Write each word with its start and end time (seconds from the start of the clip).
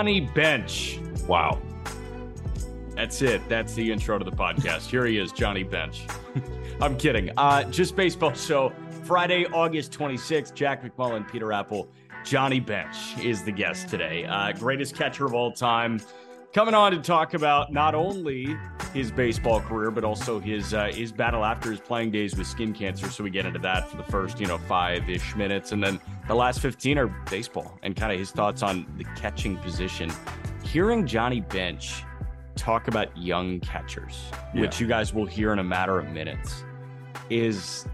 Johnny 0.00 0.20
Bench. 0.20 0.98
Wow. 1.28 1.60
That's 2.96 3.20
it. 3.20 3.46
That's 3.50 3.74
the 3.74 3.92
intro 3.92 4.18
to 4.18 4.24
the 4.24 4.32
podcast. 4.32 4.86
Here 4.86 5.04
he 5.04 5.18
is, 5.18 5.30
Johnny 5.30 5.62
Bench. 5.62 6.06
I'm 6.80 6.96
kidding. 6.96 7.30
Uh, 7.36 7.64
just 7.64 7.96
baseball 7.96 8.32
show. 8.32 8.72
Friday, 9.04 9.44
August 9.52 9.92
26th. 9.92 10.54
Jack 10.54 10.82
McMullen, 10.82 11.30
Peter 11.30 11.52
Appel, 11.52 11.86
Johnny 12.24 12.60
Bench 12.60 13.18
is 13.22 13.42
the 13.42 13.52
guest 13.52 13.90
today. 13.90 14.24
Uh, 14.24 14.52
greatest 14.52 14.96
catcher 14.96 15.26
of 15.26 15.34
all 15.34 15.52
time. 15.52 16.00
Coming 16.52 16.74
on 16.74 16.90
to 16.90 16.98
talk 16.98 17.34
about 17.34 17.72
not 17.72 17.94
only 17.94 18.56
his 18.92 19.12
baseball 19.12 19.60
career, 19.60 19.92
but 19.92 20.02
also 20.02 20.40
his 20.40 20.74
uh, 20.74 20.86
his 20.86 21.12
battle 21.12 21.44
after 21.44 21.70
his 21.70 21.78
playing 21.78 22.10
days 22.10 22.36
with 22.36 22.48
skin 22.48 22.72
cancer. 22.72 23.08
So 23.08 23.22
we 23.22 23.30
get 23.30 23.46
into 23.46 23.60
that 23.60 23.88
for 23.88 23.96
the 23.96 24.02
first, 24.02 24.40
you 24.40 24.46
know, 24.46 24.58
five 24.58 25.08
ish 25.08 25.36
minutes, 25.36 25.70
and 25.70 25.80
then 25.80 26.00
the 26.26 26.34
last 26.34 26.58
fifteen 26.58 26.98
are 26.98 27.06
baseball 27.30 27.78
and 27.84 27.94
kind 27.94 28.12
of 28.12 28.18
his 28.18 28.32
thoughts 28.32 28.64
on 28.64 28.84
the 28.98 29.04
catching 29.14 29.58
position. 29.58 30.10
Hearing 30.64 31.06
Johnny 31.06 31.40
Bench 31.40 32.02
talk 32.56 32.88
about 32.88 33.16
young 33.16 33.60
catchers, 33.60 34.20
which 34.52 34.80
you 34.80 34.88
guys 34.88 35.14
will 35.14 35.26
hear 35.26 35.52
in 35.52 35.60
a 35.60 35.64
matter 35.64 36.00
of 36.00 36.08
minutes, 36.10 36.64
is 37.30 37.86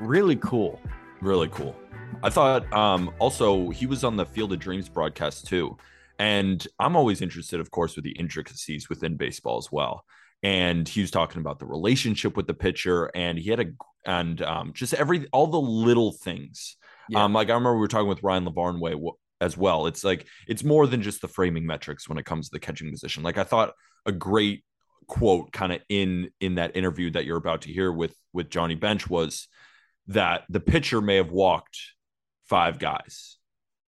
really 0.00 0.36
cool. 0.36 0.80
really 1.20 1.48
cool. 1.48 1.76
I 2.22 2.30
thought 2.30 2.72
um 2.72 3.12
also 3.18 3.68
he 3.68 3.84
was 3.84 4.02
on 4.02 4.16
the 4.16 4.24
Field 4.24 4.50
of 4.54 4.60
Dreams 4.60 4.88
broadcast 4.88 5.46
too. 5.46 5.76
And 6.18 6.66
I'm 6.78 6.96
always 6.96 7.22
interested, 7.22 7.60
of 7.60 7.70
course, 7.70 7.94
with 7.94 8.04
the 8.04 8.12
intricacies 8.12 8.88
within 8.88 9.16
baseball 9.16 9.58
as 9.58 9.70
well. 9.70 10.04
And 10.42 10.88
he 10.88 11.00
was 11.00 11.10
talking 11.10 11.40
about 11.40 11.58
the 11.58 11.66
relationship 11.66 12.36
with 12.36 12.46
the 12.46 12.54
pitcher, 12.54 13.10
and 13.14 13.38
he 13.38 13.50
had 13.50 13.60
a 13.60 13.66
and 14.06 14.40
um, 14.42 14.72
just 14.72 14.94
every 14.94 15.26
all 15.32 15.48
the 15.48 15.60
little 15.60 16.12
things. 16.12 16.76
Yeah. 17.08 17.24
Um, 17.24 17.32
like 17.32 17.48
I 17.48 17.54
remember 17.54 17.74
we 17.74 17.80
were 17.80 17.88
talking 17.88 18.08
with 18.08 18.22
Ryan 18.22 18.46
Lavarnway 18.46 19.12
as 19.40 19.56
well. 19.56 19.86
It's 19.86 20.04
like 20.04 20.26
it's 20.46 20.64
more 20.64 20.86
than 20.86 21.02
just 21.02 21.20
the 21.20 21.28
framing 21.28 21.66
metrics 21.66 22.08
when 22.08 22.18
it 22.18 22.24
comes 22.24 22.48
to 22.48 22.52
the 22.52 22.60
catching 22.60 22.90
position. 22.90 23.22
Like 23.22 23.38
I 23.38 23.44
thought 23.44 23.74
a 24.06 24.12
great 24.12 24.64
quote 25.06 25.52
kind 25.52 25.72
of 25.72 25.80
in 25.88 26.30
in 26.40 26.56
that 26.56 26.76
interview 26.76 27.10
that 27.10 27.24
you're 27.24 27.36
about 27.36 27.62
to 27.62 27.72
hear 27.72 27.90
with 27.90 28.14
with 28.32 28.50
Johnny 28.50 28.74
Bench 28.74 29.08
was 29.08 29.48
that 30.08 30.44
the 30.48 30.60
pitcher 30.60 31.00
may 31.00 31.16
have 31.16 31.30
walked 31.30 31.78
five 32.46 32.78
guys, 32.78 33.36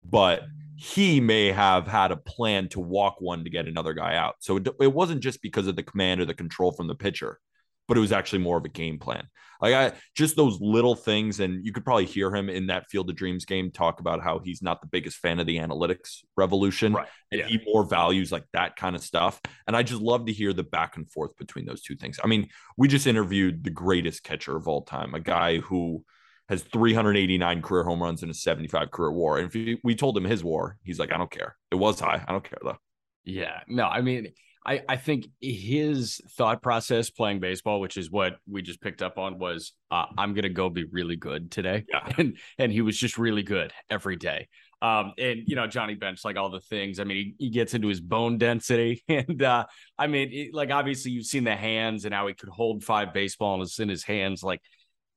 but 0.04 0.42
he 0.80 1.18
may 1.20 1.50
have 1.50 1.88
had 1.88 2.12
a 2.12 2.16
plan 2.16 2.68
to 2.68 2.78
walk 2.78 3.20
one 3.20 3.42
to 3.42 3.50
get 3.50 3.66
another 3.66 3.94
guy 3.94 4.14
out. 4.14 4.36
So 4.38 4.58
it, 4.58 4.68
it 4.80 4.92
wasn't 4.92 5.22
just 5.22 5.42
because 5.42 5.66
of 5.66 5.74
the 5.74 5.82
command 5.82 6.20
or 6.20 6.24
the 6.24 6.34
control 6.34 6.70
from 6.70 6.86
the 6.86 6.94
pitcher, 6.94 7.40
but 7.88 7.96
it 7.96 8.00
was 8.00 8.12
actually 8.12 8.38
more 8.38 8.58
of 8.58 8.64
a 8.64 8.68
game 8.68 9.00
plan. 9.00 9.26
Like 9.60 9.74
I 9.74 9.96
just 10.14 10.36
those 10.36 10.60
little 10.60 10.94
things, 10.94 11.40
and 11.40 11.66
you 11.66 11.72
could 11.72 11.84
probably 11.84 12.04
hear 12.04 12.32
him 12.32 12.48
in 12.48 12.68
that 12.68 12.88
Field 12.88 13.10
of 13.10 13.16
Dreams 13.16 13.44
game 13.44 13.72
talk 13.72 13.98
about 13.98 14.22
how 14.22 14.38
he's 14.38 14.62
not 14.62 14.80
the 14.80 14.86
biggest 14.86 15.16
fan 15.16 15.40
of 15.40 15.48
the 15.48 15.56
analytics 15.56 16.18
revolution, 16.36 16.92
Right. 16.92 17.08
and 17.32 17.40
Yeah. 17.40 17.46
he 17.48 17.60
more 17.66 17.84
values 17.84 18.30
like 18.30 18.44
that 18.52 18.76
kind 18.76 18.94
of 18.94 19.02
stuff. 19.02 19.40
And 19.66 19.76
I 19.76 19.82
just 19.82 20.00
love 20.00 20.26
to 20.26 20.32
hear 20.32 20.52
the 20.52 20.62
back 20.62 20.96
and 20.96 21.10
forth 21.10 21.36
between 21.38 21.66
those 21.66 21.82
two 21.82 21.96
things. 21.96 22.20
I 22.22 22.28
mean, 22.28 22.46
we 22.76 22.86
just 22.86 23.08
interviewed 23.08 23.64
the 23.64 23.70
greatest 23.70 24.22
catcher 24.22 24.56
of 24.56 24.68
all 24.68 24.82
time, 24.82 25.12
a 25.14 25.18
guy 25.20 25.58
who 25.58 26.04
has 26.48 26.62
389 26.62 27.62
career 27.62 27.84
home 27.84 28.02
runs 28.02 28.22
and 28.22 28.30
a 28.30 28.34
75 28.34 28.90
career 28.90 29.12
war. 29.12 29.38
And 29.38 29.54
if 29.54 29.78
we- 29.84 29.94
told 29.94 30.16
him 30.16 30.24
his 30.24 30.42
war, 30.44 30.78
he's 30.84 30.98
like, 30.98 31.12
I 31.12 31.16
don't 31.18 31.30
care. 31.30 31.56
It 31.70 31.76
was 31.76 31.98
high. 32.00 32.24
I 32.26 32.32
don't 32.32 32.44
care 32.44 32.58
though. 32.62 32.78
Yeah, 33.24 33.60
no, 33.68 33.84
I 33.84 34.00
mean, 34.00 34.28
I 34.64 34.82
I 34.88 34.96
think 34.96 35.26
his 35.40 36.20
thought 36.36 36.62
process 36.62 37.10
playing 37.10 37.40
baseball, 37.40 37.80
which 37.80 37.96
is 37.96 38.10
what 38.10 38.36
we 38.48 38.62
just 38.62 38.80
picked 38.80 39.02
up 39.02 39.18
on, 39.18 39.38
was 39.38 39.72
uh, 39.90 40.06
I'm 40.16 40.34
gonna 40.34 40.48
go 40.48 40.68
be 40.70 40.84
really 40.84 41.16
good 41.16 41.50
today, 41.50 41.84
Yeah. 41.88 42.08
and 42.18 42.38
and 42.58 42.72
he 42.72 42.80
was 42.80 42.96
just 42.96 43.18
really 43.18 43.42
good 43.42 43.72
every 43.90 44.16
day. 44.16 44.48
Um, 44.80 45.12
and 45.18 45.40
you 45.46 45.56
know 45.56 45.66
Johnny 45.66 45.94
Bench, 45.94 46.24
like 46.24 46.36
all 46.36 46.50
the 46.50 46.60
things. 46.60 47.00
I 47.00 47.04
mean, 47.04 47.16
he, 47.38 47.46
he 47.46 47.50
gets 47.50 47.74
into 47.74 47.88
his 47.88 48.00
bone 48.00 48.38
density, 48.38 49.02
and 49.08 49.42
uh, 49.42 49.66
I 49.98 50.06
mean, 50.06 50.30
it, 50.32 50.54
like 50.54 50.70
obviously 50.70 51.10
you've 51.10 51.26
seen 51.26 51.44
the 51.44 51.56
hands 51.56 52.04
and 52.04 52.14
how 52.14 52.26
he 52.28 52.34
could 52.34 52.48
hold 52.48 52.84
five 52.84 53.12
baseballs 53.12 53.78
in 53.80 53.88
his 53.88 54.04
hands. 54.04 54.42
Like 54.42 54.60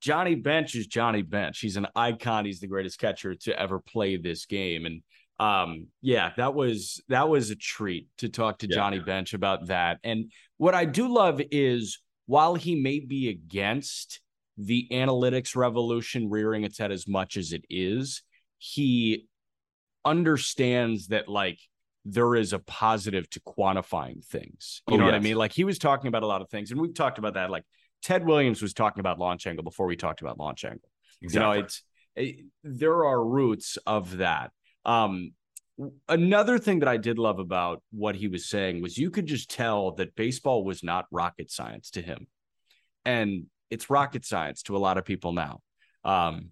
Johnny 0.01 0.35
Bench 0.35 0.75
is 0.75 0.87
Johnny 0.87 1.21
Bench. 1.21 1.59
He's 1.59 1.77
an 1.77 1.87
icon. 1.95 2.45
He's 2.45 2.59
the 2.59 2.67
greatest 2.67 2.99
catcher 2.99 3.35
to 3.35 3.57
ever 3.59 3.79
play 3.79 4.17
this 4.17 4.45
game, 4.45 4.85
and 4.85 5.01
um 5.39 5.87
yeah 6.03 6.33
that 6.37 6.53
was 6.53 7.01
that 7.09 7.27
was 7.27 7.49
a 7.49 7.55
treat 7.55 8.07
to 8.19 8.29
talk 8.29 8.59
to 8.59 8.67
Yeah. 8.69 8.75
johnny 8.75 8.99
bench 8.99 9.33
about 9.33 9.65
that 9.67 9.97
and 10.03 10.31
what 10.57 10.75
i 10.75 10.85
do 10.85 11.07
love 11.11 11.41
is 11.49 11.99
while 12.27 12.53
he 12.53 12.75
may 12.79 12.99
be 12.99 13.27
against 13.29 14.21
the 14.55 14.87
analytics 14.91 15.55
revolution 15.55 16.29
rearing 16.29 16.63
its 16.63 16.77
head 16.77 16.91
as 16.91 17.07
much 17.07 17.37
as 17.37 17.53
it 17.53 17.63
is 17.71 18.21
he 18.59 19.25
understands 20.05 21.07
that 21.07 21.27
like 21.27 21.59
there 22.05 22.35
is 22.35 22.53
a 22.53 22.59
positive 22.59 23.27
to 23.31 23.39
quantifying 23.39 24.23
things 24.23 24.83
you 24.87 24.93
Oh, 24.93 24.97
know 24.97 25.05
what 25.05 25.15
i 25.15 25.19
mean 25.19 25.37
like 25.37 25.53
he 25.53 25.63
was 25.63 25.79
talking 25.79 26.07
about 26.07 26.21
a 26.21 26.27
lot 26.27 26.43
of 26.43 26.49
things 26.49 26.69
and 26.69 26.79
we've 26.79 26.93
talked 26.93 27.17
about 27.17 27.33
that 27.33 27.49
like 27.49 27.63
ted 28.01 28.25
williams 28.25 28.61
was 28.61 28.73
talking 28.73 28.99
about 28.99 29.19
launch 29.19 29.47
angle 29.47 29.63
before 29.63 29.85
we 29.85 29.95
talked 29.95 30.21
about 30.21 30.39
launch 30.39 30.65
angle. 30.65 30.89
You 31.19 31.39
know 31.39 31.51
it's 31.51 31.83
it, 32.15 32.45
there 32.63 33.05
are 33.05 33.23
roots 33.23 33.77
of 33.85 34.17
that. 34.17 34.51
Um 34.85 35.33
another 36.07 36.59
thing 36.59 36.79
that 36.79 36.87
i 36.87 36.97
did 36.97 37.17
love 37.17 37.39
about 37.39 37.81
what 37.91 38.15
he 38.15 38.27
was 38.27 38.47
saying 38.47 38.81
was 38.81 38.97
you 38.97 39.09
could 39.09 39.25
just 39.25 39.49
tell 39.49 39.93
that 39.93 40.15
baseball 40.15 40.63
was 40.63 40.83
not 40.83 41.05
rocket 41.11 41.49
science 41.49 41.91
to 41.91 42.01
him. 42.01 42.27
And 43.05 43.45
it's 43.69 43.89
rocket 43.89 44.25
science 44.25 44.61
to 44.63 44.75
a 44.75 44.79
lot 44.79 44.97
of 44.97 45.05
people 45.05 45.33
now. 45.33 45.61
Um 46.03 46.49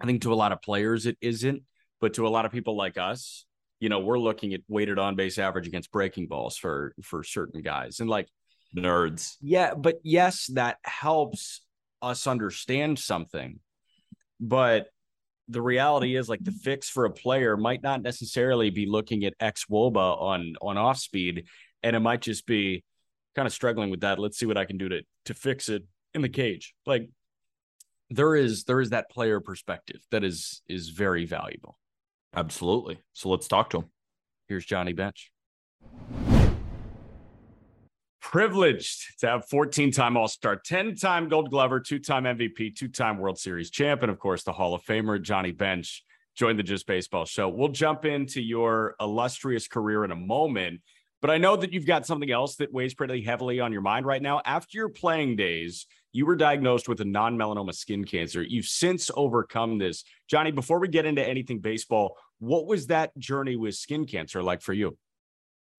i 0.00 0.06
think 0.06 0.22
to 0.22 0.32
a 0.32 0.34
lot 0.34 0.52
of 0.52 0.62
players 0.62 1.06
it 1.06 1.16
isn't 1.20 1.62
but 2.00 2.14
to 2.14 2.26
a 2.26 2.30
lot 2.30 2.44
of 2.46 2.52
people 2.52 2.76
like 2.76 2.96
us 2.98 3.46
you 3.80 3.88
know 3.88 4.00
we're 4.00 4.18
looking 4.18 4.54
at 4.54 4.60
weighted 4.68 4.98
on 4.98 5.16
base 5.16 5.38
average 5.38 5.66
against 5.66 5.90
breaking 5.92 6.26
balls 6.26 6.56
for 6.56 6.94
for 7.02 7.22
certain 7.22 7.62
guys. 7.62 8.00
And 8.00 8.10
like 8.10 8.28
nerds. 8.76 9.36
yeah, 9.40 9.74
but 9.74 9.96
yes, 10.02 10.46
that 10.54 10.78
helps 10.84 11.62
us 12.02 12.26
understand 12.26 12.98
something. 12.98 13.60
But 14.40 14.88
the 15.48 15.62
reality 15.62 16.16
is 16.16 16.28
like 16.28 16.44
the 16.44 16.52
fix 16.52 16.88
for 16.88 17.04
a 17.04 17.10
player 17.10 17.56
might 17.56 17.82
not 17.82 18.02
necessarily 18.02 18.70
be 18.70 18.86
looking 18.86 19.24
at 19.24 19.34
X 19.40 19.64
Woba 19.70 20.20
on 20.20 20.54
on 20.60 20.76
off 20.76 20.98
speed, 20.98 21.46
and 21.82 21.96
it 21.96 22.00
might 22.00 22.20
just 22.20 22.46
be 22.46 22.84
kind 23.34 23.46
of 23.46 23.52
struggling 23.52 23.90
with 23.90 24.00
that. 24.00 24.18
Let's 24.18 24.38
see 24.38 24.46
what 24.46 24.58
I 24.58 24.64
can 24.64 24.78
do 24.78 24.88
to 24.90 25.02
to 25.26 25.34
fix 25.34 25.68
it 25.68 25.84
in 26.14 26.22
the 26.22 26.28
cage. 26.28 26.74
Like 26.86 27.08
there 28.10 28.36
is 28.36 28.64
there 28.64 28.80
is 28.80 28.90
that 28.90 29.10
player 29.10 29.40
perspective 29.40 30.00
that 30.10 30.24
is 30.24 30.62
is 30.68 30.90
very 30.90 31.24
valuable. 31.24 31.78
Absolutely. 32.34 32.98
So 33.14 33.28
let's 33.30 33.48
talk 33.48 33.70
to 33.70 33.78
him. 33.78 33.84
Here's 34.48 34.64
Johnny 34.64 34.92
Bench. 34.92 35.30
Privileged 38.30 39.20
to 39.20 39.26
have 39.26 39.48
14 39.48 39.90
time 39.90 40.14
All 40.14 40.28
Star, 40.28 40.54
10 40.54 40.96
time 40.96 41.30
Gold 41.30 41.48
Glover, 41.48 41.80
two 41.80 41.98
time 41.98 42.24
MVP, 42.24 42.76
two 42.76 42.88
time 42.88 43.16
World 43.16 43.38
Series 43.38 43.70
champ, 43.70 44.02
and 44.02 44.10
of 44.10 44.18
course, 44.18 44.42
the 44.42 44.52
Hall 44.52 44.74
of 44.74 44.82
Famer, 44.82 45.18
Johnny 45.18 45.50
Bench, 45.50 46.04
joined 46.36 46.58
the 46.58 46.62
Just 46.62 46.86
Baseball 46.86 47.24
show. 47.24 47.48
We'll 47.48 47.68
jump 47.68 48.04
into 48.04 48.42
your 48.42 48.96
illustrious 49.00 49.66
career 49.66 50.04
in 50.04 50.10
a 50.10 50.14
moment, 50.14 50.82
but 51.22 51.30
I 51.30 51.38
know 51.38 51.56
that 51.56 51.72
you've 51.72 51.86
got 51.86 52.04
something 52.04 52.30
else 52.30 52.56
that 52.56 52.70
weighs 52.70 52.92
pretty 52.92 53.22
heavily 53.22 53.60
on 53.60 53.72
your 53.72 53.80
mind 53.80 54.04
right 54.04 54.20
now. 54.20 54.42
After 54.44 54.76
your 54.76 54.90
playing 54.90 55.36
days, 55.36 55.86
you 56.12 56.26
were 56.26 56.36
diagnosed 56.36 56.86
with 56.86 57.00
a 57.00 57.06
non 57.06 57.38
melanoma 57.38 57.74
skin 57.74 58.04
cancer. 58.04 58.42
You've 58.42 58.66
since 58.66 59.10
overcome 59.16 59.78
this. 59.78 60.04
Johnny, 60.28 60.50
before 60.50 60.80
we 60.80 60.88
get 60.88 61.06
into 61.06 61.26
anything 61.26 61.60
baseball, 61.60 62.18
what 62.40 62.66
was 62.66 62.88
that 62.88 63.16
journey 63.16 63.56
with 63.56 63.74
skin 63.74 64.04
cancer 64.04 64.42
like 64.42 64.60
for 64.60 64.74
you? 64.74 64.98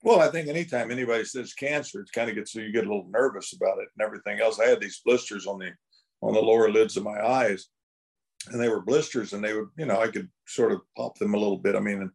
Well, 0.04 0.22
I 0.22 0.30
think 0.30 0.48
anytime 0.48 0.92
anybody 0.92 1.26
says 1.26 1.54
cancer, 1.54 2.02
it 2.02 2.12
kind 2.14 2.30
of 2.30 2.36
gets 2.36 2.54
so 2.54 2.60
you 2.60 2.72
get 2.72 2.86
a 2.86 2.90
little 2.90 3.10
nervous 3.12 3.54
about 3.54 3.80
it 3.80 3.90
and 3.98 4.06
everything 4.06 4.40
else. 4.40 4.60
I 4.60 4.68
had 4.68 4.80
these 4.80 5.02
blisters 5.04 5.46
on 5.46 5.60
the 5.60 5.72
on 6.22 6.34
the 6.34 6.42
lower 6.42 6.70
lids 6.70 6.98
of 6.98 7.04
my 7.04 7.26
eyes, 7.26 7.68
and 8.48 8.62
they 8.62 8.70
were 8.70 8.82
blisters, 8.82 9.34
and 9.34 9.44
they 9.44 9.54
would, 9.54 9.70
you 9.78 9.86
know, 9.86 10.00
I 10.00 10.08
could 10.08 10.30
sort 10.48 10.72
of 10.72 10.82
pop 10.98 11.18
them 11.18 11.34
a 11.34 11.38
little 11.38 11.58
bit. 11.58 11.76
I 11.76 11.80
mean, 11.80 12.02
and, 12.02 12.12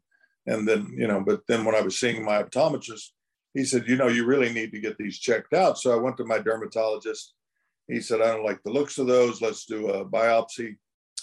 and 0.47 0.69
then, 0.69 0.95
you 0.97 1.07
know, 1.07 1.21
but 1.21 1.41
then 1.49 1.65
when 1.65 1.75
I 1.75 1.81
was 1.81 1.99
seeing 1.99 2.25
my 2.25 2.43
optometrist, 2.43 3.11
he 3.55 3.65
said, 3.65 3.85
you 3.87 3.97
know, 3.97 4.09
you 4.09 4.27
really 4.27 4.53
need 4.53 4.73
to 4.73 4.81
get 4.81 4.99
these 4.99 5.19
checked 5.19 5.55
out. 5.55 5.79
So 5.79 5.93
I 5.93 6.01
went 6.01 6.17
to 6.19 6.25
my 6.25 6.39
dermatologist. 6.39 7.35
He 7.89 8.01
said, 8.01 8.21
I 8.21 8.27
don't 8.27 8.45
like 8.45 8.63
the 8.63 8.73
looks 8.73 8.99
of 8.99 9.07
those. 9.07 9.41
Let's 9.41 9.65
do 9.65 9.89
a 9.89 10.05
biopsy. 10.05 10.77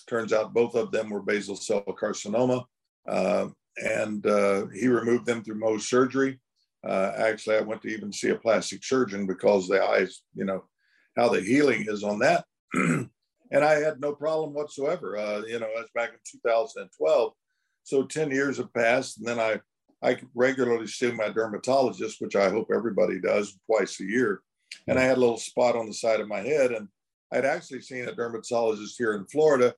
Turns 0.08 0.34
out 0.34 0.54
both 0.54 0.76
of 0.76 0.92
them 0.92 1.10
were 1.10 1.22
basal 1.22 1.56
cell 1.56 1.84
carcinoma. 1.88 2.64
Uh, 3.08 3.50
and 3.78 4.26
uh, 4.26 4.68
he 4.68 4.88
removed 4.88 5.26
them 5.26 5.44
through 5.44 5.60
Mohs 5.60 5.82
surgery. 5.82 6.40
Uh, 6.88 7.12
actually, 7.16 7.58
I 7.58 7.62
went 7.62 7.82
to 7.84 7.90
even 7.90 8.12
see 8.12 8.30
a 8.30 8.36
plastic 8.36 8.84
surgeon 8.84 9.28
because 9.28 9.68
the 9.68 9.84
eyes, 9.84 10.22
you 10.34 10.46
know, 10.46 10.64
how 11.16 11.30
the 11.30 11.42
healing 11.42 11.86
is 11.88 12.04
on 12.04 12.20
that. 12.20 12.46
and 12.74 13.10
I 13.54 13.74
had 13.76 14.00
no 14.00 14.14
problem 14.14 14.54
whatsoever. 14.54 15.18
Uh, 15.18 15.42
you 15.48 15.60
know, 15.60 15.70
that's 15.76 15.92
back 15.94 16.10
in 16.10 16.20
2012. 16.42 17.34
So 17.84 18.04
10 18.04 18.32
years 18.32 18.58
have 18.58 18.74
passed, 18.74 19.18
and 19.18 19.28
then 19.28 19.40
I 19.40 19.60
I 20.04 20.18
regularly 20.34 20.88
see 20.88 21.12
my 21.12 21.30
dermatologist, 21.30 22.22
which 22.22 22.36
I 22.36 22.50
hope 22.50 22.72
everybody 22.74 23.20
does 23.20 23.60
twice 23.68 24.00
a 24.00 24.06
year. 24.06 24.42
And 24.88 24.98
I 24.98 25.04
had 25.04 25.18
a 25.18 25.20
little 25.20 25.38
spot 25.38 25.76
on 25.76 25.86
the 25.86 25.94
side 25.94 26.20
of 26.20 26.28
my 26.28 26.40
head, 26.40 26.72
and 26.72 26.88
I'd 27.32 27.46
actually 27.46 27.82
seen 27.82 28.08
a 28.08 28.16
dermatologist 28.16 28.96
here 28.98 29.14
in 29.14 29.26
Florida. 29.26 29.76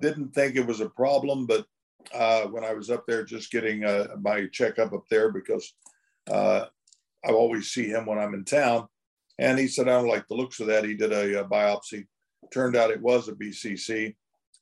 Didn't 0.00 0.32
think 0.32 0.54
it 0.54 0.66
was 0.66 0.80
a 0.80 0.90
problem, 0.90 1.46
but 1.46 1.66
uh, 2.14 2.42
when 2.46 2.64
I 2.64 2.72
was 2.72 2.90
up 2.90 3.04
there 3.06 3.24
just 3.24 3.50
getting 3.50 3.84
uh, 3.84 4.08
my 4.20 4.46
checkup 4.52 4.92
up 4.92 5.04
there 5.10 5.32
because 5.32 5.74
uh, 6.30 6.66
I 7.24 7.30
always 7.30 7.70
see 7.70 7.88
him 7.88 8.06
when 8.06 8.18
I'm 8.18 8.34
in 8.34 8.44
town. 8.44 8.88
And 9.38 9.58
he 9.58 9.68
said, 9.68 9.88
I 9.88 9.92
don't 9.92 10.08
like 10.08 10.26
the 10.26 10.34
looks 10.34 10.60
of 10.60 10.66
that. 10.66 10.84
He 10.84 10.94
did 10.94 11.12
a, 11.12 11.40
a 11.40 11.44
biopsy. 11.44 12.06
Turned 12.52 12.76
out 12.76 12.90
it 12.90 13.00
was 13.00 13.28
a 13.28 13.32
BCC. 13.32 14.14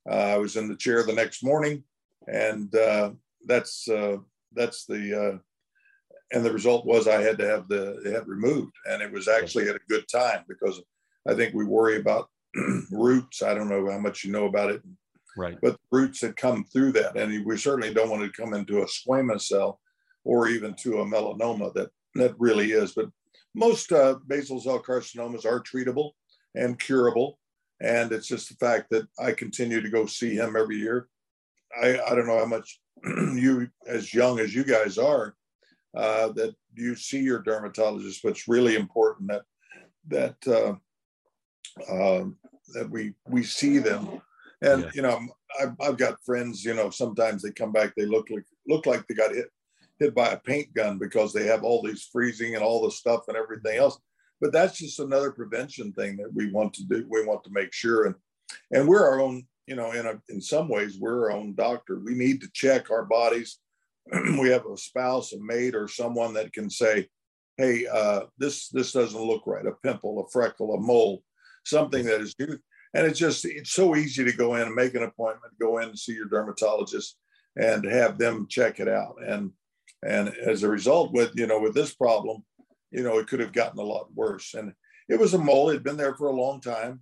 Uh, 0.08 0.14
I 0.14 0.38
was 0.38 0.56
in 0.56 0.68
the 0.68 0.76
chair 0.76 1.02
the 1.02 1.12
next 1.12 1.42
morning, 1.42 1.82
and 2.26 2.74
uh, 2.74 3.10
that's 3.46 3.88
uh, 3.88 4.18
that's 4.52 4.86
the 4.86 5.40
and 6.32 6.44
the 6.44 6.52
result 6.52 6.86
was 6.86 7.06
I 7.06 7.22
had 7.22 7.38
to 7.38 7.46
have 7.46 7.68
the 7.68 8.00
head 8.04 8.26
removed, 8.26 8.72
and 8.88 9.02
it 9.02 9.12
was 9.12 9.28
actually 9.28 9.68
at 9.68 9.76
a 9.76 9.80
good 9.88 10.06
time 10.08 10.44
because 10.48 10.80
I 11.28 11.34
think 11.34 11.54
we 11.54 11.64
worry 11.64 11.98
about 11.98 12.28
roots. 12.90 13.42
I 13.42 13.54
don't 13.54 13.68
know 13.68 13.90
how 13.90 13.98
much 13.98 14.24
you 14.24 14.32
know 14.32 14.46
about 14.46 14.70
it, 14.70 14.82
right? 15.36 15.58
But 15.62 15.76
roots 15.90 16.20
had 16.20 16.36
come 16.36 16.64
through 16.64 16.92
that, 16.92 17.16
and 17.16 17.44
we 17.44 17.56
certainly 17.56 17.94
don't 17.94 18.10
want 18.10 18.22
to 18.22 18.42
come 18.42 18.54
into 18.54 18.82
a 18.82 18.86
squamous 18.86 19.42
cell 19.42 19.80
or 20.26 20.48
even 20.48 20.74
to 20.74 21.00
a 21.00 21.04
melanoma 21.04 21.72
that 21.72 21.88
that 22.16 22.34
really 22.38 22.72
is. 22.72 22.92
But 22.92 23.08
most 23.54 23.92
uh, 23.92 24.16
basal 24.26 24.60
cell 24.60 24.82
carcinomas 24.82 25.46
are 25.46 25.62
treatable 25.62 26.10
and 26.54 26.78
curable, 26.78 27.38
and 27.80 28.12
it's 28.12 28.26
just 28.26 28.48
the 28.48 28.56
fact 28.56 28.90
that 28.90 29.06
I 29.18 29.32
continue 29.32 29.80
to 29.80 29.88
go 29.88 30.04
see 30.04 30.34
him 30.34 30.56
every 30.56 30.76
year. 30.76 31.08
I, 31.80 31.98
I 32.00 32.14
don't 32.14 32.26
know 32.26 32.38
how 32.38 32.46
much 32.46 32.80
you, 33.04 33.68
as 33.86 34.12
young 34.12 34.40
as 34.40 34.54
you 34.54 34.64
guys 34.64 34.98
are, 34.98 35.36
uh, 35.96 36.28
that 36.32 36.54
you 36.74 36.96
see 36.96 37.20
your 37.20 37.40
dermatologist, 37.40 38.20
but 38.22 38.30
it's 38.30 38.48
really 38.48 38.74
important 38.74 39.30
that 39.30 39.42
that 40.08 40.36
uh, 40.48 40.74
uh, 41.92 42.24
that 42.74 42.90
we 42.90 43.14
we 43.28 43.44
see 43.44 43.78
them. 43.78 44.20
And 44.62 44.84
yeah. 44.84 44.90
you 44.94 45.02
know, 45.02 45.20
I've, 45.60 45.74
I've 45.80 45.98
got 45.98 46.24
friends. 46.24 46.64
You 46.64 46.74
know, 46.74 46.90
sometimes 46.90 47.42
they 47.42 47.52
come 47.52 47.72
back, 47.72 47.94
they 47.94 48.06
look 48.06 48.28
like 48.30 48.44
look 48.66 48.86
like 48.86 49.06
they 49.06 49.14
got 49.14 49.34
hit 49.34 49.50
hit 49.98 50.14
by 50.14 50.28
a 50.28 50.38
paint 50.38 50.72
gun 50.74 50.98
because 50.98 51.32
they 51.32 51.46
have 51.46 51.64
all 51.64 51.82
these 51.82 52.08
freezing 52.12 52.54
and 52.54 52.62
all 52.62 52.82
the 52.82 52.90
stuff 52.90 53.22
and 53.28 53.36
everything 53.36 53.78
else. 53.78 53.98
But 54.40 54.52
that's 54.52 54.78
just 54.78 55.00
another 55.00 55.30
prevention 55.30 55.92
thing 55.92 56.16
that 56.18 56.32
we 56.34 56.50
want 56.50 56.74
to 56.74 56.84
do. 56.84 57.06
We 57.08 57.24
want 57.24 57.44
to 57.44 57.50
make 57.52 57.72
sure 57.72 58.06
and 58.06 58.14
and 58.70 58.86
we're 58.86 59.04
our 59.04 59.20
own 59.20 59.46
you 59.66 59.74
know, 59.74 59.90
in 59.92 60.06
a, 60.06 60.20
in 60.28 60.40
some 60.40 60.68
ways, 60.68 60.96
we're 60.98 61.24
our 61.24 61.32
own 61.32 61.54
doctor. 61.54 61.98
We 61.98 62.14
need 62.14 62.40
to 62.40 62.50
check 62.52 62.90
our 62.90 63.04
bodies. 63.04 63.58
we 64.38 64.48
have 64.50 64.64
a 64.64 64.76
spouse, 64.76 65.32
a 65.32 65.40
mate, 65.40 65.74
or 65.74 65.88
someone 65.88 66.34
that 66.34 66.52
can 66.52 66.70
say, 66.70 67.08
"Hey, 67.56 67.86
uh, 67.86 68.22
this 68.38 68.68
this 68.68 68.92
doesn't 68.92 69.20
look 69.20 69.42
right. 69.46 69.66
A 69.66 69.72
pimple, 69.82 70.20
a 70.20 70.30
freckle, 70.30 70.74
a 70.74 70.80
mole, 70.80 71.22
something 71.64 72.04
that 72.06 72.20
is 72.20 72.34
new." 72.38 72.56
And 72.94 73.06
it's 73.06 73.18
just 73.18 73.44
it's 73.44 73.72
so 73.72 73.96
easy 73.96 74.24
to 74.24 74.32
go 74.32 74.54
in 74.54 74.62
and 74.62 74.74
make 74.74 74.94
an 74.94 75.02
appointment, 75.02 75.58
go 75.60 75.78
in 75.78 75.88
and 75.88 75.98
see 75.98 76.12
your 76.12 76.28
dermatologist, 76.28 77.18
and 77.56 77.84
have 77.84 78.18
them 78.18 78.46
check 78.48 78.78
it 78.78 78.88
out. 78.88 79.16
And 79.26 79.50
and 80.04 80.28
as 80.28 80.62
a 80.62 80.68
result, 80.68 81.12
with 81.12 81.32
you 81.34 81.46
know 81.46 81.60
with 81.60 81.74
this 81.74 81.94
problem, 81.94 82.44
you 82.90 83.02
know 83.02 83.18
it 83.18 83.26
could 83.26 83.40
have 83.40 83.52
gotten 83.52 83.78
a 83.78 83.82
lot 83.82 84.12
worse. 84.14 84.54
And 84.54 84.72
it 85.08 85.18
was 85.18 85.34
a 85.34 85.38
mole; 85.38 85.70
it 85.70 85.74
had 85.74 85.84
been 85.84 85.96
there 85.96 86.14
for 86.14 86.28
a 86.28 86.36
long 86.36 86.60
time, 86.60 87.00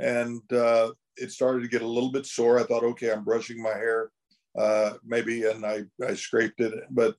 and 0.00 0.40
uh, 0.52 0.90
it 1.16 1.32
started 1.32 1.62
to 1.62 1.68
get 1.68 1.82
a 1.82 1.86
little 1.86 2.10
bit 2.10 2.26
sore. 2.26 2.58
I 2.58 2.64
thought, 2.64 2.84
okay, 2.84 3.12
I'm 3.12 3.24
brushing 3.24 3.62
my 3.62 3.70
hair, 3.70 4.10
uh, 4.58 4.94
maybe, 5.04 5.44
and 5.44 5.64
I, 5.64 5.84
I 6.06 6.14
scraped 6.14 6.60
it. 6.60 6.72
But 6.90 7.16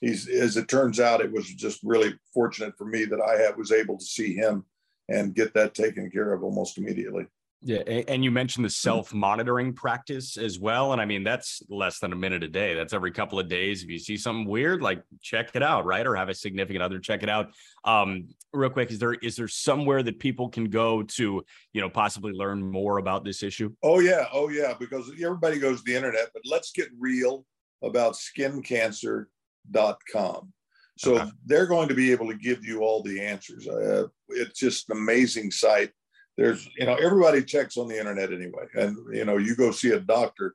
he's, 0.00 0.28
as 0.28 0.56
it 0.56 0.68
turns 0.68 1.00
out, 1.00 1.20
it 1.20 1.32
was 1.32 1.46
just 1.46 1.80
really 1.82 2.14
fortunate 2.32 2.74
for 2.76 2.84
me 2.84 3.04
that 3.06 3.20
I 3.20 3.50
was 3.56 3.72
able 3.72 3.98
to 3.98 4.04
see 4.04 4.34
him 4.34 4.64
and 5.08 5.34
get 5.34 5.54
that 5.54 5.74
taken 5.74 6.10
care 6.10 6.32
of 6.32 6.42
almost 6.42 6.78
immediately. 6.78 7.26
Yeah, 7.60 7.78
and 7.78 8.22
you 8.22 8.30
mentioned 8.30 8.64
the 8.64 8.70
self-monitoring 8.70 9.72
practice 9.72 10.36
as 10.36 10.60
well, 10.60 10.92
and 10.92 11.00
I 11.00 11.06
mean 11.06 11.24
that's 11.24 11.60
less 11.68 11.98
than 11.98 12.12
a 12.12 12.16
minute 12.16 12.44
a 12.44 12.48
day. 12.48 12.74
That's 12.74 12.92
every 12.92 13.10
couple 13.10 13.40
of 13.40 13.48
days. 13.48 13.82
If 13.82 13.88
you 13.88 13.98
see 13.98 14.16
something 14.16 14.46
weird, 14.46 14.80
like 14.80 15.02
check 15.20 15.50
it 15.54 15.62
out, 15.62 15.84
right? 15.84 16.06
Or 16.06 16.14
have 16.14 16.28
a 16.28 16.34
significant 16.34 16.84
other 16.84 17.00
check 17.00 17.24
it 17.24 17.28
out. 17.28 17.50
Um, 17.84 18.28
real 18.52 18.70
quick, 18.70 18.92
is 18.92 19.00
there 19.00 19.14
is 19.14 19.34
there 19.34 19.48
somewhere 19.48 20.04
that 20.04 20.20
people 20.20 20.50
can 20.50 20.70
go 20.70 21.02
to, 21.02 21.44
you 21.72 21.80
know, 21.80 21.90
possibly 21.90 22.30
learn 22.30 22.62
more 22.62 22.98
about 22.98 23.24
this 23.24 23.42
issue? 23.42 23.74
Oh 23.82 23.98
yeah, 23.98 24.26
oh 24.32 24.50
yeah, 24.50 24.74
because 24.78 25.10
everybody 25.20 25.58
goes 25.58 25.78
to 25.78 25.84
the 25.84 25.96
internet, 25.96 26.30
but 26.32 26.42
let's 26.48 26.70
get 26.70 26.86
real 26.96 27.44
about 27.82 28.14
skincancer.com. 28.14 30.52
So 30.96 31.16
okay. 31.16 31.28
they're 31.44 31.66
going 31.66 31.88
to 31.88 31.94
be 31.94 32.12
able 32.12 32.28
to 32.28 32.36
give 32.36 32.64
you 32.64 32.82
all 32.82 33.02
the 33.02 33.20
answers. 33.20 33.66
Uh, 33.66 34.06
it's 34.28 34.60
just 34.60 34.88
an 34.90 34.96
amazing 34.96 35.50
site 35.50 35.90
there's 36.38 36.70
you 36.78 36.86
know 36.86 36.94
everybody 36.94 37.42
checks 37.42 37.76
on 37.76 37.88
the 37.88 37.98
internet 37.98 38.32
anyway. 38.32 38.64
And 38.74 38.96
you 39.14 39.26
know 39.26 39.36
you 39.36 39.54
go 39.54 39.72
see 39.72 39.90
a 39.90 40.00
doctor 40.00 40.54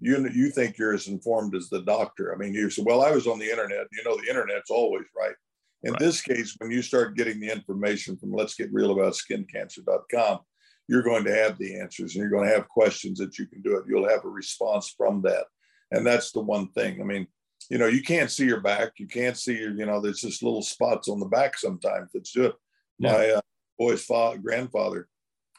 you 0.00 0.26
you 0.32 0.50
think 0.50 0.78
you're 0.78 0.94
as 0.94 1.08
informed 1.08 1.54
as 1.54 1.68
the 1.68 1.82
doctor. 1.82 2.32
I 2.32 2.38
mean 2.38 2.54
you 2.54 2.70
say 2.70 2.82
well 2.82 3.02
i 3.02 3.10
was 3.10 3.26
on 3.26 3.38
the 3.38 3.50
internet. 3.50 3.86
You 3.92 4.04
know 4.04 4.16
the 4.16 4.30
internet's 4.30 4.70
always 4.70 5.04
right. 5.14 5.34
In 5.82 5.92
right. 5.92 6.00
this 6.00 6.22
case 6.22 6.54
when 6.58 6.70
you 6.70 6.80
start 6.80 7.16
getting 7.16 7.40
the 7.40 7.50
information 7.50 8.16
from 8.16 8.32
let's 8.32 8.54
get 8.54 8.72
real 8.72 8.92
about 8.92 9.14
skincancer.com 9.14 10.38
you're 10.86 11.02
going 11.02 11.24
to 11.24 11.34
have 11.34 11.58
the 11.58 11.80
answers 11.80 12.14
and 12.14 12.20
you're 12.22 12.30
going 12.30 12.46
to 12.46 12.54
have 12.54 12.68
questions 12.68 13.18
that 13.18 13.38
you 13.38 13.46
can 13.46 13.62
do 13.62 13.78
it. 13.78 13.84
You'll 13.88 14.08
have 14.08 14.24
a 14.26 14.28
response 14.28 14.94
from 14.94 15.22
that. 15.22 15.46
And 15.90 16.06
that's 16.06 16.30
the 16.30 16.40
one 16.40 16.68
thing. 16.68 17.00
I 17.00 17.04
mean 17.04 17.26
you 17.70 17.78
know 17.78 17.88
you 17.88 18.02
can't 18.02 18.30
see 18.30 18.44
your 18.46 18.60
back. 18.60 18.92
You 18.98 19.08
can't 19.08 19.36
see 19.36 19.58
your 19.58 19.72
you 19.72 19.84
know 19.84 20.00
there's 20.00 20.20
just 20.20 20.44
little 20.44 20.62
spots 20.62 21.08
on 21.08 21.18
the 21.18 21.26
back 21.26 21.58
sometimes 21.58 22.10
that's 22.14 22.30
do 22.30 22.44
it 22.44 22.54
yeah. 23.00 23.12
my 23.12 23.28
uh, 23.30 23.40
boy's 23.76 24.04
father 24.04 24.38
grandfather 24.38 25.08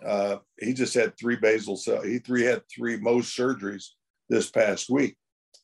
uh, 0.03 0.37
he 0.59 0.73
just 0.73 0.93
had 0.93 1.17
three 1.17 1.35
basal 1.35 1.77
cell. 1.77 2.01
He 2.01 2.19
three 2.19 2.43
had 2.43 2.63
three 2.69 2.99
Mohs 2.99 3.23
surgeries 3.23 3.89
this 4.29 4.49
past 4.49 4.89
week, 4.89 5.15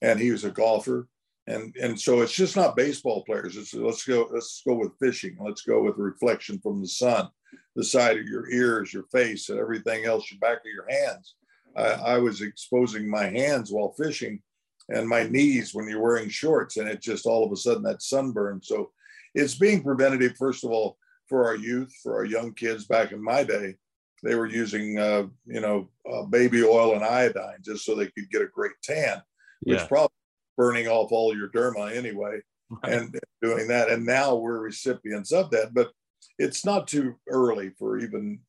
and 0.01 0.19
he 0.19 0.31
was 0.31 0.43
a 0.43 0.51
golfer. 0.51 1.07
And 1.47 1.75
and 1.81 1.99
so 1.99 2.21
it's 2.21 2.33
just 2.33 2.55
not 2.55 2.75
baseball 2.75 3.23
players. 3.25 3.57
It's 3.57 3.73
let's 3.73 4.05
go 4.05 4.29
let's 4.31 4.61
go 4.65 4.75
with 4.75 4.97
fishing. 4.99 5.37
Let's 5.39 5.63
go 5.63 5.81
with 5.81 5.97
reflection 5.97 6.59
from 6.59 6.81
the 6.81 6.87
sun, 6.87 7.29
the 7.75 7.83
side 7.83 8.17
of 8.17 8.25
your 8.25 8.49
ears, 8.49 8.93
your 8.93 9.05
face, 9.11 9.49
and 9.49 9.59
everything 9.59 10.05
else, 10.05 10.31
your 10.31 10.39
back 10.39 10.59
of 10.59 10.71
your 10.73 10.89
hands. 10.89 11.35
I, 11.75 12.13
I 12.15 12.17
was 12.19 12.41
exposing 12.41 13.09
my 13.09 13.25
hands 13.25 13.71
while 13.71 13.93
fishing, 13.93 14.41
and 14.89 15.07
my 15.07 15.23
knees 15.23 15.73
when 15.73 15.89
you're 15.89 16.01
wearing 16.01 16.29
shorts, 16.29 16.77
and 16.77 16.87
it 16.87 17.01
just 17.01 17.25
all 17.25 17.45
of 17.45 17.51
a 17.51 17.55
sudden 17.57 17.83
that 17.83 18.03
sunburn. 18.03 18.61
So 18.63 18.91
it's 19.33 19.55
being 19.55 19.81
preventative 19.81 20.35
first 20.37 20.63
of 20.63 20.71
all 20.71 20.97
for 21.27 21.45
our 21.45 21.55
youth, 21.55 21.93
for 22.03 22.15
our 22.15 22.25
young 22.25 22.53
kids. 22.53 22.85
Back 22.85 23.11
in 23.13 23.23
my 23.23 23.43
day, 23.43 23.75
they 24.23 24.35
were 24.35 24.47
using 24.47 24.97
uh, 24.97 25.27
you 25.45 25.61
know 25.61 25.89
uh, 26.11 26.23
baby 26.23 26.63
oil 26.63 26.93
and 26.93 27.03
iodine 27.03 27.57
just 27.61 27.85
so 27.85 27.95
they 27.95 28.07
could 28.07 28.29
get 28.29 28.41
a 28.41 28.47
great 28.47 28.73
tan, 28.83 29.21
which 29.61 29.79
yeah. 29.79 29.87
probably 29.87 30.15
burning 30.57 30.87
off 30.87 31.11
all 31.11 31.35
your 31.35 31.49
derma 31.49 31.95
anyway, 31.95 32.39
right. 32.69 32.93
and 32.93 33.19
doing 33.41 33.67
that. 33.67 33.89
And 33.89 34.05
now 34.05 34.35
we're 34.35 34.59
recipients 34.59 35.31
of 35.31 35.49
that, 35.51 35.73
but 35.73 35.91
it's 36.37 36.65
not 36.65 36.87
too 36.87 37.15
early 37.29 37.71
for 37.77 37.97
even 37.97 38.39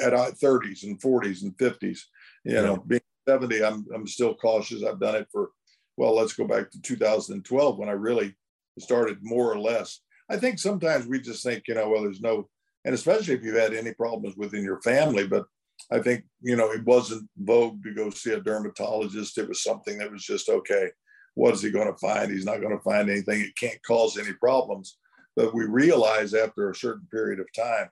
at 0.00 0.12
30s 0.12 0.84
and 0.84 1.00
40s 1.00 1.42
and 1.42 1.56
50s. 1.56 2.00
You 2.44 2.54
yeah. 2.54 2.60
know, 2.62 2.76
being 2.86 3.00
70, 3.28 3.64
I'm 3.64 3.86
I'm 3.94 4.06
still 4.06 4.34
cautious. 4.34 4.84
I've 4.84 5.00
done 5.00 5.16
it 5.16 5.28
for 5.32 5.50
well, 5.96 6.14
let's 6.14 6.32
go 6.32 6.46
back 6.46 6.70
to 6.70 6.80
2012 6.80 7.76
when 7.76 7.88
I 7.88 7.92
really 7.92 8.34
started 8.78 9.18
more 9.20 9.52
or 9.52 9.58
less. 9.58 10.00
I 10.30 10.36
think 10.36 10.60
sometimes 10.60 11.06
we 11.06 11.20
just 11.20 11.42
think, 11.42 11.64
you 11.66 11.74
know, 11.74 11.88
well, 11.88 12.02
there's 12.02 12.20
no 12.20 12.48
and 12.84 12.94
especially 12.94 13.34
if 13.34 13.42
you've 13.42 13.56
had 13.56 13.74
any 13.74 13.92
problems 13.94 14.36
within 14.36 14.62
your 14.62 14.80
family. 14.82 15.26
But 15.26 15.44
I 15.90 16.00
think, 16.00 16.24
you 16.40 16.56
know, 16.56 16.70
it 16.70 16.84
wasn't 16.84 17.28
vogue 17.36 17.82
to 17.84 17.94
go 17.94 18.10
see 18.10 18.32
a 18.32 18.40
dermatologist. 18.40 19.38
It 19.38 19.48
was 19.48 19.62
something 19.62 19.98
that 19.98 20.10
was 20.10 20.24
just 20.24 20.48
okay. 20.48 20.90
what 21.34 21.54
is 21.54 21.62
he 21.62 21.70
going 21.70 21.92
to 21.92 21.98
find? 21.98 22.30
He's 22.30 22.44
not 22.44 22.60
going 22.60 22.76
to 22.76 22.82
find 22.82 23.08
anything. 23.08 23.40
It 23.40 23.56
can't 23.56 23.82
cause 23.86 24.18
any 24.18 24.32
problems. 24.34 24.98
But 25.36 25.54
we 25.54 25.66
realize 25.66 26.34
after 26.34 26.70
a 26.70 26.74
certain 26.74 27.06
period 27.12 27.38
of 27.38 27.46
time 27.54 27.88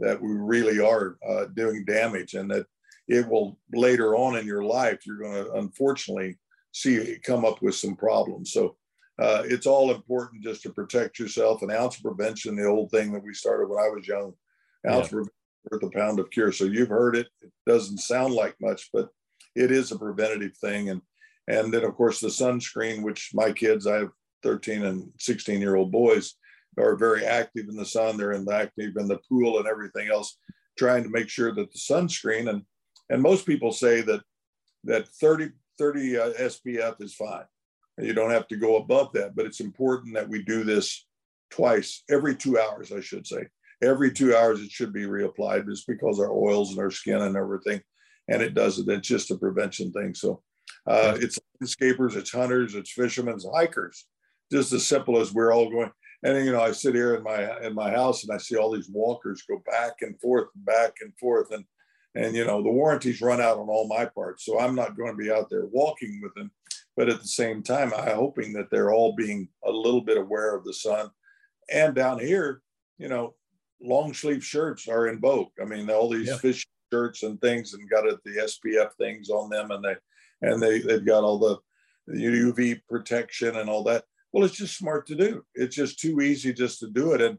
that 0.00 0.20
we 0.20 0.30
really 0.32 0.80
are 0.80 1.16
uh, 1.28 1.46
doing 1.54 1.84
damage 1.84 2.34
and 2.34 2.50
that 2.50 2.66
it 3.06 3.28
will 3.28 3.58
later 3.72 4.16
on 4.16 4.36
in 4.36 4.46
your 4.46 4.64
life, 4.64 5.06
you're 5.06 5.18
going 5.18 5.44
to 5.44 5.52
unfortunately 5.54 6.36
see 6.72 7.16
come 7.24 7.44
up 7.44 7.62
with 7.62 7.74
some 7.74 7.96
problems. 7.96 8.52
So 8.52 8.76
uh, 9.18 9.42
it's 9.44 9.66
all 9.66 9.90
important 9.90 10.44
just 10.44 10.62
to 10.62 10.70
protect 10.70 11.18
yourself. 11.18 11.62
An 11.62 11.70
ounce 11.70 11.96
of 11.96 12.02
prevention, 12.02 12.54
the 12.54 12.66
old 12.66 12.90
thing 12.90 13.12
that 13.12 13.22
we 13.22 13.34
started 13.34 13.68
when 13.68 13.78
I 13.78 13.88
was 13.88 14.06
young, 14.06 14.32
ounce 14.88 15.10
yeah. 15.12 15.22
worth 15.70 15.82
a 15.82 15.90
pound 15.90 16.20
of 16.20 16.30
cure. 16.30 16.52
So 16.52 16.64
you've 16.64 16.88
heard 16.88 17.16
it. 17.16 17.26
It 17.42 17.50
doesn't 17.66 17.98
sound 17.98 18.34
like 18.34 18.54
much, 18.60 18.90
but 18.92 19.08
it 19.56 19.72
is 19.72 19.90
a 19.90 19.98
preventative 19.98 20.56
thing. 20.56 20.90
And 20.90 21.02
and 21.48 21.72
then 21.72 21.84
of 21.84 21.94
course 21.94 22.20
the 22.20 22.28
sunscreen, 22.28 23.02
which 23.02 23.30
my 23.34 23.52
kids, 23.52 23.86
I 23.86 23.98
have 23.98 24.10
13 24.44 24.84
and 24.84 25.10
16 25.18 25.60
year 25.60 25.76
old 25.76 25.90
boys, 25.90 26.34
are 26.78 26.94
very 26.94 27.24
active 27.24 27.68
in 27.68 27.76
the 27.76 27.86
sun. 27.86 28.16
They're 28.16 28.32
in 28.32 28.44
the 28.44 28.54
active 28.54 28.96
in 28.96 29.08
the 29.08 29.18
pool 29.28 29.58
and 29.58 29.66
everything 29.66 30.08
else, 30.08 30.38
trying 30.78 31.02
to 31.02 31.10
make 31.10 31.28
sure 31.28 31.52
that 31.54 31.72
the 31.72 31.78
sunscreen 31.78 32.48
and 32.48 32.62
and 33.10 33.20
most 33.22 33.46
people 33.46 33.72
say 33.72 34.00
that 34.02 34.22
that 34.84 35.08
30 35.08 35.50
30 35.78 36.18
uh, 36.18 36.32
SPF 36.34 37.02
is 37.02 37.14
fine. 37.14 37.44
You 38.00 38.12
don't 38.12 38.30
have 38.30 38.48
to 38.48 38.56
go 38.56 38.76
above 38.76 39.12
that, 39.14 39.34
but 39.34 39.46
it's 39.46 39.60
important 39.60 40.14
that 40.14 40.28
we 40.28 40.42
do 40.42 40.64
this 40.64 41.06
twice 41.50 42.02
every 42.10 42.36
two 42.36 42.58
hours, 42.58 42.92
I 42.92 43.00
should 43.00 43.26
say. 43.26 43.46
Every 43.82 44.12
two 44.12 44.36
hours, 44.36 44.60
it 44.60 44.70
should 44.70 44.92
be 44.92 45.04
reapplied 45.04 45.66
just 45.66 45.86
because 45.86 46.18
our 46.18 46.32
oils 46.32 46.70
and 46.70 46.80
our 46.80 46.90
skin 46.90 47.22
and 47.22 47.36
everything, 47.36 47.80
and 48.28 48.42
it 48.42 48.54
does 48.54 48.78
it. 48.78 48.88
It's 48.88 49.06
just 49.06 49.30
a 49.30 49.36
prevention 49.36 49.92
thing. 49.92 50.14
So 50.14 50.42
uh, 50.86 51.16
it's 51.20 51.38
landscapers, 51.62 52.16
it's 52.16 52.32
hunters, 52.32 52.74
it's 52.74 52.90
fishermen, 52.90 53.34
it's 53.34 53.46
hikers. 53.52 54.06
Just 54.50 54.72
as 54.72 54.86
simple 54.86 55.20
as 55.20 55.32
we're 55.32 55.54
all 55.54 55.70
going. 55.70 55.90
And 56.24 56.44
you 56.44 56.52
know, 56.52 56.62
I 56.62 56.72
sit 56.72 56.94
here 56.94 57.14
in 57.14 57.22
my 57.22 57.60
in 57.60 57.74
my 57.74 57.90
house 57.90 58.24
and 58.24 58.32
I 58.34 58.38
see 58.38 58.56
all 58.56 58.72
these 58.72 58.90
walkers 58.90 59.44
go 59.48 59.62
back 59.66 59.92
and 60.00 60.18
forth, 60.20 60.48
back 60.56 60.94
and 61.00 61.16
forth, 61.18 61.52
and 61.52 61.64
and 62.14 62.34
you 62.34 62.44
know 62.44 62.62
the 62.62 62.70
warranties 62.70 63.20
run 63.20 63.40
out 63.40 63.58
on 63.58 63.68
all 63.68 63.86
my 63.86 64.06
parts, 64.06 64.44
so 64.44 64.58
I'm 64.58 64.74
not 64.74 64.96
going 64.96 65.12
to 65.12 65.16
be 65.16 65.30
out 65.30 65.48
there 65.50 65.66
walking 65.66 66.20
with 66.22 66.34
them. 66.34 66.50
But 66.98 67.08
at 67.08 67.20
the 67.20 67.28
same 67.28 67.62
time, 67.62 67.92
I'm 67.96 68.16
hoping 68.16 68.52
that 68.54 68.70
they're 68.72 68.92
all 68.92 69.14
being 69.14 69.48
a 69.64 69.70
little 69.70 70.00
bit 70.00 70.18
aware 70.18 70.56
of 70.56 70.64
the 70.64 70.74
sun. 70.74 71.08
And 71.72 71.94
down 71.94 72.18
here, 72.18 72.60
you 72.98 73.06
know, 73.06 73.36
long 73.80 74.12
sleeve 74.12 74.44
shirts 74.44 74.88
are 74.88 75.06
in 75.06 75.20
vogue. 75.20 75.52
I 75.62 75.64
mean, 75.64 75.88
all 75.90 76.10
these 76.10 76.26
yeah. 76.26 76.38
fish 76.38 76.66
shirts 76.92 77.22
and 77.22 77.40
things, 77.40 77.72
and 77.72 77.88
got 77.88 78.04
it, 78.04 78.18
the 78.24 78.38
SPF 78.38 78.94
things 78.98 79.30
on 79.30 79.48
them, 79.48 79.70
and 79.70 79.84
they 79.84 79.94
and 80.42 80.60
they 80.60 80.80
they've 80.80 81.06
got 81.06 81.22
all 81.22 81.38
the 81.38 81.58
UV 82.12 82.80
protection 82.88 83.54
and 83.54 83.70
all 83.70 83.84
that. 83.84 84.02
Well, 84.32 84.44
it's 84.44 84.56
just 84.56 84.76
smart 84.76 85.06
to 85.06 85.14
do. 85.14 85.44
It's 85.54 85.76
just 85.76 86.00
too 86.00 86.20
easy 86.20 86.52
just 86.52 86.80
to 86.80 86.90
do 86.90 87.12
it. 87.12 87.20
And 87.20 87.38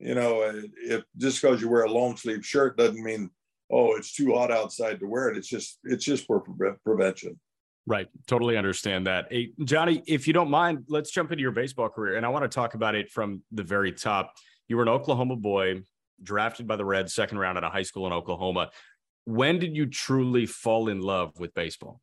you 0.00 0.16
know, 0.16 0.42
if 0.84 1.02
just 1.16 1.40
because 1.40 1.62
you 1.62 1.70
wear 1.70 1.84
a 1.84 1.90
long 1.90 2.18
sleeve 2.18 2.44
shirt 2.44 2.76
doesn't 2.76 3.02
mean 3.02 3.30
oh 3.72 3.96
it's 3.96 4.12
too 4.12 4.34
hot 4.34 4.50
outside 4.50 5.00
to 5.00 5.06
wear 5.06 5.30
it. 5.30 5.38
It's 5.38 5.48
just 5.48 5.78
it's 5.84 6.04
just 6.04 6.26
for 6.26 6.40
pre- 6.40 6.72
prevention. 6.84 7.40
Right. 7.88 8.06
Totally 8.26 8.58
understand 8.58 9.06
that. 9.06 9.28
Hey, 9.30 9.52
Johnny, 9.64 10.02
if 10.06 10.26
you 10.26 10.34
don't 10.34 10.50
mind, 10.50 10.84
let's 10.88 11.10
jump 11.10 11.32
into 11.32 11.40
your 11.40 11.52
baseball 11.52 11.88
career. 11.88 12.16
And 12.16 12.26
I 12.26 12.28
want 12.28 12.42
to 12.42 12.54
talk 12.54 12.74
about 12.74 12.94
it 12.94 13.10
from 13.10 13.42
the 13.50 13.62
very 13.62 13.92
top. 13.92 14.34
You 14.68 14.76
were 14.76 14.82
an 14.82 14.90
Oklahoma 14.90 15.36
boy, 15.36 15.80
drafted 16.22 16.66
by 16.66 16.76
the 16.76 16.84
Reds, 16.84 17.14
second 17.14 17.38
round 17.38 17.56
at 17.56 17.64
a 17.64 17.70
high 17.70 17.82
school 17.82 18.06
in 18.06 18.12
Oklahoma. 18.12 18.70
When 19.24 19.58
did 19.58 19.74
you 19.74 19.86
truly 19.86 20.44
fall 20.44 20.90
in 20.90 21.00
love 21.00 21.32
with 21.38 21.54
baseball? 21.54 22.02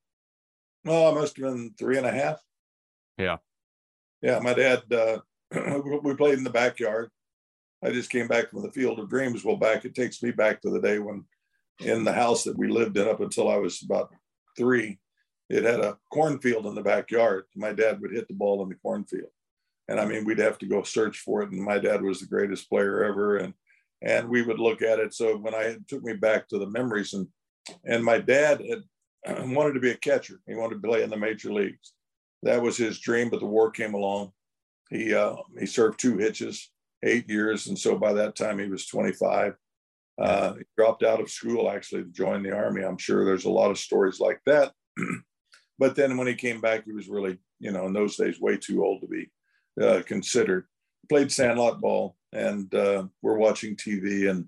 Oh, 0.88 1.12
I 1.12 1.14
must 1.14 1.38
have 1.38 1.46
been 1.46 1.76
three 1.78 2.00
and 2.00 2.08
a 2.08 2.12
half. 2.12 2.40
Yeah. 3.20 3.38
Yeah. 4.24 4.40
My 4.40 4.56
dad, 4.56 4.92
uh, 4.92 5.20
we 6.02 6.16
played 6.16 6.40
in 6.40 6.44
the 6.44 6.50
backyard. 6.50 7.12
I 7.84 7.92
just 7.92 8.10
came 8.10 8.28
back 8.28 8.50
from 8.50 8.64
the 8.64 8.72
field 8.72 8.98
of 8.98 9.08
dreams. 9.08 9.46
Well, 9.46 9.58
back, 9.58 9.86
it 9.86 9.94
takes 9.94 10.24
me 10.24 10.32
back 10.32 10.64
to 10.64 10.72
the 10.72 10.82
day 10.82 10.98
when 10.98 11.26
in 11.80 12.04
the 12.04 12.14
house 12.14 12.44
that 12.46 12.58
we 12.58 12.70
lived 12.70 12.98
in 12.98 13.08
up 13.08 13.20
until 13.20 13.50
I 13.50 13.58
was 13.58 13.84
about 13.84 14.10
three, 14.58 14.98
it 15.50 15.64
had 15.64 15.80
a 15.80 15.98
cornfield 16.12 16.66
in 16.66 16.76
the 16.76 16.82
backyard. 16.82 17.46
My 17.56 17.74
dad 17.74 18.02
would 18.02 18.12
hit 18.12 18.28
the 18.28 18.34
ball 18.34 18.64
in 18.64 18.70
the 18.70 18.76
cornfield. 18.76 19.30
And 19.88 20.00
I 20.00 20.06
mean, 20.06 20.26
we'd 20.26 20.40
have 20.40 20.58
to 20.60 20.66
go 20.66 20.82
search 20.82 21.20
for 21.20 21.44
it. 21.44 21.52
And 21.52 21.62
my 21.62 21.78
dad 21.78 22.02
was 22.02 22.20
the 22.20 22.26
greatest 22.26 22.70
player 22.70 23.04
ever. 23.04 23.38
And 23.38 23.54
and 24.02 24.30
we 24.30 24.42
would 24.42 24.60
look 24.60 24.82
at 24.82 25.00
it. 25.00 25.14
So 25.14 25.38
when 25.38 25.54
I 25.54 25.62
it 25.64 25.88
took 25.88 26.04
me 26.04 26.14
back 26.14 26.48
to 26.50 26.60
the 26.60 26.68
memories 26.68 27.14
and 27.14 27.28
and 27.84 28.04
my 28.04 28.20
dad 28.20 28.62
had 28.62 28.84
wanted 29.50 29.74
to 29.74 29.80
be 29.80 29.92
a 29.92 29.98
catcher. 29.98 30.40
He 30.48 30.56
wanted 30.56 30.82
to 30.82 30.88
play 30.88 31.04
in 31.04 31.10
the 31.10 31.18
major 31.18 31.52
leagues. 31.52 31.94
That 32.44 32.62
was 32.62 32.78
his 32.78 33.00
dream, 33.00 33.30
but 33.30 33.40
the 33.40 33.46
war 33.46 33.72
came 33.72 33.94
along. 33.94 34.32
He 34.90 35.14
uh, 35.14 35.36
he 35.60 35.66
served 35.66 36.00
two 36.00 36.18
hitches, 36.18 36.72
eight 37.04 37.30
years, 37.30 37.68
and 37.68 37.78
so 37.78 37.98
by 37.98 38.14
that 38.14 38.36
time 38.36 38.60
he 38.60 38.68
was 38.68 38.86
25. 38.86 39.56
Uh, 40.22 40.54
he 40.54 40.64
dropped 40.78 41.04
out 41.04 41.20
of 41.20 41.30
school 41.30 41.70
actually 41.70 42.04
to 42.04 42.10
join 42.10 42.42
the 42.42 42.52
army. 42.52 42.84
I'm 42.84 42.98
sure 42.98 43.26
there's 43.26 43.46
a 43.46 43.50
lot 43.50 43.72
of 43.72 43.78
stories 43.78 44.20
like 44.20 44.40
that. 44.46 44.72
but 45.78 45.96
then 45.96 46.18
when 46.18 46.28
he 46.28 46.36
came 46.36 46.62
back, 46.62 46.86
he 46.86 46.92
was 46.92 47.10
really, 47.10 47.38
you 47.60 47.72
know, 47.72 47.86
in 47.86 47.94
those 47.94 48.16
days, 48.16 48.40
way 48.40 48.58
too 48.58 48.84
old 48.84 49.02
to 49.02 49.08
be 49.08 49.30
uh, 49.82 50.02
considered. 50.06 50.66
Played 51.10 51.32
sandlot 51.32 51.82
ball, 51.82 52.16
and 52.34 52.74
uh, 52.74 53.06
we're 53.22 53.38
watching 53.38 53.76
TV, 53.76 54.30
and 54.30 54.48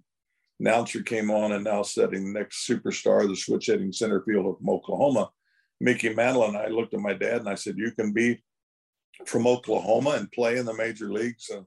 announcer 0.60 1.02
came 1.02 1.30
on 1.30 1.52
and 1.52 1.64
now 1.64 1.84
setting 1.84 2.26
the 2.26 2.40
next 2.40 2.68
superstar, 2.68 3.28
the 3.28 3.36
switch 3.36 3.68
hitting 3.68 3.92
center 3.92 4.22
fielder 4.22 4.54
from 4.58 4.70
Oklahoma, 4.70 5.30
Mickey 5.80 6.14
Mantle. 6.14 6.46
And 6.46 6.58
I 6.58 6.68
looked 6.68 6.94
at 6.94 7.00
my 7.00 7.14
dad 7.14 7.42
and 7.42 7.50
I 7.50 7.56
said, 7.56 7.78
"You 7.78 7.92
can 7.92 8.14
be 8.14 8.42
from 9.26 9.46
Oklahoma 9.46 10.12
and 10.12 10.32
play 10.32 10.58
in 10.58 10.66
the 10.66 10.74
major 10.74 11.12
leagues." 11.12 11.50
And, 11.50 11.66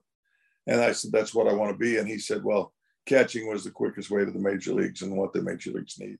and 0.67 0.81
I 0.81 0.91
said, 0.91 1.11
"That's 1.11 1.33
what 1.33 1.47
I 1.47 1.53
want 1.53 1.71
to 1.71 1.77
be." 1.77 1.97
And 1.97 2.07
he 2.07 2.17
said, 2.17 2.43
"Well." 2.43 2.73
Catching 3.07 3.47
was 3.47 3.63
the 3.63 3.71
quickest 3.71 4.11
way 4.11 4.23
to 4.23 4.31
the 4.31 4.37
major 4.37 4.75
leagues 4.75 5.01
and 5.01 5.17
what 5.17 5.33
the 5.33 5.41
major 5.41 5.71
leagues 5.71 5.99
need. 5.99 6.19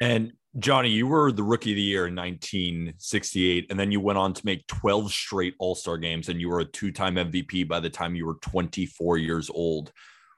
And 0.00 0.32
Johnny, 0.56 0.88
you 0.88 1.06
were 1.06 1.30
the 1.30 1.42
rookie 1.42 1.72
of 1.72 1.76
the 1.76 1.82
year 1.82 2.06
in 2.06 2.16
1968, 2.16 3.66
and 3.68 3.78
then 3.78 3.92
you 3.92 4.00
went 4.00 4.18
on 4.18 4.32
to 4.32 4.46
make 4.46 4.66
12 4.66 5.12
straight 5.12 5.54
All 5.58 5.74
Star 5.74 5.98
games, 5.98 6.28
and 6.28 6.40
you 6.40 6.48
were 6.48 6.60
a 6.60 6.64
two 6.64 6.90
time 6.90 7.16
MVP 7.16 7.68
by 7.68 7.80
the 7.80 7.90
time 7.90 8.14
you 8.14 8.26
were 8.26 8.38
24 8.40 9.18
years 9.18 9.50
old. 9.50 9.92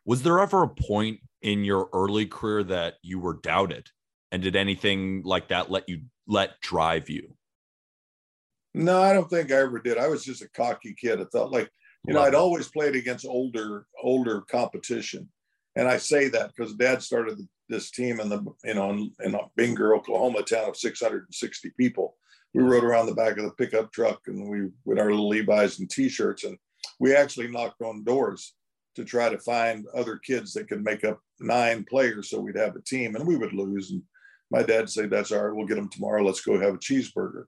Was 0.05 0.23
there 0.23 0.41
ever 0.41 0.65
a 0.65 0.69
point 0.69 1.21
in 1.43 1.65
your 1.65 1.89
early 1.93 2.27
career 2.27 2.65
that 2.65 2.95
you 3.03 3.21
were 3.21 3.39
doubted? 3.43 3.89
And 4.33 4.43
did 4.43 4.57
anything 4.57 5.23
like 5.25 5.49
that 5.49 5.71
let 5.71 5.89
you 5.89 6.03
let 6.27 6.61
drive 6.61 7.09
you? 7.09 7.35
No, 8.75 9.03
I 9.03 9.13
don't 9.13 9.29
think 9.29 9.51
I 9.51 9.57
ever 9.57 9.81
did. 9.81 9.99
I 9.99 10.09
was 10.09 10.25
just 10.25 10.43
a 10.43 10.49
cocky 10.51 10.95
kid. 10.95 11.21
I 11.21 11.25
felt 11.33 11.53
like, 11.53 11.69
you 12.07 12.15
know, 12.15 12.23
I'd 12.23 12.35
always 12.35 12.69
played 12.69 12.95
against 12.95 13.27
older, 13.27 13.87
older 14.03 14.43
competition. 14.43 15.29
And 15.77 15.89
I 15.89 15.99
say 15.99 16.29
that 16.29 16.53
because 16.55 16.75
dad 16.75 17.03
started 17.03 17.39
this 17.71 17.91
team 17.91 18.21
in 18.21 18.29
the 18.29 18.45
you 18.65 18.75
know 18.75 18.91
in, 18.91 19.13
in 19.25 19.37
Binger, 19.59 19.97
Oklahoma, 19.97 20.43
town 20.43 20.69
of 20.69 20.77
660 20.77 21.71
people. 21.79 22.17
We 22.53 22.63
rode 22.63 22.85
around 22.85 23.07
the 23.07 23.15
back 23.15 23.39
of 23.39 23.45
the 23.45 23.53
pickup 23.53 23.93
truck 23.93 24.21
and 24.27 24.51
we 24.51 24.69
with 24.85 24.99
our 24.99 25.11
little 25.11 25.29
Levi's 25.29 25.79
and 25.79 25.89
t-shirts, 25.89 26.45
and 26.45 26.59
we 26.99 27.15
actually 27.15 27.49
knocked 27.49 27.81
on 27.81 28.05
doors 28.05 28.55
to 28.97 29.05
try 29.05 29.29
to 29.29 29.39
find 29.39 29.87
other 29.95 30.19
kids 30.19 30.53
that 30.53 30.69
could 30.69 30.85
make 30.85 31.05
up 31.05 31.21
nine 31.39 31.85
players 31.89 32.29
so 32.29 32.41
we'd 32.41 32.57
have 32.57 32.77
a 32.77 32.83
team, 32.83 33.15
and 33.15 33.27
we 33.27 33.37
would 33.37 33.53
lose. 33.53 33.93
And 33.93 34.03
my 34.51 34.63
dad 34.63 34.91
said, 34.91 35.11
"That's 35.11 35.33
all 35.33 35.45
right. 35.45 35.55
We'll 35.55 35.67
get 35.67 35.77
them 35.77 35.89
tomorrow. 35.89 36.23
Let's 36.23 36.41
go 36.41 36.59
have 36.59 36.75
a 36.75 36.79
cheeseburger." 36.79 37.45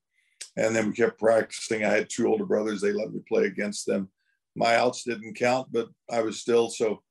And 0.57 0.77
then 0.77 0.89
we 0.89 0.93
kept 0.95 1.19
practicing. 1.19 1.85
I 1.85 1.89
had 1.89 2.09
two 2.09 2.29
older 2.29 2.45
brothers. 2.45 2.81
They 2.81 2.93
let 2.93 3.13
me 3.13 3.21
play 3.27 3.45
against 3.45 3.87
them. 3.87 4.11
My 4.55 4.77
outs 4.77 5.03
didn't 5.03 5.35
count, 5.35 5.69
but 5.73 5.89
I 6.11 6.21
was 6.21 6.41
still 6.41 6.69
so 6.69 7.03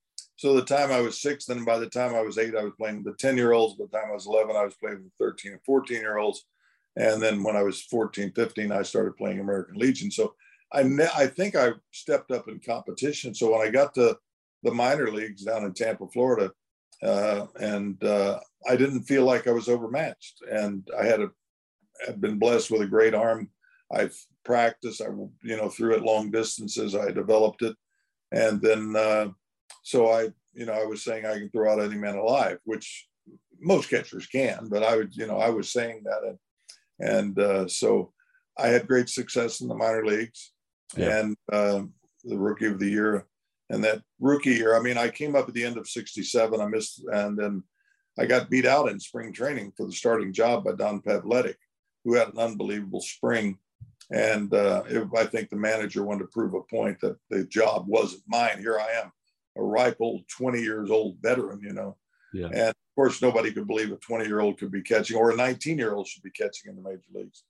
so 0.41 0.55
the 0.55 0.65
time 0.65 0.91
I 0.91 1.01
was 1.01 1.21
six, 1.21 1.45
then 1.45 1.65
by 1.65 1.77
the 1.77 1.85
time 1.85 2.15
I 2.15 2.21
was 2.21 2.39
eight, 2.39 2.55
I 2.55 2.63
was 2.63 2.73
playing 2.75 3.03
with 3.03 3.05
the 3.05 3.13
10 3.13 3.37
year 3.37 3.51
olds. 3.51 3.75
By 3.75 3.85
the 3.85 3.95
time 3.95 4.09
I 4.09 4.15
was 4.15 4.25
11, 4.25 4.55
I 4.55 4.63
was 4.63 4.73
playing 4.73 5.03
with 5.03 5.13
13 5.19 5.51
and 5.51 5.61
14 5.63 5.97
year 5.97 6.17
olds. 6.17 6.47
And 6.95 7.21
then 7.21 7.43
when 7.43 7.55
I 7.55 7.61
was 7.61 7.83
14, 7.83 8.31
15, 8.31 8.71
I 8.71 8.81
started 8.81 9.17
playing 9.17 9.39
American 9.39 9.75
Legion. 9.75 10.09
So 10.09 10.33
I, 10.73 10.81
ne- 10.81 11.11
I 11.15 11.27
think 11.27 11.55
I 11.55 11.73
stepped 11.91 12.31
up 12.31 12.47
in 12.47 12.59
competition. 12.59 13.35
So 13.35 13.51
when 13.51 13.61
I 13.61 13.69
got 13.69 13.93
to 13.93 14.17
the 14.63 14.71
minor 14.71 15.11
leagues 15.11 15.43
down 15.43 15.63
in 15.63 15.75
Tampa, 15.75 16.07
Florida, 16.07 16.51
uh, 17.03 17.45
and 17.57 18.03
uh, 18.03 18.39
I 18.67 18.75
didn't 18.75 19.03
feel 19.03 19.25
like 19.25 19.47
I 19.47 19.51
was 19.51 19.69
overmatched. 19.69 20.41
And 20.51 20.89
I 20.99 21.05
had 21.05 21.21
a, 21.21 21.29
had 22.03 22.19
been 22.19 22.39
blessed 22.39 22.71
with 22.71 22.81
a 22.81 22.87
great 22.87 23.13
arm. 23.13 23.51
I've 23.93 24.17
practiced, 24.43 25.03
I, 25.03 25.09
you 25.43 25.55
know, 25.55 25.69
threw 25.69 25.93
it 25.93 26.01
long 26.01 26.31
distances. 26.31 26.95
I 26.95 27.11
developed 27.11 27.61
it. 27.61 27.75
And 28.31 28.59
then, 28.59 28.95
uh, 28.95 29.27
so 29.83 30.11
I, 30.11 30.29
you 30.53 30.65
know, 30.65 30.73
I 30.73 30.85
was 30.85 31.03
saying 31.03 31.25
I 31.25 31.37
can 31.37 31.49
throw 31.49 31.71
out 31.71 31.81
any 31.81 31.95
man 31.95 32.15
alive, 32.15 32.59
which 32.65 33.07
most 33.59 33.89
catchers 33.89 34.27
can, 34.27 34.67
but 34.69 34.83
I 34.83 34.95
would, 34.95 35.15
you 35.15 35.27
know, 35.27 35.37
I 35.37 35.49
was 35.49 35.71
saying 35.71 36.03
that. 36.05 36.23
And, 36.23 36.37
and 36.99 37.39
uh, 37.39 37.67
so 37.67 38.13
I 38.57 38.67
had 38.67 38.87
great 38.87 39.09
success 39.09 39.61
in 39.61 39.67
the 39.67 39.75
minor 39.75 40.05
leagues 40.05 40.51
yeah. 40.95 41.19
and 41.19 41.37
uh, 41.51 41.83
the 42.23 42.37
rookie 42.37 42.67
of 42.67 42.79
the 42.79 42.89
year. 42.89 43.25
And 43.69 43.83
that 43.83 44.01
rookie 44.19 44.51
year, 44.51 44.75
I 44.75 44.81
mean, 44.81 44.97
I 44.97 45.09
came 45.09 45.35
up 45.35 45.47
at 45.47 45.53
the 45.53 45.63
end 45.63 45.77
of 45.77 45.87
67. 45.87 46.59
I 46.59 46.65
missed, 46.67 47.03
and 47.11 47.37
then 47.37 47.63
I 48.19 48.25
got 48.25 48.49
beat 48.49 48.65
out 48.65 48.89
in 48.89 48.99
spring 48.99 49.31
training 49.31 49.71
for 49.77 49.85
the 49.85 49.93
starting 49.93 50.33
job 50.33 50.65
by 50.65 50.73
Don 50.73 51.01
Pavletich, 51.01 51.55
who 52.03 52.15
had 52.15 52.29
an 52.29 52.39
unbelievable 52.39 53.01
spring. 53.01 53.57
And 54.11 54.53
uh, 54.53 54.83
if, 54.87 55.13
I 55.13 55.25
think 55.25 55.49
the 55.49 55.55
manager 55.55 56.03
wanted 56.03 56.23
to 56.23 56.31
prove 56.31 56.53
a 56.53 56.61
point 56.63 56.99
that 56.99 57.15
the 57.29 57.45
job 57.45 57.85
wasn't 57.87 58.23
mine. 58.27 58.59
Here 58.59 58.77
I 58.77 59.01
am, 59.01 59.11
a 59.57 59.63
ripe 59.63 59.97
old 59.99 60.23
20 60.29 60.61
years 60.61 60.89
old 60.89 61.17
veteran, 61.21 61.59
you 61.61 61.73
know. 61.73 61.97
Yeah. 62.33 62.47
And 62.47 62.69
of 62.69 62.95
course, 62.95 63.21
nobody 63.21 63.51
could 63.51 63.67
believe 63.67 63.91
a 63.91 63.97
20 63.97 64.25
year 64.25 64.39
old 64.39 64.57
could 64.57 64.71
be 64.71 64.81
catching 64.81 65.17
or 65.17 65.31
a 65.31 65.35
19 65.35 65.77
year 65.77 65.93
old 65.93 66.07
should 66.07 66.23
be 66.23 66.31
catching 66.31 66.69
in 66.69 66.75
the 66.75 66.81
major 66.81 67.01
leagues. 67.13 67.43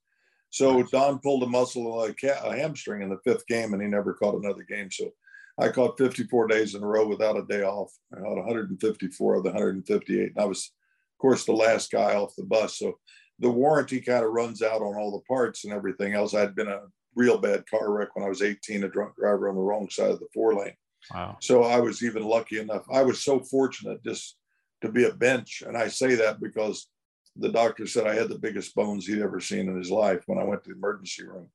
So 0.50 0.80
nice. 0.80 0.90
Don 0.92 1.20
pulled 1.20 1.44
a 1.44 1.48
muscle, 1.48 2.04
a, 2.04 2.14
a 2.44 2.58
hamstring 2.58 3.02
in 3.02 3.10
the 3.10 3.20
fifth 3.24 3.48
game, 3.48 3.74
and 3.74 3.82
he 3.82 3.88
never 3.88 4.14
caught 4.14 4.36
another 4.36 4.64
game. 4.64 4.92
So 4.92 5.12
I 5.58 5.70
caught 5.70 5.98
54 5.98 6.48
days 6.48 6.76
in 6.76 6.84
a 6.84 6.88
row 6.88 7.08
without 7.08 7.38
a 7.38 7.46
day 7.46 7.64
off. 7.64 7.92
I 8.14 8.20
caught 8.20 8.38
154 8.38 9.36
of 9.36 9.44
the 9.44 9.50
158. 9.50 10.34
And 10.36 10.40
I 10.40 10.46
was, 10.46 10.72
of 11.16 11.22
course, 11.22 11.46
the 11.46 11.54
last 11.54 11.92
guy 11.92 12.16
off 12.16 12.36
the 12.36 12.44
bus. 12.44 12.78
So 12.78 12.98
the 13.40 13.50
warranty 13.50 14.02
kind 14.02 14.26
of 14.26 14.32
runs 14.32 14.62
out 14.62 14.82
on 14.82 14.96
all 14.96 15.12
the 15.12 15.26
parts 15.26 15.64
and 15.64 15.74
everything 15.74 16.14
else. 16.14 16.34
I'd 16.34 16.56
been 16.56 16.68
a 16.68 16.82
real 17.16 17.38
bad 17.38 17.64
car 17.70 17.92
wreck 17.92 18.16
when 18.16 18.26
I 18.26 18.30
was 18.30 18.42
18, 18.42 18.84
a 18.84 18.90
drunk 18.90 19.16
driver 19.16 19.50
on 19.50 19.56
the 19.56 19.62
wrong 19.62 19.90
side 19.90 20.12
of 20.12 20.20
the 20.20 20.28
four 20.34 20.56
lane. 20.56 20.74
Wow. 21.14 21.38
So 21.42 21.64
I 21.64 21.80
was 21.80 22.04
even 22.04 22.24
lucky 22.24 22.60
enough. 22.60 22.86
I 22.92 23.02
was 23.02 23.24
so 23.24 23.40
fortunate 23.40 24.04
just 24.04 24.38
to 24.82 24.90
be 24.90 25.06
a 25.06 25.14
bench. 25.14 25.64
And 25.66 25.78
I 25.78 25.88
say 25.88 26.16
that 26.16 26.40
because 26.40 26.88
the 27.36 27.50
doctor 27.50 27.88
said 27.88 28.08
I 28.08 28.16
had 28.16 28.30
the 28.30 28.40
biggest 28.40 28.76
bones 28.76 29.06
he'd 29.06 29.22
ever 29.22 29.40
seen 29.40 29.70
in 29.70 29.78
his 29.78 29.90
life 29.92 30.24
when 30.26 30.38
I 30.38 30.44
went 30.44 30.64
to 30.64 30.70
the 30.70 30.76
emergency 30.76 31.26
room. 31.26 31.50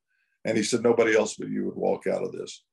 And 0.44 0.56
he 0.56 0.62
said, 0.62 0.82
nobody 0.82 1.16
else 1.16 1.36
but 1.36 1.48
you 1.48 1.64
would 1.66 1.76
walk 1.76 2.06
out 2.06 2.22
of 2.22 2.32
this. 2.32 2.64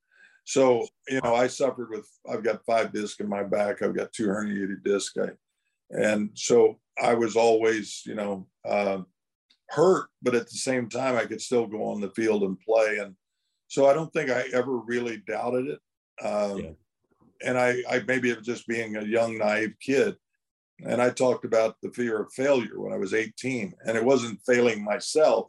So, 0.45 0.85
you 1.07 1.21
know, 1.23 1.35
I 1.35 1.47
suffered 1.47 1.89
with, 1.89 2.07
I've 2.29 2.43
got 2.43 2.65
five 2.65 2.91
discs 2.91 3.19
in 3.19 3.29
my 3.29 3.43
back. 3.43 3.81
I've 3.81 3.95
got 3.95 4.13
two 4.13 4.27
herniated 4.27 4.83
discs. 4.83 5.17
I, 5.17 5.29
and 5.89 6.29
so 6.33 6.79
I 7.01 7.13
was 7.13 7.35
always, 7.35 8.03
you 8.05 8.15
know, 8.15 8.47
uh, 8.65 8.99
hurt, 9.69 10.07
but 10.21 10.35
at 10.35 10.47
the 10.47 10.57
same 10.57 10.89
time, 10.89 11.15
I 11.15 11.25
could 11.25 11.41
still 11.41 11.65
go 11.65 11.85
on 11.85 12.01
the 12.01 12.11
field 12.11 12.43
and 12.43 12.59
play. 12.59 12.97
And 12.99 13.15
so 13.67 13.87
I 13.87 13.93
don't 13.93 14.11
think 14.13 14.29
I 14.29 14.43
ever 14.53 14.77
really 14.77 15.23
doubted 15.25 15.67
it. 15.67 15.79
Um, 16.21 16.59
yeah. 16.59 16.69
And 17.45 17.57
I, 17.57 17.83
I 17.89 18.03
maybe 18.07 18.29
it 18.29 18.37
was 18.37 18.45
just 18.45 18.67
being 18.67 18.95
a 18.95 19.03
young, 19.03 19.37
naive 19.37 19.75
kid. 19.81 20.15
And 20.85 21.01
I 21.01 21.09
talked 21.09 21.45
about 21.45 21.75
the 21.81 21.91
fear 21.91 22.21
of 22.21 22.33
failure 22.33 22.79
when 22.79 22.93
I 22.93 22.97
was 22.97 23.13
18. 23.13 23.73
And 23.85 23.97
it 23.97 24.03
wasn't 24.03 24.41
failing 24.45 24.83
myself, 24.83 25.47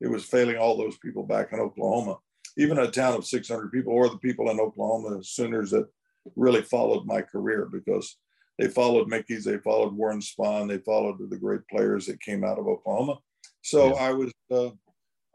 it 0.00 0.08
was 0.08 0.24
failing 0.24 0.56
all 0.56 0.76
those 0.76 0.98
people 0.98 1.24
back 1.24 1.52
in 1.52 1.60
Oklahoma, 1.60 2.18
even 2.56 2.78
a 2.78 2.90
town 2.90 3.14
of 3.14 3.26
600 3.26 3.72
people, 3.72 3.92
or 3.92 4.08
the 4.08 4.18
people 4.18 4.50
in 4.50 4.60
Oklahoma, 4.60 5.16
the 5.16 5.24
Sooners 5.24 5.70
that 5.70 5.86
really 6.34 6.62
followed 6.62 7.06
my 7.06 7.22
career 7.22 7.68
because 7.70 8.16
they 8.58 8.68
followed 8.68 9.08
Mickey's, 9.08 9.44
they 9.44 9.58
followed 9.58 9.94
Warren 9.94 10.20
Spahn, 10.20 10.68
they 10.68 10.78
followed 10.78 11.18
the 11.30 11.36
great 11.36 11.66
players 11.68 12.06
that 12.06 12.20
came 12.20 12.44
out 12.44 12.58
of 12.58 12.66
Oklahoma. 12.66 13.18
So 13.62 13.94
yeah. 13.94 14.02
I 14.02 14.12
was, 14.12 14.32
uh, 14.50 14.70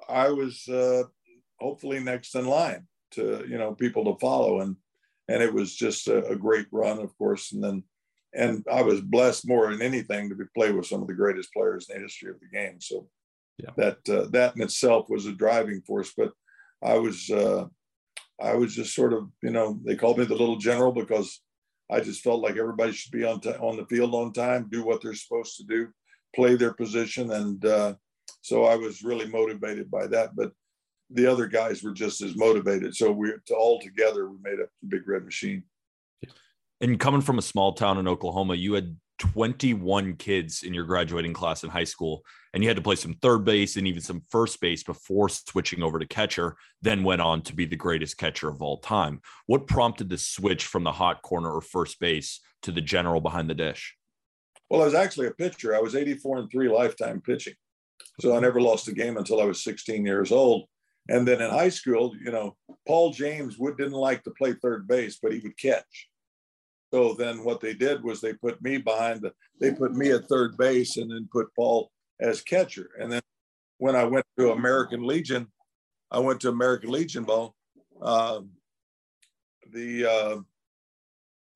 I 0.09 0.29
was 0.29 0.67
uh, 0.67 1.03
hopefully 1.59 1.99
next 1.99 2.35
in 2.35 2.45
line 2.45 2.87
to 3.11 3.45
you 3.47 3.57
know 3.57 3.73
people 3.73 4.05
to 4.05 4.19
follow, 4.19 4.61
and 4.61 4.75
and 5.27 5.41
it 5.41 5.53
was 5.53 5.75
just 5.75 6.07
a, 6.07 6.25
a 6.27 6.35
great 6.35 6.67
run, 6.71 6.99
of 6.99 7.17
course, 7.17 7.51
and 7.51 7.63
then 7.63 7.83
and 8.33 8.65
I 8.71 8.81
was 8.81 9.01
blessed 9.01 9.47
more 9.47 9.71
than 9.71 9.81
anything 9.81 10.29
to 10.29 10.35
be 10.35 10.45
play 10.55 10.71
with 10.71 10.85
some 10.85 11.01
of 11.01 11.07
the 11.07 11.13
greatest 11.13 11.53
players 11.53 11.89
in 11.89 11.97
the 11.97 12.03
history 12.03 12.29
of 12.29 12.39
the 12.39 12.47
game. 12.47 12.79
So 12.79 13.07
yeah. 13.57 13.71
that 13.77 14.09
uh, 14.09 14.27
that 14.31 14.55
in 14.55 14.61
itself 14.61 15.09
was 15.09 15.25
a 15.25 15.33
driving 15.33 15.81
force. 15.81 16.13
But 16.15 16.31
I 16.81 16.97
was 16.97 17.29
uh, 17.29 17.65
I 18.41 18.55
was 18.55 18.75
just 18.75 18.95
sort 18.95 19.13
of 19.13 19.29
you 19.43 19.51
know 19.51 19.79
they 19.85 19.95
called 19.95 20.17
me 20.17 20.25
the 20.25 20.35
little 20.35 20.57
general 20.57 20.91
because 20.91 21.41
I 21.91 21.99
just 21.99 22.21
felt 22.21 22.41
like 22.41 22.55
everybody 22.55 22.93
should 22.93 23.11
be 23.11 23.25
on 23.25 23.41
t- 23.41 23.49
on 23.51 23.77
the 23.77 23.85
field 23.85 24.15
on 24.15 24.31
time, 24.31 24.69
do 24.71 24.83
what 24.83 25.01
they're 25.01 25.13
supposed 25.13 25.57
to 25.57 25.63
do, 25.63 25.89
play 26.33 26.55
their 26.55 26.73
position, 26.73 27.31
and 27.31 27.63
uh, 27.65 27.95
so 28.41 28.63
I 28.65 28.75
was 28.75 29.03
really 29.03 29.27
motivated 29.27 29.91
by 29.91 30.07
that. 30.07 30.35
But 30.35 30.53
the 31.13 31.25
other 31.25 31.47
guys 31.47 31.83
were 31.83 31.91
just 31.91 32.21
as 32.21 32.35
motivated. 32.35 32.95
So 32.95 33.11
we 33.11 33.31
all 33.55 33.79
together 33.79 34.29
we 34.29 34.37
made 34.41 34.59
up 34.61 34.69
the 34.81 34.87
big 34.87 35.07
red 35.07 35.25
machine. 35.25 35.63
And 36.79 36.99
coming 36.99 37.21
from 37.21 37.37
a 37.37 37.43
small 37.43 37.73
town 37.73 37.97
in 37.97 38.07
Oklahoma, 38.07 38.55
you 38.55 38.73
had 38.73 38.95
21 39.19 40.15
kids 40.15 40.63
in 40.63 40.73
your 40.73 40.83
graduating 40.83 41.31
class 41.31 41.63
in 41.63 41.69
high 41.69 41.83
school, 41.83 42.23
and 42.53 42.63
you 42.63 42.69
had 42.69 42.77
to 42.77 42.81
play 42.81 42.95
some 42.95 43.13
third 43.21 43.45
base 43.45 43.75
and 43.75 43.87
even 43.87 44.01
some 44.01 44.23
first 44.31 44.59
base 44.59 44.81
before 44.81 45.29
switching 45.29 45.83
over 45.83 45.99
to 45.99 46.07
catcher, 46.07 46.57
then 46.81 47.03
went 47.03 47.21
on 47.21 47.43
to 47.43 47.53
be 47.53 47.65
the 47.65 47.75
greatest 47.75 48.17
catcher 48.17 48.49
of 48.49 48.63
all 48.63 48.77
time. 48.77 49.21
What 49.45 49.67
prompted 49.67 50.09
the 50.09 50.17
switch 50.17 50.65
from 50.65 50.83
the 50.83 50.91
hot 50.91 51.21
corner 51.21 51.51
or 51.51 51.61
first 51.61 51.99
base 51.99 52.39
to 52.63 52.71
the 52.71 52.81
general 52.81 53.21
behind 53.21 53.47
the 53.47 53.53
dish? 53.53 53.95
Well, 54.71 54.81
I 54.81 54.85
was 54.85 54.95
actually 54.95 55.27
a 55.27 55.31
pitcher. 55.31 55.75
I 55.75 55.81
was 55.81 55.95
84 55.95 56.39
and 56.39 56.51
three 56.51 56.69
lifetime 56.69 57.21
pitching. 57.21 57.53
So 58.19 58.35
I 58.35 58.39
never 58.39 58.59
lost 58.59 58.87
a 58.87 58.93
game 58.93 59.17
until 59.17 59.39
I 59.39 59.45
was 59.45 59.63
16 59.63 60.03
years 60.03 60.31
old. 60.31 60.65
And 61.09 61.27
then 61.27 61.41
in 61.41 61.49
high 61.49 61.69
school, 61.69 62.13
you 62.23 62.31
know, 62.31 62.55
Paul 62.87 63.11
James 63.11 63.57
would 63.57 63.77
didn't 63.77 63.93
like 63.93 64.23
to 64.23 64.31
play 64.31 64.53
third 64.53 64.87
base, 64.87 65.19
but 65.21 65.33
he 65.33 65.39
would 65.39 65.57
catch. 65.57 66.09
So 66.93 67.13
then 67.13 67.43
what 67.43 67.61
they 67.61 67.73
did 67.73 68.03
was 68.03 68.19
they 68.19 68.33
put 68.33 68.61
me 68.61 68.77
behind 68.77 69.21
the, 69.21 69.33
they 69.59 69.71
put 69.71 69.93
me 69.93 70.11
at 70.11 70.27
third 70.27 70.57
base 70.57 70.97
and 70.97 71.09
then 71.09 71.29
put 71.31 71.53
Paul 71.55 71.89
as 72.19 72.41
catcher. 72.41 72.89
And 72.99 73.11
then 73.11 73.21
when 73.77 73.95
I 73.95 74.03
went 74.03 74.25
to 74.37 74.51
American 74.51 75.05
Legion, 75.05 75.47
I 76.11 76.19
went 76.19 76.41
to 76.41 76.49
American 76.49 76.91
Legion 76.91 77.23
ball. 77.23 77.55
Um, 78.01 78.49
the 79.71 80.05
uh, 80.05 80.37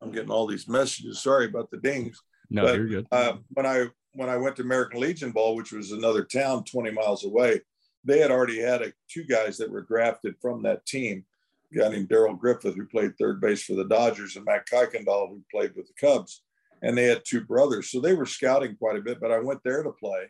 I'm 0.02 0.12
getting 0.12 0.32
all 0.32 0.48
these 0.48 0.68
messages. 0.68 1.22
Sorry 1.22 1.46
about 1.46 1.70
the 1.70 1.78
dings. 1.78 2.22
No, 2.50 2.64
but, 2.64 2.76
you're 2.76 2.88
good. 2.88 3.08
Uh, 3.12 3.34
when 3.50 3.66
I 3.66 3.88
when 4.14 4.30
I 4.30 4.38
went 4.38 4.56
to 4.58 4.62
American 4.62 5.02
Legion 5.02 5.32
ball, 5.32 5.56
which 5.56 5.74
was 5.74 5.92
another 5.92 6.24
town 6.24 6.64
20 6.64 6.92
miles 6.92 7.26
away, 7.26 7.62
they 8.06 8.20
had 8.20 8.32
already 8.32 8.60
had 8.60 8.82
a, 8.82 8.94
two 9.10 9.24
guys 9.24 9.58
that 9.58 9.72
were 9.72 9.82
drafted 9.82 10.36
from 10.42 10.64
that 10.64 10.86
team 10.86 11.26
a 11.74 11.80
guy 11.80 11.90
named 11.90 12.10
Derrell 12.10 12.38
Griffith, 12.38 12.76
who 12.76 12.86
played 12.86 13.18
third 13.18 13.42
base 13.42 13.64
for 13.64 13.74
the 13.74 13.86
Dodgers, 13.86 14.36
and 14.36 14.46
Matt 14.46 14.68
Kuykendall, 14.68 15.30
who 15.30 15.42
played 15.52 15.76
with 15.76 15.88
the 15.88 15.94
Cubs. 16.00 16.44
And 16.82 16.98
they 16.98 17.06
had 17.06 17.24
two 17.26 17.42
brothers. 17.42 17.90
So 17.90 18.00
they 18.00 18.14
were 18.14 18.26
scouting 18.26 18.76
quite 18.76 18.98
a 18.98 19.02
bit, 19.02 19.20
but 19.20 19.32
I 19.32 19.40
went 19.40 19.62
there 19.64 19.82
to 19.82 19.92
play 19.92 20.30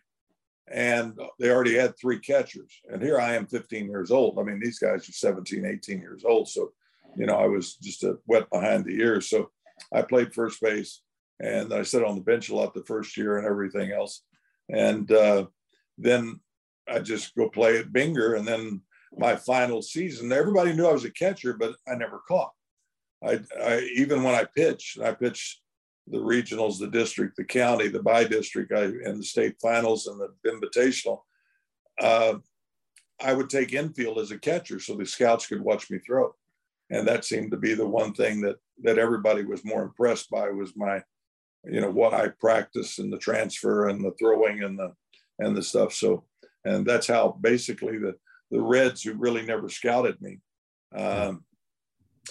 and 0.72 1.20
they 1.40 1.52
already 1.52 1.76
had 1.76 1.98
three 1.98 2.20
catchers. 2.20 2.82
And 2.90 3.02
here 3.02 3.20
I 3.20 3.36
am 3.36 3.46
15 3.46 3.88
years 3.88 4.10
old. 4.12 4.40
I 4.40 4.44
mean, 4.44 4.60
these 4.60 4.80
guys 4.80 5.08
are 5.08 5.14
17, 5.14 5.66
18 5.66 6.00
years 6.00 6.24
old. 6.26 6.48
So, 6.48 6.72
you 7.16 7.26
know, 7.26 7.36
I 7.36 7.46
was 7.46 7.76
just 7.76 8.04
a 8.04 8.18
wet 8.26 8.50
behind 8.50 8.86
the 8.86 8.96
ears. 9.00 9.30
So 9.30 9.52
I 9.94 10.02
played 10.02 10.34
first 10.34 10.62
base 10.62 11.02
and 11.40 11.74
I 11.74 11.84
sat 11.84 12.04
on 12.04 12.16
the 12.16 12.22
bench 12.22 12.50
a 12.50 12.56
lot 12.56 12.74
the 12.74 12.84
first 12.84 13.18
year 13.18 13.38
and 13.38 13.46
everything 13.46 13.92
else. 13.92 14.24
And 14.70 15.12
uh, 15.12 15.46
then 15.98 16.40
I 16.88 17.00
just 17.00 17.36
go 17.36 17.50
play 17.50 17.78
at 17.78 17.92
Binger. 17.92 18.38
And 18.38 18.48
then 18.48 18.82
my 19.18 19.36
final 19.36 19.82
season. 19.82 20.32
Everybody 20.32 20.74
knew 20.74 20.88
I 20.88 20.94
was 20.94 21.06
a 21.06 21.12
catcher, 21.12 21.54
but 21.54 21.76
I 21.88 21.96
never 21.96 22.22
caught. 22.28 22.52
I, 23.24 23.40
I 23.62 23.80
even 23.96 24.24
when 24.24 24.36
I 24.36 24.46
pitched, 24.56 25.00
I 25.00 25.14
pitched 25.14 25.62
the 26.08 26.18
regionals, 26.18 26.80
the 26.80 26.88
district, 26.88 27.38
the 27.38 27.44
county, 27.44 27.88
the 27.88 28.04
by 28.04 28.24
district, 28.26 28.72
I 28.72 28.84
in 28.84 29.18
the 29.18 29.24
state 29.24 29.56
finals 29.62 30.08
and 30.08 30.20
the 30.20 30.30
invitational. 30.50 31.22
Uh, 32.00 32.36
I 33.22 33.34
would 33.34 33.50
take 33.50 33.74
infield 33.74 34.20
as 34.20 34.32
a 34.32 34.38
catcher 34.38 34.80
so 34.80 34.96
the 34.96 35.06
scouts 35.06 35.48
could 35.48 35.62
watch 35.62 35.90
me 35.90 36.00
throw, 36.00 36.36
and 36.92 37.08
that 37.08 37.26
seemed 37.26 37.52
to 37.52 37.58
be 37.58 37.74
the 37.74 37.88
one 37.88 38.14
thing 38.14 38.42
that 38.42 38.58
that 38.84 39.00
everybody 39.00 39.44
was 39.44 39.64
more 39.64 39.84
impressed 39.84 40.30
by 40.30 40.50
was 40.50 40.76
my, 40.76 41.02
you 41.64 41.80
know, 41.80 41.90
what 41.90 42.14
I 42.14 42.28
practiced 42.28 43.00
and 43.00 43.12
the 43.12 43.18
transfer 43.18 43.88
and 43.88 44.04
the 44.04 44.14
throwing 44.20 44.64
and 44.64 44.78
the 44.78 44.94
and 45.40 45.56
the 45.56 45.64
stuff. 45.64 45.94
So, 45.94 46.26
and 46.66 46.86
that's 46.86 47.08
how 47.08 47.38
basically 47.42 47.98
the 47.98 48.16
the 48.52 48.62
Reds, 48.62 49.04
who 49.04 49.14
really 49.14 49.46
never 49.46 49.70
scouted 49.70 50.22
me, 50.22 50.40
um, 50.96 51.44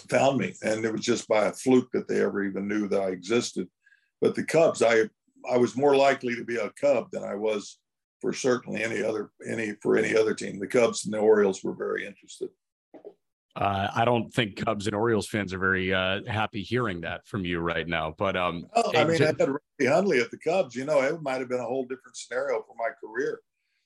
found 0.09 0.39
me, 0.39 0.55
and 0.63 0.85
it 0.85 0.93
was 0.93 1.01
just 1.01 1.27
by 1.29 1.47
a 1.47 1.53
fluke 1.53 1.91
that 1.93 2.07
they 2.09 2.23
ever 2.23 2.45
even 2.45 2.69
knew 2.69 2.89
that 2.89 3.01
I 3.01 3.09
existed. 3.09 3.69
But 4.21 4.35
the 4.35 4.45
Cubs, 4.45 4.83
I 4.83 5.05
I 5.51 5.57
was 5.57 5.77
more 5.77 5.97
likely 5.97 6.35
to 6.37 6.45
be 6.45 6.57
a 6.57 6.71
Cub 6.71 7.11
than 7.11 7.25
I 7.25 7.35
was 7.35 7.79
for 8.21 8.33
certainly 8.33 8.83
any 8.83 9.03
other 9.03 9.31
any 9.49 9.75
for 9.83 9.97
any 9.97 10.17
other 10.17 10.35
team. 10.35 10.59
The 10.59 10.67
Cubs 10.67 11.05
and 11.05 11.15
the 11.15 11.19
Orioles 11.19 11.63
were 11.63 11.75
very 11.75 12.07
interested. 12.07 12.49
Uh, 13.57 13.89
I 13.95 14.05
don't 14.05 14.33
think 14.35 14.65
Cubs 14.65 14.89
and 14.89 14.97
Orioles 14.97 15.29
fans 15.29 15.55
are 15.55 15.59
very 15.59 15.95
uh, 15.95 16.23
happy 16.27 16.63
hearing 16.63 17.03
that 17.03 17.25
from 17.27 17.45
you 17.45 17.61
right 17.61 17.87
now. 17.87 18.13
But 18.19 18.37
um, 18.37 18.67
well, 18.75 18.91
I 18.97 19.05
mean, 19.05 19.19
just, 19.19 19.23
I 19.23 19.27
had 19.27 19.39
Randy 19.39 19.95
Hundley 19.95 20.21
at 20.21 20.31
the 20.31 20.39
Cubs. 20.39 20.75
You 20.75 20.85
know, 20.85 21.01
it 21.03 21.23
might 21.23 21.39
have 21.39 21.49
been 21.49 21.61
a 21.61 21.65
whole 21.65 21.85
different 21.85 22.17
scenario 22.17 22.63
for 22.63 22.75
my 22.77 22.91
career. 23.01 23.41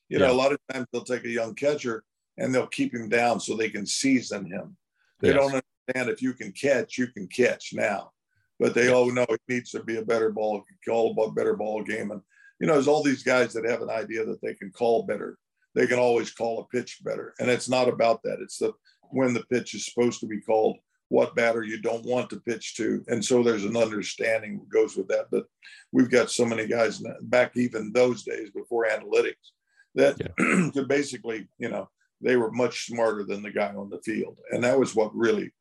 You 0.09 0.19
know, 0.19 0.31
a 0.31 0.35
lot 0.35 0.53
of 0.53 0.59
times 0.73 0.87
they'll 0.93 1.03
take 1.03 1.25
a 1.25 1.31
young 1.31 1.55
catcher 1.55 2.03
and 2.39 2.55
they'll 2.55 2.67
keep 2.67 2.95
him 2.95 3.09
down 3.09 3.41
so 3.41 3.57
they 3.57 3.69
can 3.69 3.87
season 3.87 4.47
him. 4.47 4.77
They 5.21 5.29
yes. 5.29 5.37
don't 5.37 5.63
understand 5.89 6.11
if 6.11 6.23
you 6.23 6.33
can 6.33 6.53
catch, 6.53 6.97
you 6.97 7.09
can 7.09 7.27
catch 7.27 7.73
now. 7.75 8.13
But 8.59 8.75
they 8.75 8.91
all 8.91 9.11
know 9.13 9.27
it 9.29 9.41
needs 9.49 9.71
to 9.73 9.83
be 9.83 9.97
a 9.97 10.05
better 10.05 10.31
ball, 10.31 10.65
call 10.85 11.15
a 11.23 11.33
better 11.33 11.57
ball 11.57 11.83
game. 11.83 12.11
And, 12.11 12.23
you 12.59 12.67
know, 12.67 12.75
there's 12.75 12.89
all 12.89 13.03
these 13.03 13.23
guys 13.23 13.53
that 13.53 13.69
have 13.69 13.83
an 13.83 13.91
idea 13.91 14.25
that 14.25 14.41
they 14.43 14.55
can 14.55 14.71
call 14.71 15.05
better. 15.05 15.39
They 15.75 15.87
can 15.87 15.99
always 15.99 16.33
call 16.33 16.61
a 16.61 16.77
pitch 16.77 17.01
better. 17.05 17.35
And 17.39 17.51
it's 17.51 17.69
not 17.69 17.89
about 17.89 18.23
that. 18.25 18.39
It's 18.41 18.59
the 18.59 18.73
when 19.11 19.33
the 19.33 19.45
pitch 19.45 19.75
is 19.75 19.87
supposed 19.87 20.21
to 20.21 20.27
be 20.27 20.41
called, 20.41 20.79
what 21.09 21.35
batter 21.35 21.63
you 21.63 21.81
don't 21.81 22.05
want 22.05 22.29
to 22.31 22.41
pitch 22.41 22.77
to. 22.77 23.03
And 23.09 23.25
so 23.25 23.43
there's 23.43 23.65
an 23.65 23.77
understanding 23.77 24.59
that 24.59 24.69
goes 24.69 24.97
with 24.97 25.09
that. 25.09 25.27
But 25.31 25.47
we've 25.93 26.11
got 26.11 26.31
so 26.31 26.45
many 26.45 26.67
guys 26.67 27.03
back 27.23 27.57
even 27.57 27.93
those 27.93 28.25
days 28.25 28.51
before 28.51 28.87
analytics 28.87 29.53
that 29.99 30.17
yeah. 30.19 30.71
could 30.75 30.89
basically, 30.89 31.49
you 31.59 31.69
know, 31.69 31.89
they 32.21 32.37
were 32.37 32.51
much 32.51 32.87
smarter 32.87 33.25
than 33.25 33.43
the 33.43 33.51
guy 33.51 33.75
on 33.75 33.91
the 33.91 34.01
field. 34.01 34.39
And 34.51 34.65
that 34.65 34.79
was 34.79 34.95
what 34.95 35.15
really, 35.15 35.53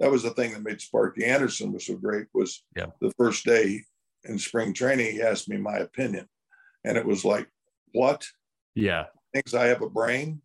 that 0.00 0.10
was 0.10 0.22
the 0.22 0.30
thing 0.30 0.52
that 0.52 0.62
made 0.62 0.80
Sparky 0.80 1.24
Anderson 1.24 1.72
was 1.72 1.86
so 1.86 1.96
great 1.96 2.26
was 2.32 2.64
yeah. 2.76 2.86
the 3.00 3.12
first 3.18 3.44
day 3.44 3.82
in 4.24 4.38
spring 4.38 4.72
training, 4.72 5.12
he 5.12 5.22
asked 5.22 5.48
me 5.48 5.56
my 5.56 5.78
opinion. 5.78 6.26
And 6.84 6.96
it 6.96 7.04
was 7.04 7.24
like, 7.24 7.48
what? 7.92 8.24
Yeah. 8.74 9.06
Thinks 9.32 9.54
I 9.54 9.66
have 9.66 9.82
a 9.82 9.90
brain. 9.90 10.40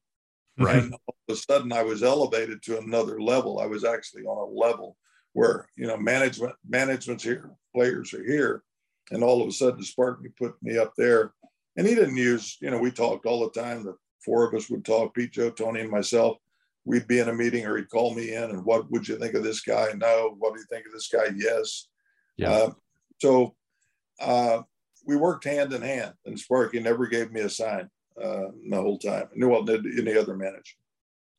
Right. 0.57 0.77
And 0.77 0.93
all 0.93 1.15
of 1.27 1.33
a 1.33 1.37
sudden 1.37 1.71
I 1.71 1.83
was 1.83 2.03
elevated 2.03 2.61
to 2.63 2.79
another 2.79 3.21
level. 3.21 3.59
I 3.59 3.65
was 3.65 3.83
actually 3.83 4.23
on 4.23 4.37
a 4.37 4.59
level 4.59 4.97
where, 5.33 5.67
you 5.75 5.87
know, 5.87 5.97
management, 5.97 6.53
management's 6.67 7.23
here, 7.23 7.51
players 7.73 8.13
are 8.13 8.23
here. 8.23 8.63
And 9.11 9.23
all 9.23 9.41
of 9.41 9.47
a 9.47 9.51
sudden 9.51 9.83
Sparky 9.83 10.29
put 10.37 10.55
me 10.61 10.77
up 10.77 10.93
there. 10.97 11.33
And 11.77 11.87
he 11.87 11.95
didn't 11.95 12.17
use, 12.17 12.57
you 12.61 12.69
know, 12.69 12.77
we 12.77 12.91
talked 12.91 13.25
all 13.25 13.41
the 13.41 13.59
time. 13.59 13.83
The 13.83 13.95
four 14.23 14.47
of 14.47 14.53
us 14.53 14.69
would 14.69 14.85
talk, 14.85 15.13
Pete, 15.13 15.31
Joe, 15.31 15.49
Tony, 15.49 15.81
and 15.81 15.89
myself. 15.89 16.37
We'd 16.83 17.07
be 17.07 17.19
in 17.19 17.29
a 17.29 17.33
meeting 17.33 17.65
or 17.65 17.77
he'd 17.77 17.89
call 17.89 18.13
me 18.13 18.33
in 18.33 18.43
and 18.43 18.65
what 18.65 18.89
would 18.91 19.07
you 19.07 19.17
think 19.17 19.35
of 19.35 19.43
this 19.43 19.61
guy? 19.61 19.89
No. 19.95 20.35
What 20.39 20.53
do 20.53 20.59
you 20.59 20.65
think 20.69 20.85
of 20.85 20.91
this 20.91 21.07
guy? 21.07 21.25
Yes. 21.35 21.87
Yeah. 22.37 22.51
Uh, 22.51 22.71
so 23.19 23.55
uh, 24.19 24.61
we 25.05 25.15
worked 25.15 25.43
hand 25.45 25.73
in 25.73 25.81
hand 25.81 26.13
and 26.25 26.39
Sparky 26.39 26.79
never 26.79 27.05
gave 27.05 27.31
me 27.31 27.41
a 27.41 27.49
sign 27.49 27.87
uh, 28.21 28.47
the 28.69 28.81
whole 28.81 28.97
time. 28.97 29.27
What 29.35 29.65
did 29.65 29.85
any 29.97 30.17
other 30.17 30.35
manager. 30.35 30.75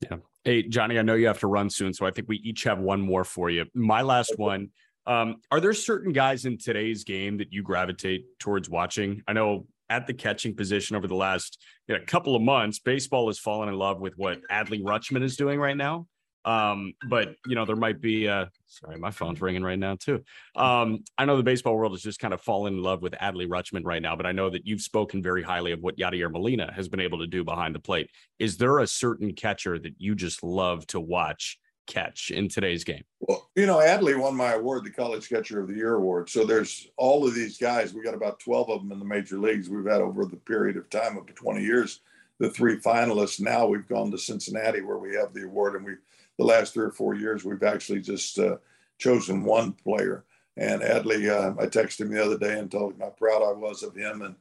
Yeah. 0.00 0.16
Hey, 0.44 0.62
Johnny, 0.64 0.98
I 0.98 1.02
know 1.02 1.14
you 1.14 1.26
have 1.26 1.40
to 1.40 1.46
run 1.46 1.70
soon. 1.70 1.92
So 1.92 2.06
I 2.06 2.10
think 2.10 2.28
we 2.28 2.38
each 2.38 2.64
have 2.64 2.78
one 2.78 3.00
more 3.00 3.24
for 3.24 3.50
you. 3.50 3.66
My 3.74 4.02
last 4.02 4.34
one. 4.36 4.70
Um, 5.04 5.36
are 5.50 5.60
there 5.60 5.72
certain 5.72 6.12
guys 6.12 6.44
in 6.44 6.58
today's 6.58 7.02
game 7.02 7.38
that 7.38 7.52
you 7.52 7.62
gravitate 7.64 8.38
towards 8.38 8.70
watching? 8.70 9.22
I 9.26 9.32
know 9.32 9.66
at 9.92 10.06
the 10.06 10.14
catching 10.14 10.56
position 10.56 10.96
over 10.96 11.06
the 11.06 11.14
last 11.14 11.58
you 11.86 11.94
know, 11.94 12.00
couple 12.06 12.34
of 12.34 12.40
months, 12.40 12.78
baseball 12.78 13.26
has 13.26 13.38
fallen 13.38 13.68
in 13.68 13.74
love 13.74 14.00
with 14.00 14.14
what 14.16 14.40
Adley 14.50 14.82
Rutschman 14.82 15.22
is 15.22 15.36
doing 15.36 15.60
right 15.60 15.76
now. 15.76 16.06
Um, 16.46 16.94
but 17.08 17.36
you 17.46 17.54
know, 17.54 17.64
there 17.64 17.76
might 17.76 18.00
be 18.00 18.26
uh 18.26 18.46
sorry, 18.66 18.98
my 18.98 19.10
phone's 19.10 19.40
ringing 19.40 19.62
right 19.62 19.78
now 19.78 19.96
too. 19.96 20.24
Um, 20.56 21.04
I 21.18 21.26
know 21.26 21.36
the 21.36 21.42
baseball 21.42 21.76
world 21.76 21.92
has 21.92 22.02
just 22.02 22.18
kind 22.18 22.34
of 22.34 22.40
fallen 22.40 22.74
in 22.74 22.82
love 22.82 23.02
with 23.02 23.12
Adley 23.12 23.46
Rutschman 23.46 23.84
right 23.84 24.02
now, 24.02 24.16
but 24.16 24.26
I 24.26 24.32
know 24.32 24.48
that 24.50 24.66
you've 24.66 24.80
spoken 24.80 25.22
very 25.22 25.42
highly 25.42 25.72
of 25.72 25.80
what 25.80 25.98
Yadier 25.98 26.32
Molina 26.32 26.72
has 26.74 26.88
been 26.88 27.00
able 27.00 27.18
to 27.18 27.26
do 27.26 27.44
behind 27.44 27.74
the 27.74 27.80
plate. 27.80 28.10
Is 28.38 28.56
there 28.56 28.78
a 28.78 28.86
certain 28.86 29.34
catcher 29.34 29.78
that 29.78 29.94
you 29.98 30.14
just 30.14 30.42
love 30.42 30.86
to 30.88 30.98
watch 30.98 31.58
catch 31.86 32.30
in 32.30 32.48
today's 32.48 32.84
game? 32.84 33.04
Well, 33.20 33.50
you 33.54 33.66
know, 33.66 33.78
Adley 33.78 34.18
won 34.18 34.36
my 34.36 34.54
award, 34.54 34.84
the 34.84 34.90
College 34.90 35.28
Catcher 35.28 35.60
of 35.60 35.68
the 35.68 35.74
Year 35.74 35.94
award. 35.94 36.30
So 36.30 36.44
there's 36.44 36.88
all 36.96 37.26
of 37.26 37.34
these 37.34 37.58
guys. 37.58 37.92
We 37.92 38.02
got 38.02 38.14
about 38.14 38.40
12 38.40 38.70
of 38.70 38.80
them 38.80 38.92
in 38.92 38.98
the 38.98 39.04
major 39.04 39.38
leagues. 39.38 39.68
We've 39.68 39.86
had 39.86 40.00
over 40.00 40.24
the 40.24 40.36
period 40.36 40.76
of 40.76 40.90
time 40.90 41.18
to 41.24 41.32
20 41.32 41.62
years. 41.62 42.00
The 42.38 42.50
three 42.50 42.78
finalists. 42.78 43.40
Now 43.40 43.66
we've 43.66 43.86
gone 43.86 44.10
to 44.10 44.18
Cincinnati 44.18 44.80
where 44.80 44.98
we 44.98 45.14
have 45.14 45.32
the 45.32 45.44
award, 45.44 45.76
and 45.76 45.84
we 45.84 45.94
the 46.38 46.44
last 46.44 46.74
three 46.74 46.86
or 46.86 46.90
four 46.90 47.14
years 47.14 47.44
we've 47.44 47.62
actually 47.62 48.00
just 48.00 48.38
uh, 48.38 48.56
chosen 48.98 49.44
one 49.44 49.72
player. 49.72 50.24
And 50.56 50.82
Adley, 50.82 51.30
uh, 51.30 51.54
I 51.60 51.66
texted 51.66 52.02
him 52.02 52.10
the 52.10 52.24
other 52.24 52.38
day 52.38 52.58
and 52.58 52.70
told 52.70 52.94
him 52.94 53.00
how 53.00 53.10
proud 53.10 53.42
I 53.42 53.52
was 53.52 53.82
of 53.82 53.94
him. 53.94 54.22
And 54.22 54.34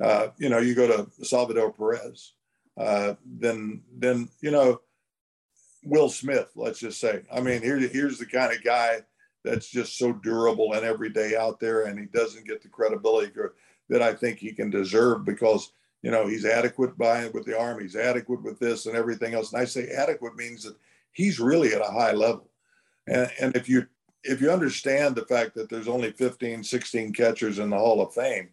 uh, 0.00 0.28
you 0.38 0.48
know, 0.48 0.58
you 0.58 0.74
go 0.74 0.86
to 0.88 1.24
Salvador 1.24 1.72
Perez, 1.72 2.32
uh, 2.76 3.14
then 3.24 3.82
then 3.96 4.28
you 4.40 4.50
know 4.50 4.80
Will 5.84 6.08
Smith, 6.08 6.50
let's 6.56 6.80
just 6.80 7.00
say. 7.00 7.22
I 7.32 7.40
mean, 7.40 7.62
here, 7.62 7.78
here's 7.78 8.18
the 8.18 8.26
kind 8.26 8.52
of 8.52 8.62
guy 8.64 9.00
that's 9.44 9.68
just 9.68 9.98
so 9.98 10.12
durable 10.12 10.72
and 10.72 10.84
every 10.84 11.10
day 11.10 11.36
out 11.36 11.60
there, 11.60 11.84
and 11.84 11.98
he 11.98 12.06
doesn't 12.06 12.46
get 12.46 12.62
the 12.62 12.68
credibility 12.68 13.32
that 13.90 14.02
I 14.02 14.14
think 14.14 14.38
he 14.38 14.52
can 14.52 14.70
deserve 14.70 15.24
because 15.24 15.72
you 16.02 16.10
know 16.10 16.26
he's 16.26 16.46
adequate 16.46 16.96
by 16.98 17.28
with 17.28 17.44
the 17.44 17.58
arm, 17.58 17.80
he's 17.80 17.96
adequate 17.96 18.42
with 18.42 18.58
this 18.58 18.86
and 18.86 18.96
everything 18.96 19.34
else. 19.34 19.52
And 19.52 19.60
I 19.60 19.66
say 19.66 19.88
adequate 19.88 20.36
means 20.36 20.64
that 20.64 20.76
he's 21.12 21.38
really 21.38 21.74
at 21.74 21.80
a 21.80 21.92
high 21.92 22.12
level. 22.12 22.50
And, 23.06 23.30
and 23.40 23.56
if 23.56 23.68
you 23.68 23.86
if 24.22 24.40
you 24.40 24.50
understand 24.50 25.14
the 25.14 25.26
fact 25.26 25.54
that 25.54 25.68
there's 25.68 25.88
only 25.88 26.10
15, 26.12 26.64
16 26.64 27.12
catchers 27.12 27.58
in 27.58 27.68
the 27.68 27.76
Hall 27.76 28.00
of 28.00 28.14
Fame, 28.14 28.48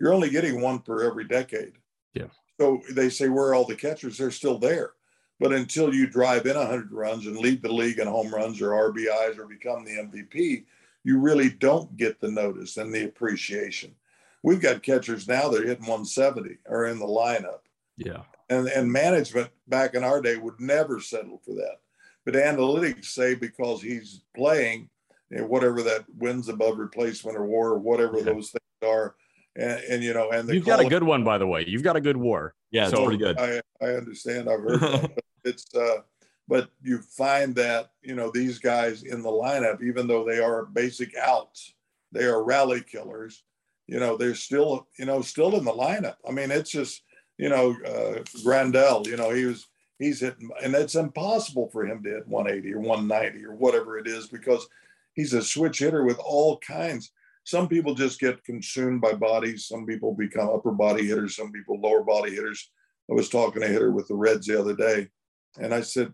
you're 0.00 0.14
only 0.14 0.30
getting 0.30 0.62
one 0.62 0.78
per 0.78 1.06
every 1.06 1.24
decade. 1.24 1.74
Yeah. 2.14 2.28
So 2.58 2.80
they 2.92 3.10
say 3.10 3.28
where 3.28 3.48
are 3.48 3.54
all 3.54 3.66
the 3.66 3.76
catchers? 3.76 4.16
They're 4.16 4.30
still 4.30 4.58
there. 4.58 4.92
But 5.40 5.54
until 5.54 5.94
you 5.94 6.06
drive 6.06 6.44
in 6.44 6.56
100 6.56 6.92
runs 6.92 7.26
and 7.26 7.38
lead 7.38 7.62
the 7.62 7.72
league 7.72 7.98
in 7.98 8.06
home 8.06 8.32
runs 8.32 8.60
or 8.60 8.92
RBIs 8.92 9.38
or 9.38 9.46
become 9.46 9.84
the 9.84 9.96
MVP, 9.96 10.64
you 11.02 11.18
really 11.18 11.48
don't 11.48 11.96
get 11.96 12.20
the 12.20 12.30
notice 12.30 12.76
and 12.76 12.94
the 12.94 13.06
appreciation. 13.06 13.94
We've 14.42 14.60
got 14.60 14.82
catchers 14.82 15.26
now 15.26 15.48
that 15.48 15.62
are 15.62 15.66
hitting 15.66 15.86
170 15.86 16.58
or 16.66 16.86
in 16.86 16.98
the 16.98 17.06
lineup. 17.06 17.60
Yeah. 17.96 18.22
And, 18.50 18.68
and 18.68 18.92
management 18.92 19.48
back 19.66 19.94
in 19.94 20.04
our 20.04 20.20
day 20.20 20.36
would 20.36 20.60
never 20.60 21.00
settle 21.00 21.40
for 21.42 21.54
that. 21.54 21.78
But 22.26 22.34
analytics 22.34 23.06
say 23.06 23.34
because 23.34 23.80
he's 23.80 24.22
playing, 24.36 24.90
you 25.30 25.38
know, 25.38 25.46
whatever 25.46 25.82
that 25.82 26.04
wins 26.18 26.50
above 26.50 26.78
replacement 26.78 27.36
or 27.36 27.46
war 27.46 27.70
or 27.70 27.78
whatever 27.78 28.18
yeah. 28.18 28.24
those 28.24 28.50
things 28.50 28.90
are, 28.90 29.14
and, 29.56 29.80
and, 29.84 30.04
you 30.04 30.14
know, 30.14 30.30
and 30.30 30.48
you've 30.48 30.64
got 30.64 30.80
a 30.80 30.88
good 30.88 31.02
one 31.02 31.24
by 31.24 31.38
the 31.38 31.46
way. 31.46 31.64
You've 31.66 31.82
got 31.82 31.96
a 31.96 32.00
good 32.00 32.16
war. 32.16 32.54
Yeah, 32.70 32.84
it's 32.84 32.92
so 32.92 33.04
pretty 33.04 33.18
good. 33.18 33.38
I, 33.38 33.60
I 33.82 33.94
understand. 33.94 34.48
I've 34.48 34.60
heard 34.60 34.80
that. 34.80 35.10
it's 35.44 35.74
uh, 35.74 36.02
but 36.48 36.70
you 36.82 36.98
find 36.98 37.54
that 37.54 37.92
you 38.02 38.14
know 38.14 38.30
these 38.32 38.58
guys 38.58 39.02
in 39.04 39.22
the 39.22 39.30
lineup, 39.30 39.82
even 39.82 40.06
though 40.06 40.24
they 40.24 40.38
are 40.38 40.66
basic 40.66 41.16
outs, 41.16 41.74
they 42.12 42.24
are 42.24 42.42
rally 42.42 42.82
killers. 42.82 43.44
You 43.86 44.00
know, 44.00 44.16
they're 44.16 44.34
still 44.34 44.88
you 44.98 45.04
know 45.04 45.22
still 45.22 45.56
in 45.56 45.64
the 45.64 45.72
lineup. 45.72 46.16
I 46.28 46.32
mean, 46.32 46.50
it's 46.50 46.70
just 46.70 47.02
you 47.38 47.48
know 47.48 47.70
uh, 47.86 48.22
Grandal. 48.44 49.06
You 49.06 49.16
know, 49.16 49.30
he 49.30 49.44
was 49.44 49.66
he's 49.98 50.20
hitting, 50.20 50.50
and 50.62 50.74
it's 50.74 50.96
impossible 50.96 51.68
for 51.70 51.86
him 51.86 52.02
to 52.02 52.10
hit 52.10 52.28
180 52.28 52.74
or 52.74 52.80
190 52.80 53.44
or 53.44 53.54
whatever 53.54 53.98
it 53.98 54.08
is 54.08 54.26
because 54.26 54.66
he's 55.14 55.34
a 55.34 55.42
switch 55.42 55.78
hitter 55.78 56.04
with 56.04 56.18
all 56.18 56.58
kinds. 56.58 57.12
Some 57.44 57.68
people 57.68 57.94
just 57.94 58.20
get 58.20 58.44
consumed 58.44 59.00
by 59.00 59.12
bodies. 59.12 59.66
Some 59.66 59.86
people 59.86 60.14
become 60.14 60.50
upper 60.50 60.72
body 60.72 61.06
hitters. 61.06 61.36
Some 61.36 61.52
people 61.52 61.80
lower 61.80 62.02
body 62.02 62.34
hitters. 62.34 62.70
I 63.10 63.14
was 63.14 63.28
talking 63.28 63.62
to 63.62 63.68
a 63.68 63.70
hitter 63.70 63.92
with 63.92 64.08
the 64.08 64.14
Reds 64.14 64.46
the 64.46 64.60
other 64.60 64.74
day, 64.74 65.08
and 65.58 65.74
I 65.74 65.80
said, 65.80 66.12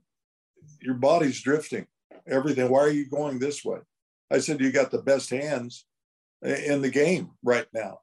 Your 0.81 0.95
body's 0.95 1.41
drifting. 1.41 1.87
Everything. 2.29 2.71
Why 2.71 2.81
are 2.81 2.91
you 2.91 3.09
going 3.09 3.39
this 3.39 3.65
way? 3.65 3.79
I 4.31 4.39
said, 4.39 4.61
You 4.61 4.73
got 4.73 4.91
the 4.91 5.03
best 5.03 5.31
hands 5.31 5.87
in 6.43 6.83
the 6.83 6.91
game 6.91 7.31
right 7.43 7.67
now. 7.73 8.01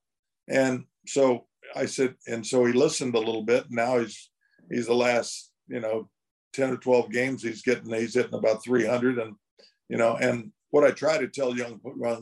And 0.48 0.86
so 1.08 1.46
I 1.76 1.86
said, 1.86 2.16
and 2.28 2.46
so 2.46 2.66
he 2.66 2.74
listened 2.74 3.16
a 3.16 3.20
little 3.20 3.44
bit. 3.44 3.66
And 3.66 3.76
Now 3.76 4.00
he's 4.00 4.30
he's 4.70 4.88
the 4.88 4.96
last, 4.96 5.52
you 5.68 5.80
know, 5.80 6.10
10 6.54 6.72
or 6.72 6.78
12 6.78 7.12
games 7.12 7.44
he's 7.44 7.64
getting 7.64 7.92
he's 7.92 8.14
hitting 8.14 8.36
about 8.36 8.64
300 8.64 9.18
and 9.18 9.36
you 9.90 9.98
know 9.98 10.16
and 10.16 10.52
what 10.70 10.84
I 10.84 10.92
try 10.92 11.18
to 11.18 11.28
tell 11.28 11.56
young 11.56 11.80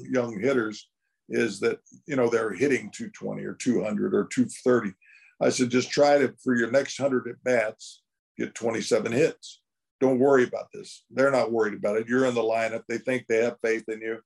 young 0.10 0.40
hitters 0.40 0.88
is 1.30 1.60
that 1.60 1.80
you 2.06 2.16
know 2.16 2.30
they're 2.30 2.54
hitting 2.54 2.92
220 2.92 3.44
or 3.44 3.54
200 3.54 4.14
or 4.14 4.26
230. 4.26 4.94
I 5.42 5.50
said 5.50 5.70
just 5.70 5.92
try 5.92 6.18
to 6.18 6.34
for 6.44 6.56
your 6.56 6.72
next 6.72 7.00
100 7.00 7.30
at 7.30 7.44
bats 7.44 8.02
get 8.38 8.56
27 8.56 9.12
hits. 9.12 9.62
Don't 10.00 10.20
worry 10.20 10.44
about 10.44 10.68
this. 10.74 11.04
They're 11.12 11.32
not 11.32 11.52
worried 11.52 11.76
about 11.76 11.98
it. 11.98 12.08
You're 12.08 12.26
in 12.26 12.34
the 12.34 12.42
lineup. 12.42 12.84
They 12.88 12.98
think 12.98 13.28
they 13.28 13.44
have 13.44 13.58
faith 13.62 13.88
in 13.88 14.02
you. 14.02 14.20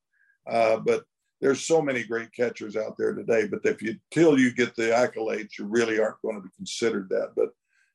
Uh, 0.46 0.78
but 0.78 1.04
there's 1.40 1.66
so 1.66 1.82
many 1.82 2.02
great 2.02 2.32
catchers 2.32 2.76
out 2.76 2.96
there 2.96 3.12
today. 3.12 3.46
But 3.46 3.60
if 3.64 3.82
you 3.82 3.96
till 4.10 4.38
you 4.38 4.52
get 4.52 4.74
the 4.74 4.84
accolades, 4.84 5.58
you 5.58 5.66
really 5.66 5.98
aren't 5.98 6.22
going 6.22 6.36
to 6.36 6.42
be 6.42 6.48
considered 6.56 7.08
that. 7.10 7.32
But 7.36 7.50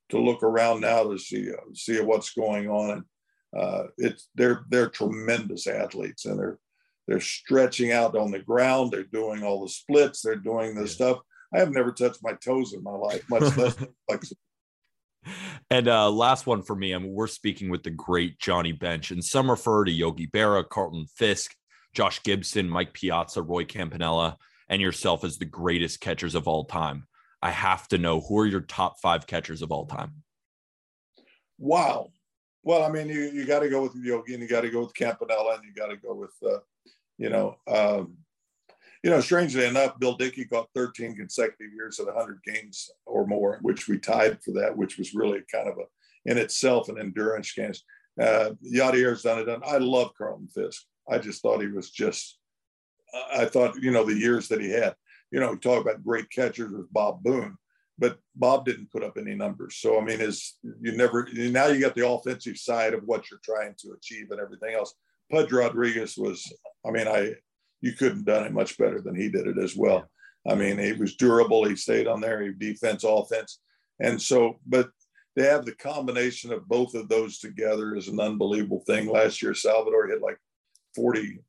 to 0.10 0.20
look 0.20 0.44
around 0.44 0.82
now 0.82 1.04
to 1.04 1.18
see 1.18 1.50
uh, 1.52 1.74
see 1.74 2.00
what's 2.02 2.34
going 2.34 2.70
on, 2.70 3.06
uh, 3.58 3.86
it's 3.98 4.30
they're 4.36 4.66
they're 4.70 4.90
tremendous 4.90 5.66
athletes 5.66 6.26
and 6.26 6.38
they're 6.38 6.60
they're 7.08 7.20
stretching 7.20 7.92
out 7.92 8.16
on 8.16 8.32
the 8.32 8.40
ground. 8.40 8.92
They're 8.92 9.04
doing 9.04 9.44
all 9.44 9.64
the 9.64 9.70
splits. 9.70 10.22
They're 10.22 10.36
doing 10.36 10.76
the 10.76 10.82
yeah. 10.82 10.88
stuff. 10.88 11.20
I 11.54 11.60
have 11.60 11.72
never 11.72 11.92
touched 11.92 12.20
my 12.22 12.34
toes 12.34 12.74
in 12.74 12.84
my 12.84 12.92
life, 12.92 13.24
much 13.30 13.58
less 13.58 13.76
flexible. 14.08 14.40
And 15.70 15.88
uh, 15.88 16.10
last 16.10 16.48
one 16.48 16.64
for 16.64 16.76
me, 16.76 16.94
I 16.94 16.98
mean, 16.98 17.14
we're 17.14 17.28
speaking 17.28 17.70
with 17.70 17.84
the 17.84 17.92
great 17.92 18.40
Johnny 18.40 18.72
Bench, 18.72 19.12
and 19.12 19.24
some 19.24 19.50
refer 19.50 19.86
to 19.86 19.92
Yogi 19.92 20.28
Berra, 20.28 20.68
Carlton 20.68 21.06
Fisk, 21.16 21.56
Josh 21.94 22.22
Gibson, 22.24 22.70
Mike 22.70 22.94
Piazza, 22.94 23.42
Roy 23.42 23.66
Campanella, 23.66 24.38
and 24.70 24.82
yourself 24.82 25.24
as 25.24 25.38
the 25.38 25.46
greatest 25.46 26.00
catchers 26.00 26.36
of 26.36 26.48
all 26.48 26.66
time. 26.66 27.08
I 27.42 27.52
have 27.52 27.88
to 27.90 27.98
know 27.98 28.22
who 28.22 28.40
are 28.40 28.46
your 28.46 28.62
top 28.62 29.00
five 29.02 29.28
catchers 29.28 29.62
of 29.62 29.72
all 29.72 29.86
time? 29.86 30.24
Wow. 31.58 32.12
Well, 32.64 32.84
I 32.84 32.90
mean, 32.90 33.10
you, 33.10 33.32
you 33.32 33.46
got 33.46 33.60
to 33.60 33.70
go 33.70 33.82
with 33.82 33.96
Yogi 33.96 34.34
and 34.34 34.44
you 34.44 34.48
got 34.48 34.62
to 34.62 34.70
go 34.70 34.82
with 34.82 34.94
Campanella 34.94 35.56
and 35.56 35.64
you 35.64 35.74
got 35.74 35.88
to 35.88 35.98
go 35.98 36.14
with, 36.14 36.34
uh, 36.46 36.60
you 37.18 37.30
know, 37.30 37.58
um, 37.68 38.18
you 39.04 39.10
know, 39.10 39.20
strangely 39.20 39.66
enough, 39.66 40.00
Bill 40.00 40.16
Dickey 40.16 40.46
got 40.46 40.70
13 40.76 41.16
consecutive 41.16 41.74
years 41.74 42.00
at 42.00 42.06
100 42.06 42.40
games 42.44 42.90
or 43.06 43.26
more, 43.26 43.58
which 43.62 43.88
we 43.88 43.98
tied 43.98 44.42
for 44.44 44.52
that, 44.52 44.78
which 44.78 44.98
was 44.98 45.16
really 45.16 45.42
kind 45.52 45.68
of 45.68 45.78
a, 45.80 46.30
in 46.30 46.38
itself, 46.38 46.88
an 46.88 47.00
endurance 47.00 47.52
game. 47.52 47.72
Uh, 48.22 48.52
Yadier's 48.64 49.24
done 49.24 49.40
it. 49.40 49.46
Done. 49.46 49.62
I 49.66 49.78
love 49.78 50.12
Carlton 50.16 50.50
Fisk. 50.50 50.84
I 51.10 51.18
just 51.18 51.42
thought 51.42 51.62
he 51.62 51.68
was 51.68 51.90
just, 51.90 52.38
I 53.36 53.46
thought, 53.46 53.76
you 53.82 53.90
know, 53.92 54.04
the 54.04 54.14
years 54.14 54.48
that 54.50 54.62
he 54.62 54.70
had, 54.70 54.96
you 55.32 55.40
know, 55.40 55.52
we 55.52 55.58
talk 55.58 55.82
about 55.82 56.04
great 56.04 56.30
catchers 56.30 56.72
with 56.72 56.92
Bob 56.94 57.24
Boone. 57.24 57.58
but 58.02 58.18
Bob 58.36 58.66
didn't 58.66 58.92
put 58.92 59.04
up 59.04 59.18
any 59.18 59.36
numbers. 59.36 59.78
So 59.78 60.00
I 60.00 60.04
mean, 60.04 60.20
is 60.22 60.58
you 60.82 60.92
never 60.98 61.28
now 61.34 61.68
you 61.68 61.80
got 61.80 61.96
the 61.96 62.08
offensive 62.08 62.58
side 62.58 62.94
of 62.94 63.04
what 63.06 63.30
you're 63.30 63.40
trying 63.44 63.76
to 63.80 63.92
achieve 63.92 64.32
and 64.32 64.40
everything 64.40 64.74
else. 64.74 64.94
Pudge 65.32 65.52
Rodriguez 65.52 66.18
was, 66.18 66.52
I 66.86 66.92
mean, 66.92 67.08
I 67.08 67.36
you 67.82 67.94
couldn't 67.94 68.18
have 68.18 68.26
done 68.26 68.46
it 68.46 68.54
much 68.54 68.78
better 68.78 69.02
than 69.02 69.16
he 69.16 69.30
did 69.30 69.48
it 69.48 69.58
as 69.58 69.76
well. 69.76 70.10
I 70.48 70.56
mean, 70.56 70.78
he 70.78 70.94
was 70.94 71.16
durable. 71.16 71.66
He 71.66 71.76
stayed 71.76 72.08
on 72.08 72.22
there. 72.22 72.42
He 72.42 72.52
defense, 72.52 73.04
offense, 73.04 73.60
and 74.00 74.22
so. 74.22 74.60
But 74.66 74.90
they 75.36 75.44
have 75.44 75.66
the 75.66 75.76
combination 75.76 76.52
of 76.52 76.68
both 76.68 76.94
of 76.96 77.10
those 77.10 77.40
together 77.40 77.96
is 77.96 78.08
an 78.08 78.20
unbelievable 78.20 78.84
thing. 78.88 79.08
Last 79.08 79.42
year, 79.42 79.54
Salvador 79.54 80.08
hit 80.08 80.22
like 80.22 80.38
40 80.96 81.40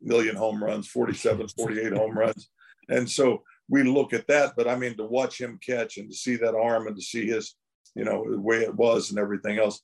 million 0.00 0.36
home 0.36 0.62
runs, 0.62 0.88
47, 0.88 1.48
48 1.56 1.92
home 1.92 2.16
runs, 2.16 2.50
and 2.88 3.08
so 3.08 3.42
we 3.68 3.82
look 3.82 4.12
at 4.12 4.26
that. 4.28 4.52
But 4.56 4.68
I 4.68 4.76
mean, 4.76 4.96
to 4.96 5.04
watch 5.04 5.40
him 5.40 5.58
catch 5.64 5.96
and 5.96 6.10
to 6.10 6.16
see 6.16 6.36
that 6.36 6.54
arm 6.54 6.86
and 6.86 6.96
to 6.96 7.02
see 7.02 7.26
his, 7.26 7.54
you 7.94 8.04
know, 8.04 8.30
the 8.30 8.40
way 8.40 8.58
it 8.58 8.74
was 8.74 9.10
and 9.10 9.18
everything 9.18 9.58
else. 9.58 9.80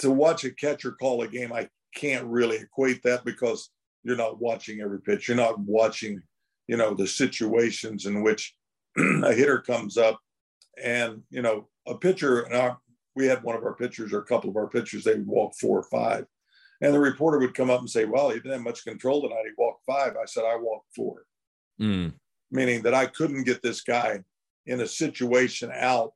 To 0.00 0.10
watch 0.10 0.44
a 0.44 0.50
catcher 0.50 0.92
call 0.92 1.22
a 1.22 1.28
game, 1.28 1.52
I 1.52 1.68
can't 1.94 2.26
really 2.26 2.56
equate 2.56 3.02
that 3.04 3.24
because 3.24 3.70
you're 4.04 4.16
not 4.16 4.40
watching 4.40 4.80
every 4.80 5.00
pitch. 5.00 5.26
You're 5.26 5.36
not 5.36 5.58
watching, 5.58 6.22
you 6.68 6.76
know, 6.76 6.94
the 6.94 7.06
situations 7.06 8.06
in 8.06 8.22
which 8.22 8.54
a 8.96 9.32
hitter 9.32 9.58
comes 9.58 9.96
up 9.96 10.20
and, 10.82 11.22
you 11.30 11.42
know, 11.42 11.68
a 11.86 11.96
pitcher, 11.96 12.42
and 12.42 12.54
our, 12.54 12.78
we 13.16 13.26
had 13.26 13.42
one 13.42 13.56
of 13.56 13.64
our 13.64 13.74
pitchers 13.74 14.12
or 14.12 14.20
a 14.20 14.24
couple 14.24 14.50
of 14.50 14.56
our 14.56 14.68
pitchers, 14.68 15.04
they 15.04 15.14
would 15.14 15.26
walk 15.26 15.54
four 15.54 15.78
or 15.78 15.84
five. 15.84 16.26
And 16.80 16.92
the 16.92 17.00
reporter 17.00 17.38
would 17.38 17.54
come 17.54 17.70
up 17.70 17.80
and 17.80 17.88
say, 17.88 18.04
Well, 18.04 18.30
he 18.30 18.36
didn't 18.36 18.52
have 18.52 18.60
much 18.62 18.84
control 18.84 19.22
tonight. 19.22 19.44
He 19.44 19.52
walked 19.56 19.84
five. 19.86 20.16
I 20.20 20.26
said, 20.26 20.44
I 20.44 20.56
walked 20.56 20.88
four. 20.94 21.22
Mm. 21.80 22.14
Meaning 22.50 22.82
that 22.82 22.94
I 22.94 23.06
couldn't 23.06 23.44
get 23.44 23.62
this 23.62 23.80
guy 23.80 24.20
in 24.66 24.80
a 24.80 24.86
situation 24.86 25.70
out 25.72 26.12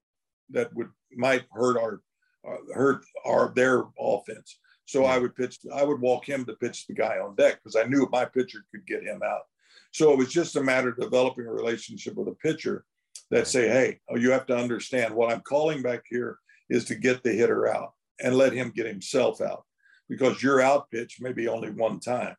that 0.51 0.74
would 0.74 0.88
might 1.16 1.44
hurt 1.53 1.79
our 1.79 2.01
uh, 2.46 2.57
hurt 2.74 3.05
our 3.24 3.53
their 3.55 3.85
offense. 3.98 4.59
So 4.88 5.05
I 5.05 5.18
would 5.18 5.37
pitch, 5.37 5.59
I 5.74 5.85
would 5.85 6.01
walk 6.01 6.27
him 6.27 6.46
to 6.46 6.55
pitch 6.55 6.87
the 6.87 6.94
guy 6.94 7.18
on 7.18 7.35
deck 7.37 7.61
because 7.62 7.77
I 7.77 7.87
knew 7.87 8.09
my 8.11 8.24
pitcher 8.24 8.64
could 8.72 8.87
get 8.87 9.03
him 9.03 9.20
out. 9.22 9.42
So 9.92 10.12
it 10.12 10.16
was 10.16 10.33
just 10.33 10.57
a 10.57 10.62
matter 10.62 10.88
of 10.88 10.96
developing 10.96 11.44
a 11.44 11.53
relationship 11.53 12.14
with 12.14 12.29
a 12.29 12.35
pitcher 12.37 12.87
that 13.31 13.46
say, 13.46 13.68
hey, 13.68 14.01
oh, 14.09 14.16
you 14.16 14.31
have 14.31 14.46
to 14.46 14.57
understand 14.57 15.14
what 15.14 15.31
I'm 15.31 15.42
calling 15.42 15.83
back 15.83 16.05
here 16.09 16.38
is 16.70 16.87
to 16.87 16.94
get 16.94 17.22
the 17.22 17.33
hitter 17.33 17.68
out 17.68 17.92
and 18.18 18.35
let 18.35 18.55
him 18.55 18.72
get 18.74 18.87
himself 18.87 19.42
out 19.42 19.64
because 20.09 20.42
your 20.42 20.62
out 20.62 20.90
pitch 20.90 21.18
may 21.20 21.35
be 21.35 21.48
only 21.48 21.70
one 21.70 22.01
time. 22.01 22.35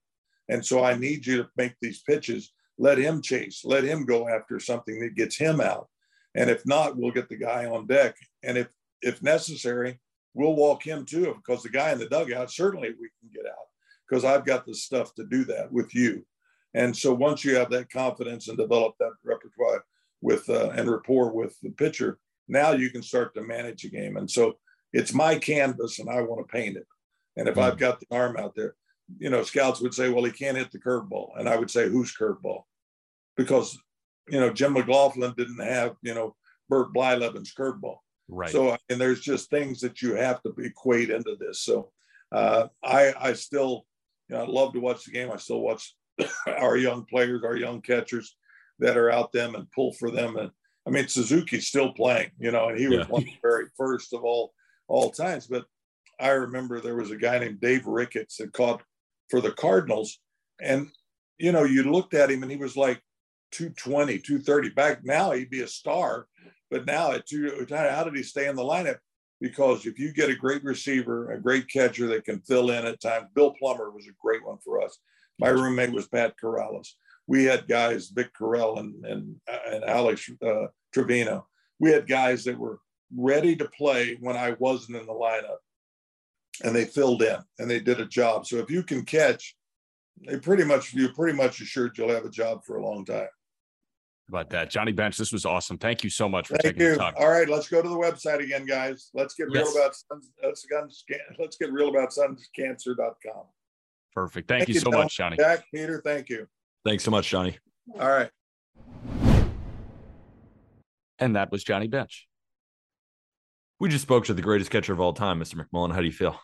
And 0.50 0.66
so 0.66 0.84
I 0.84 0.98
need 0.98 1.28
you 1.28 1.38
to 1.38 1.50
make 1.56 1.76
these 1.80 2.02
pitches, 2.02 2.52
let 2.80 2.98
him 2.98 3.22
chase, 3.22 3.62
let 3.64 3.84
him 3.84 4.08
go 4.08 4.28
after 4.28 4.60
something 4.60 5.00
that 5.02 5.14
gets 5.14 5.38
him 5.38 5.62
out. 5.62 5.88
And 6.34 6.50
if 6.50 6.66
not, 6.66 6.98
we'll 6.98 7.12
get 7.12 7.30
the 7.30 7.38
guy 7.38 7.68
on 7.68 7.86
deck. 7.86 8.16
And 8.42 8.58
if 8.58 8.70
if 9.04 9.22
necessary, 9.22 10.00
we'll 10.34 10.56
walk 10.56 10.86
him 10.86 11.06
too, 11.06 11.36
because 11.36 11.64
the 11.64 11.70
guy 11.70 11.92
in 11.92 12.00
the 12.00 12.10
dugout, 12.10 12.52
certainly 12.52 12.90
we 12.90 13.10
can 13.20 13.30
get 13.34 13.46
out 13.46 13.68
because 14.08 14.26
I've 14.26 14.46
got 14.46 14.66
the 14.66 14.74
stuff 14.74 15.14
to 15.16 15.26
do 15.26 15.44
that 15.46 15.72
with 15.72 15.94
you. 15.94 16.26
And 16.74 16.96
so 16.96 17.14
once 17.14 17.44
you 17.44 17.56
have 17.56 17.70
that 17.72 17.92
confidence 17.92 18.48
and 18.48 18.58
develop 18.58 18.96
that 19.00 19.12
repertoire 19.24 19.84
with 20.22 20.48
uh, 20.50 20.70
and 20.70 20.90
rapport 20.90 21.32
with 21.32 21.60
the 21.62 21.72
pitcher, 21.72 22.20
now 22.48 22.72
you 22.72 22.90
can 22.90 23.02
start 23.02 23.34
to 23.36 23.42
manage 23.42 23.84
a 23.86 23.90
game. 23.90 24.18
And 24.18 24.30
so 24.30 24.58
it's 24.94 25.14
my 25.14 25.38
canvas 25.38 26.00
and 26.00 26.10
I 26.10 26.22
want 26.22 26.48
to 26.48 26.52
paint 26.52 26.78
it. 26.78 26.88
And 27.38 27.48
if. 27.48 27.58
I've 27.58 27.78
got 27.78 28.00
the 28.00 28.08
arm 28.12 28.38
out 28.38 28.56
there, 28.56 28.76
you 29.18 29.30
know, 29.30 29.44
scouts 29.44 29.82
would 29.82 29.94
say, 29.94 30.10
well, 30.10 30.24
he 30.24 30.32
can't 30.32 30.58
hit 30.58 30.72
the 30.72 30.80
curveball. 30.80 31.32
And 31.38 31.48
I 31.50 31.58
would 31.58 31.72
say, 31.72 31.90
who's 31.90 32.16
curveball? 32.16 32.64
Because, 33.38 33.78
you 34.28 34.40
know, 34.40 34.52
Jim 34.52 34.76
McGlothlin 34.76 35.36
didn't 35.36 35.64
have, 35.64 35.96
you 36.02 36.14
know, 36.14 36.36
Bert 36.68 36.94
Blyleven's 36.94 37.54
curveball. 37.54 37.98
Right. 38.30 38.52
So, 38.52 38.78
and 38.90 39.02
there's 39.02 39.22
just 39.22 39.50
things 39.50 39.82
that 39.82 40.02
you 40.02 40.14
have 40.14 40.42
to 40.44 40.54
equate 40.60 41.10
into 41.10 41.36
this. 41.40 41.62
So, 41.62 41.92
uh, 42.32 42.68
I 42.84 43.14
I 43.20 43.34
still, 43.34 43.86
you 44.30 44.36
know, 44.36 44.44
I 44.44 44.48
love 44.48 44.74
to 44.74 44.80
watch 44.80 45.04
the 45.04 45.12
game. 45.12 45.32
I 45.32 45.38
still 45.38 45.62
watch 45.62 45.96
our 46.48 46.78
young 46.78 47.06
players, 47.06 47.44
our 47.44 47.56
young 47.56 47.82
catchers 47.82 48.36
that 48.78 48.98
are 48.98 49.12
out 49.12 49.32
them 49.32 49.56
and 49.56 49.72
pull 49.72 49.94
for 49.94 50.12
them. 50.12 50.38
And 50.38 50.52
I 50.88 50.92
mean, 50.92 51.08
Suzuki's 51.08 51.68
still 51.68 51.92
playing, 51.94 52.32
you 52.40 52.52
know, 52.52 52.70
and 52.70 52.80
he 52.80 52.88
was 52.88 53.00
yeah. 53.00 53.06
one 53.06 53.24
of 53.24 53.28
the 53.28 53.38
very 53.42 53.66
first 53.76 54.14
of 54.14 54.24
all 54.24 54.54
all 54.88 55.10
times. 55.10 55.48
But 55.48 55.66
I 56.20 56.30
remember 56.30 56.80
there 56.80 56.96
was 56.96 57.12
a 57.12 57.18
guy 57.18 57.40
named 57.40 57.62
Dave 57.62 57.88
Ricketts 57.88 58.38
that 58.38 58.54
caught 58.54 58.84
for 59.30 59.42
the 59.42 59.52
Cardinals, 59.52 60.20
and 60.62 60.88
you 61.40 61.52
know, 61.52 61.64
you 61.64 61.84
looked 61.84 62.14
at 62.14 62.30
him 62.30 62.44
and 62.44 62.52
he 62.52 62.58
was 62.58 62.78
like 62.78 63.02
220, 63.52 64.20
230. 64.20 64.70
Back 64.70 65.04
now, 65.04 65.32
he'd 65.32 65.50
be 65.50 65.62
a 65.62 65.68
star 65.68 66.28
but 66.70 66.86
now 66.86 67.12
at 67.12 67.26
two, 67.26 67.66
how 67.70 68.04
did 68.04 68.16
he 68.16 68.24
stay 68.24 68.48
in 68.48 68.56
the 68.56 68.62
lineup? 68.64 68.98
Because 69.42 69.86
if 69.86 69.98
you 69.98 70.14
get 70.14 70.30
a 70.30 70.36
great 70.36 70.64
receiver, 70.64 71.32
a 71.32 71.42
great 71.42 71.70
catcher 71.70 72.08
that 72.08 72.26
can 72.26 72.42
fill 72.42 72.72
in 72.72 72.86
at 72.86 73.02
times, 73.02 73.28
Bill 73.34 73.52
Plummer 73.52 73.90
was 73.90 74.08
a 74.08 74.16
great 74.22 74.46
one 74.46 74.58
for 74.64 74.84
us. 74.84 74.98
My 75.40 75.50
roommate 75.50 75.94
was 75.94 76.08
Pat 76.08 76.34
Corrales. 76.42 76.90
We 77.26 77.46
had 77.46 77.68
guys, 77.68 78.10
Vic 78.10 78.32
Correll 78.38 78.80
and, 78.80 79.06
and, 79.06 79.36
and 79.68 79.84
Alex 79.86 80.30
uh, 80.46 80.68
Trevino. 80.94 81.48
We 81.80 81.92
had 81.92 82.08
guys 82.08 82.44
that 82.44 82.58
were 82.58 82.80
ready 83.16 83.56
to 83.56 83.66
play 83.66 84.18
when 84.20 84.36
I 84.36 84.56
wasn't 84.60 84.98
in 84.98 85.06
the 85.06 85.14
lineup 85.14 85.58
and 86.64 86.76
they 86.76 86.86
filled 86.86 87.22
in 87.22 87.38
and 87.60 87.72
they 87.72 87.80
did 87.80 88.02
a 88.02 88.06
job. 88.06 88.46
So 88.46 88.58
if 88.58 88.70
you 88.70 88.84
can 88.84 89.06
catch, 89.06 89.56
they 90.28 90.38
pretty 90.38 90.66
much, 90.66 90.94
you're 90.94 91.14
pretty 91.14 91.38
much 91.38 91.62
assured 91.62 91.98
you'll 91.98 92.10
have 92.10 92.26
a 92.26 92.30
job 92.30 92.66
for 92.66 92.78
a 92.78 92.86
long 92.86 93.06
time 93.06 93.30
about 94.30 94.50
that. 94.52 94.70
Johnny 94.70 94.92
Bench, 94.92 95.18
this 95.18 95.32
was 95.32 95.46
awesome. 95.46 95.78
Thank 95.78 96.04
you 96.04 96.10
so 96.10 96.30
much 96.30 96.48
for 96.48 96.54
Thank 96.58 96.76
taking 96.76 96.82
you. 96.82 96.92
the 96.94 96.98
time. 96.98 97.14
All 97.18 97.30
right, 97.30 97.50
let's 97.50 97.68
go 97.68 97.82
to 97.82 97.90
the 97.90 97.96
website 97.96 98.42
again, 98.42 98.66
guys. 98.66 99.10
Let's 99.14 99.34
get 99.34 99.48
real 99.48 99.66
yes. 99.66 99.76
about 99.76 99.94
let's, 100.42 100.66
let's 101.38 101.58
get 101.58 101.72
real 101.74 101.90
about 101.90 102.10
skincancer.com. 102.12 103.44
Perfect. 104.14 104.48
Thank, 104.48 104.62
thank 104.62 104.70
you, 104.70 104.80
so 104.80 104.92
much, 104.92 105.18
Johnny. 105.18 105.38
Jack, 105.38 105.66
Peter, 105.74 106.02
thank 106.04 106.30
you. 106.30 106.48
Thanks 106.86 107.04
so 107.04 107.12
much, 107.12 107.30
Johnny. 107.30 107.58
All 108.00 108.10
right. 108.10 108.30
And 111.20 111.36
that 111.36 111.52
was 111.52 111.64
Johnny 111.64 111.88
Bench. 111.88 112.28
We 113.80 113.90
just 113.90 114.04
spoke 114.04 114.26
to 114.26 114.34
the 114.34 114.42
greatest 114.42 114.72
catcher 114.72 114.94
of 114.94 115.00
all 115.00 115.14
time, 115.14 115.40
Mr. 115.40 115.56
McMullen. 115.56 115.94
How 115.94 116.00
do 116.00 116.06
you 116.06 116.12
feel? 116.12 116.40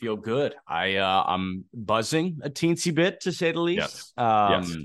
Feel 0.00 0.16
good. 0.16 0.54
I 0.66 0.96
uh 0.96 1.24
I'm 1.26 1.64
buzzing 1.72 2.40
a 2.42 2.50
teensy 2.50 2.92
bit 2.92 3.20
to 3.20 3.32
say 3.32 3.52
the 3.52 3.60
least. 3.60 3.78
Yes. 3.78 4.12
Um 4.16 4.62
yes. 4.72 4.76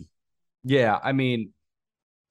yeah, 0.64 1.00
I 1.04 1.14
mean, 1.14 1.52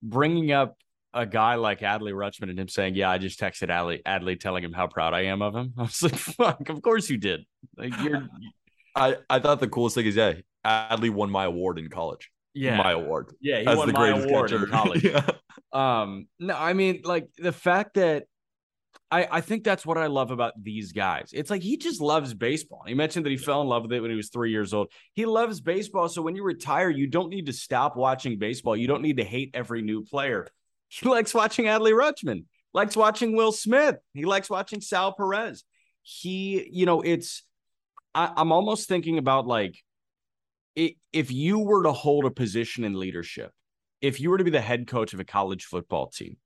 bringing 0.02 0.52
up 0.52 0.76
a 1.14 1.26
guy 1.26 1.56
like 1.56 1.80
Adley 1.80 2.12
Rutschman 2.12 2.50
and 2.50 2.58
him 2.58 2.68
saying, 2.68 2.94
"Yeah, 2.94 3.10
I 3.10 3.18
just 3.18 3.40
texted 3.40 3.68
Adley, 3.68 4.02
Adley 4.04 4.38
telling 4.38 4.62
him 4.62 4.72
how 4.72 4.86
proud 4.86 5.14
I 5.14 5.22
am 5.26 5.42
of 5.42 5.54
him." 5.54 5.74
I 5.78 5.82
was 5.82 6.02
like, 6.02 6.14
"Fuck, 6.16 6.68
of 6.68 6.82
course 6.82 7.08
you 7.10 7.18
did." 7.18 7.44
Like 7.76 7.92
you're. 8.02 8.28
I 8.96 9.16
I 9.30 9.38
thought 9.38 9.60
the 9.60 9.68
coolest 9.68 9.94
thing 9.94 10.06
is 10.06 10.16
yeah, 10.16 10.34
Adley 10.64 11.10
won 11.10 11.30
my 11.30 11.44
award 11.44 11.78
in 11.78 11.88
college. 11.88 12.30
Yeah, 12.54 12.76
my 12.76 12.92
award. 12.92 13.32
Yeah, 13.40 13.60
he 13.60 13.66
won 13.76 13.86
the 13.88 13.92
my 13.92 14.08
award 14.08 14.50
catcher. 14.50 14.64
in 14.64 14.70
college. 14.70 15.04
yeah. 15.04 15.30
Um, 15.72 16.28
no, 16.38 16.56
I 16.56 16.72
mean, 16.72 17.02
like 17.04 17.28
the 17.36 17.52
fact 17.52 17.94
that 17.94 18.24
I, 19.10 19.26
I 19.30 19.40
think 19.40 19.64
that's 19.64 19.86
what 19.86 19.96
I 19.96 20.06
love 20.06 20.30
about 20.30 20.52
these 20.62 20.92
guys. 20.92 21.30
It's 21.32 21.50
like 21.50 21.62
he 21.62 21.78
just 21.78 22.00
loves 22.00 22.34
baseball. 22.34 22.82
He 22.86 22.94
mentioned 22.94 23.24
that 23.24 23.30
he 23.30 23.38
fell 23.38 23.62
in 23.62 23.68
love 23.68 23.82
with 23.82 23.92
it 23.92 24.00
when 24.00 24.10
he 24.10 24.16
was 24.16 24.28
three 24.28 24.50
years 24.50 24.74
old. 24.74 24.92
He 25.14 25.24
loves 25.24 25.60
baseball. 25.60 26.08
So 26.08 26.20
when 26.20 26.36
you 26.36 26.42
retire, 26.42 26.90
you 26.90 27.06
don't 27.06 27.30
need 27.30 27.46
to 27.46 27.52
stop 27.52 27.96
watching 27.96 28.38
baseball. 28.38 28.76
You 28.76 28.86
don't 28.86 29.02
need 29.02 29.16
to 29.16 29.24
hate 29.24 29.50
every 29.54 29.82
new 29.82 30.04
player. 30.04 30.46
He 30.90 31.06
likes 31.06 31.34
watching 31.34 31.66
Adley 31.66 31.92
Rutschman, 31.92 32.44
likes 32.72 32.96
watching 32.96 33.36
Will 33.36 33.52
Smith. 33.52 33.96
He 34.14 34.24
likes 34.24 34.48
watching 34.48 34.80
Sal 34.80 35.12
Perez. 35.12 35.62
He, 36.00 36.66
you 36.72 36.86
know, 36.86 37.02
it's 37.02 37.42
I, 38.14 38.32
I'm 38.34 38.52
almost 38.52 38.88
thinking 38.88 39.18
about 39.18 39.46
like 39.46 39.76
it, 40.76 40.94
if 41.12 41.30
you 41.30 41.58
were 41.58 41.82
to 41.82 41.92
hold 41.92 42.24
a 42.24 42.30
position 42.30 42.84
in 42.84 42.98
leadership, 42.98 43.52
if 44.00 44.18
you 44.18 44.30
were 44.30 44.38
to 44.38 44.44
be 44.44 44.50
the 44.50 44.62
head 44.62 44.86
coach 44.86 45.12
of 45.12 45.20
a 45.20 45.24
college 45.24 45.66
football 45.66 46.08
team, 46.08 46.38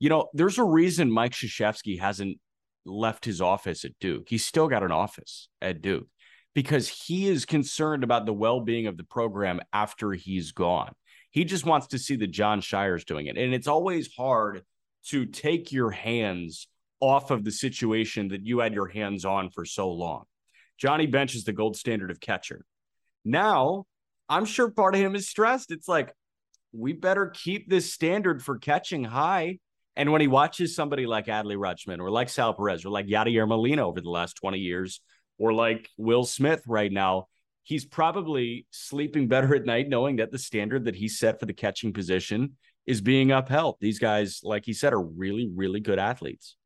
you 0.00 0.08
know, 0.08 0.28
there's 0.32 0.58
a 0.58 0.64
reason 0.64 1.10
Mike 1.10 1.32
Krzyzewski 1.32 2.00
hasn't 2.00 2.38
left 2.84 3.24
his 3.24 3.40
office 3.40 3.84
at 3.84 3.92
Duke. 4.00 4.24
He's 4.28 4.44
still 4.44 4.66
got 4.66 4.82
an 4.82 4.90
office 4.90 5.48
at 5.60 5.82
Duke 5.82 6.08
because 6.54 6.88
he 6.88 7.28
is 7.28 7.44
concerned 7.44 8.02
about 8.02 8.26
the 8.26 8.32
well-being 8.32 8.86
of 8.86 8.96
the 8.96 9.04
program 9.04 9.60
after 9.72 10.12
he's 10.12 10.52
gone. 10.52 10.92
He 11.30 11.44
just 11.44 11.64
wants 11.64 11.88
to 11.88 11.98
see 11.98 12.16
the 12.16 12.26
Jon 12.26 12.60
Scheyers 12.60 13.04
doing 13.04 13.26
it. 13.26 13.38
And 13.38 13.54
it's 13.54 13.68
always 13.68 14.12
hard 14.16 14.62
to 15.08 15.26
take 15.26 15.70
your 15.70 15.90
hands 15.90 16.66
off 16.98 17.30
of 17.30 17.44
the 17.44 17.52
situation 17.52 18.28
that 18.28 18.44
you 18.44 18.58
had 18.58 18.74
your 18.74 18.88
hands 18.88 19.24
on 19.24 19.50
for 19.50 19.64
so 19.64 19.90
long. 19.90 20.24
Johnny 20.78 21.06
Bench 21.06 21.34
is 21.34 21.44
the 21.44 21.52
gold 21.52 21.76
standard 21.76 22.10
of 22.10 22.20
catcher. 22.20 22.64
Now, 23.24 23.84
I'm 24.28 24.46
sure 24.46 24.70
part 24.70 24.94
of 24.94 25.00
him 25.00 25.14
is 25.14 25.28
stressed. 25.28 25.70
It's 25.70 25.88
like, 25.88 26.12
we 26.72 26.92
better 26.94 27.26
keep 27.26 27.68
this 27.68 27.92
standard 27.92 28.42
for 28.42 28.58
catching 28.58 29.04
high 29.04 29.58
and 29.96 30.12
when 30.12 30.20
he 30.20 30.28
watches 30.28 30.74
somebody 30.74 31.06
like 31.06 31.26
Adley 31.26 31.56
Rutschman 31.56 32.00
or 32.00 32.10
like 32.10 32.28
Sal 32.28 32.54
Perez 32.54 32.84
or 32.84 32.90
like 32.90 33.06
Yadier 33.06 33.46
Molina 33.46 33.86
over 33.86 34.00
the 34.00 34.10
last 34.10 34.34
20 34.34 34.58
years 34.58 35.00
or 35.38 35.52
like 35.52 35.88
Will 35.96 36.24
Smith 36.24 36.62
right 36.66 36.92
now, 36.92 37.26
he's 37.62 37.84
probably 37.84 38.66
sleeping 38.70 39.28
better 39.28 39.54
at 39.54 39.64
night 39.64 39.88
knowing 39.88 40.16
that 40.16 40.30
the 40.30 40.38
standard 40.38 40.84
that 40.84 40.96
he 40.96 41.08
set 41.08 41.40
for 41.40 41.46
the 41.46 41.52
catching 41.52 41.92
position 41.92 42.56
is 42.86 43.00
being 43.00 43.30
upheld. 43.30 43.76
These 43.80 43.98
guys, 43.98 44.40
like 44.42 44.64
he 44.64 44.72
said, 44.72 44.92
are 44.92 45.02
really, 45.02 45.50
really 45.54 45.80
good 45.80 45.98
athletes. 45.98 46.56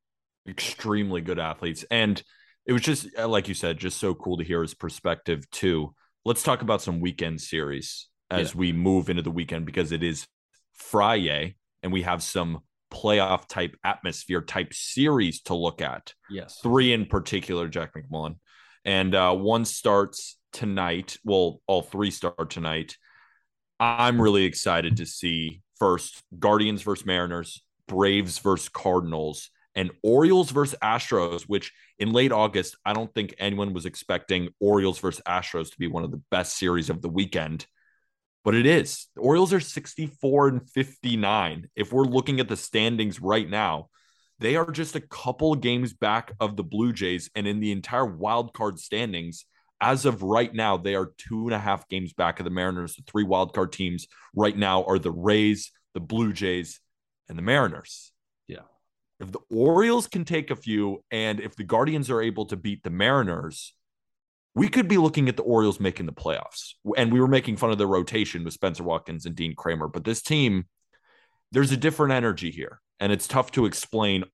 Extremely 0.48 1.20
good 1.20 1.38
athletes. 1.38 1.84
And 1.90 2.22
it 2.66 2.72
was 2.72 2.82
just, 2.82 3.06
uh, 3.18 3.28
like 3.28 3.48
you 3.48 3.54
said, 3.54 3.78
just 3.78 3.98
so 3.98 4.14
cool 4.14 4.38
to 4.38 4.44
hear 4.44 4.62
his 4.62 4.74
perspective, 4.74 5.48
too. 5.50 5.94
Let's 6.24 6.42
talk 6.42 6.62
about 6.62 6.80
some 6.80 7.00
weekend 7.00 7.40
series 7.40 8.08
as 8.30 8.54
yeah. 8.54 8.58
we 8.58 8.72
move 8.72 9.10
into 9.10 9.22
the 9.22 9.30
weekend 9.30 9.66
because 9.66 9.92
it 9.92 10.02
is 10.02 10.26
Friday 10.72 11.56
and 11.82 11.92
we 11.92 12.02
have 12.02 12.22
some 12.22 12.60
playoff 12.94 13.48
type 13.48 13.76
atmosphere 13.84 14.40
type 14.40 14.72
series 14.72 15.42
to 15.42 15.54
look 15.54 15.82
at. 15.82 16.14
Yes. 16.30 16.60
Three 16.62 16.92
in 16.92 17.06
particular, 17.06 17.68
Jack 17.68 17.92
McMullen. 17.94 18.36
And 18.84 19.14
uh, 19.14 19.34
one 19.34 19.64
starts 19.64 20.38
tonight. 20.52 21.16
Well, 21.24 21.60
all 21.66 21.82
three 21.82 22.10
start 22.10 22.50
tonight. 22.50 22.96
I'm 23.80 24.20
really 24.20 24.44
excited 24.44 24.98
to 24.98 25.06
see 25.06 25.60
first 25.76 26.22
Guardians 26.38 26.82
versus 26.82 27.04
Mariners, 27.04 27.62
Braves 27.88 28.38
versus 28.38 28.68
Cardinals, 28.68 29.50
and 29.74 29.90
Orioles 30.02 30.50
versus 30.50 30.78
Astros, 30.80 31.42
which 31.42 31.72
in 31.98 32.12
late 32.12 32.30
August, 32.30 32.76
I 32.84 32.92
don't 32.92 33.12
think 33.12 33.34
anyone 33.38 33.72
was 33.72 33.86
expecting 33.86 34.50
Orioles 34.60 35.00
versus 35.00 35.22
Astros 35.26 35.70
to 35.70 35.78
be 35.78 35.88
one 35.88 36.04
of 36.04 36.12
the 36.12 36.22
best 36.30 36.56
series 36.56 36.90
of 36.90 37.02
the 37.02 37.08
weekend. 37.08 37.66
But 38.44 38.54
it 38.54 38.66
is. 38.66 39.06
The 39.16 39.22
Orioles 39.22 39.52
are 39.54 39.60
64 39.60 40.48
and 40.48 40.70
59. 40.70 41.68
If 41.74 41.92
we're 41.92 42.04
looking 42.04 42.40
at 42.40 42.48
the 42.48 42.56
standings 42.56 43.20
right 43.20 43.48
now, 43.48 43.88
they 44.38 44.56
are 44.56 44.70
just 44.70 44.96
a 44.96 45.00
couple 45.00 45.54
games 45.54 45.94
back 45.94 46.32
of 46.40 46.56
the 46.56 46.62
Blue 46.62 46.92
Jays. 46.92 47.30
And 47.34 47.46
in 47.46 47.60
the 47.60 47.72
entire 47.72 48.04
wild 48.04 48.52
card 48.52 48.78
standings, 48.78 49.46
as 49.80 50.04
of 50.04 50.22
right 50.22 50.52
now, 50.52 50.76
they 50.76 50.94
are 50.94 51.12
two 51.16 51.46
and 51.46 51.54
a 51.54 51.58
half 51.58 51.88
games 51.88 52.12
back 52.12 52.38
of 52.38 52.44
the 52.44 52.50
Mariners. 52.50 52.96
The 52.96 53.02
three 53.06 53.24
wildcard 53.24 53.72
teams 53.72 54.06
right 54.34 54.56
now 54.56 54.84
are 54.84 54.98
the 54.98 55.10
Rays, 55.10 55.72
the 55.94 56.00
Blue 56.00 56.32
Jays, 56.32 56.80
and 57.28 57.38
the 57.38 57.42
Mariners. 57.42 58.12
Yeah. 58.46 58.62
If 59.20 59.32
the 59.32 59.40
Orioles 59.50 60.06
can 60.06 60.24
take 60.24 60.50
a 60.50 60.56
few, 60.56 61.02
and 61.10 61.40
if 61.40 61.56
the 61.56 61.64
Guardians 61.64 62.10
are 62.10 62.20
able 62.20 62.46
to 62.46 62.56
beat 62.56 62.82
the 62.82 62.90
Mariners, 62.90 63.74
we 64.54 64.68
could 64.68 64.88
be 64.88 64.98
looking 64.98 65.28
at 65.28 65.36
the 65.36 65.42
Orioles 65.42 65.80
making 65.80 66.06
the 66.06 66.12
playoffs. 66.12 66.74
And 66.96 67.12
we 67.12 67.20
were 67.20 67.28
making 67.28 67.56
fun 67.56 67.70
of 67.70 67.78
the 67.78 67.86
rotation 67.86 68.44
with 68.44 68.54
Spenser 68.54 68.84
Watkins 68.84 69.26
and 69.26 69.34
Dean 69.34 69.54
Kremer, 69.54 69.88
but 69.88 70.04
this 70.04 70.22
team, 70.22 70.66
there's 71.52 71.72
a 71.72 71.76
different 71.76 72.12
energy 72.12 72.50
here, 72.50 72.80
and 73.00 73.12
it's 73.12 73.26
tough 73.26 73.50
to 73.52 73.66
explain 73.66 74.24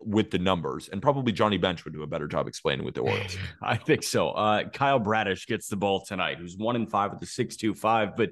with 0.00 0.30
the 0.30 0.38
numbers, 0.38 0.88
and 0.88 1.00
probably 1.00 1.32
Johnny 1.32 1.56
Bench 1.56 1.84
would 1.84 1.94
do 1.94 2.02
a 2.02 2.06
better 2.06 2.28
job 2.28 2.46
explaining 2.46 2.84
with 2.84 2.94
the 2.94 3.00
Orioles. 3.00 3.36
I 3.62 3.76
think 3.76 4.02
so. 4.02 4.30
Uh, 4.30 4.68
Kyle 4.68 4.98
Bradish 4.98 5.46
gets 5.46 5.68
the 5.68 5.76
ball 5.76 6.04
tonight, 6.04 6.38
who's 6.38 6.56
one 6.56 6.76
in 6.76 6.86
five 6.86 7.12
with 7.12 7.58
two 7.58 7.74
five, 7.74 8.16
but 8.16 8.30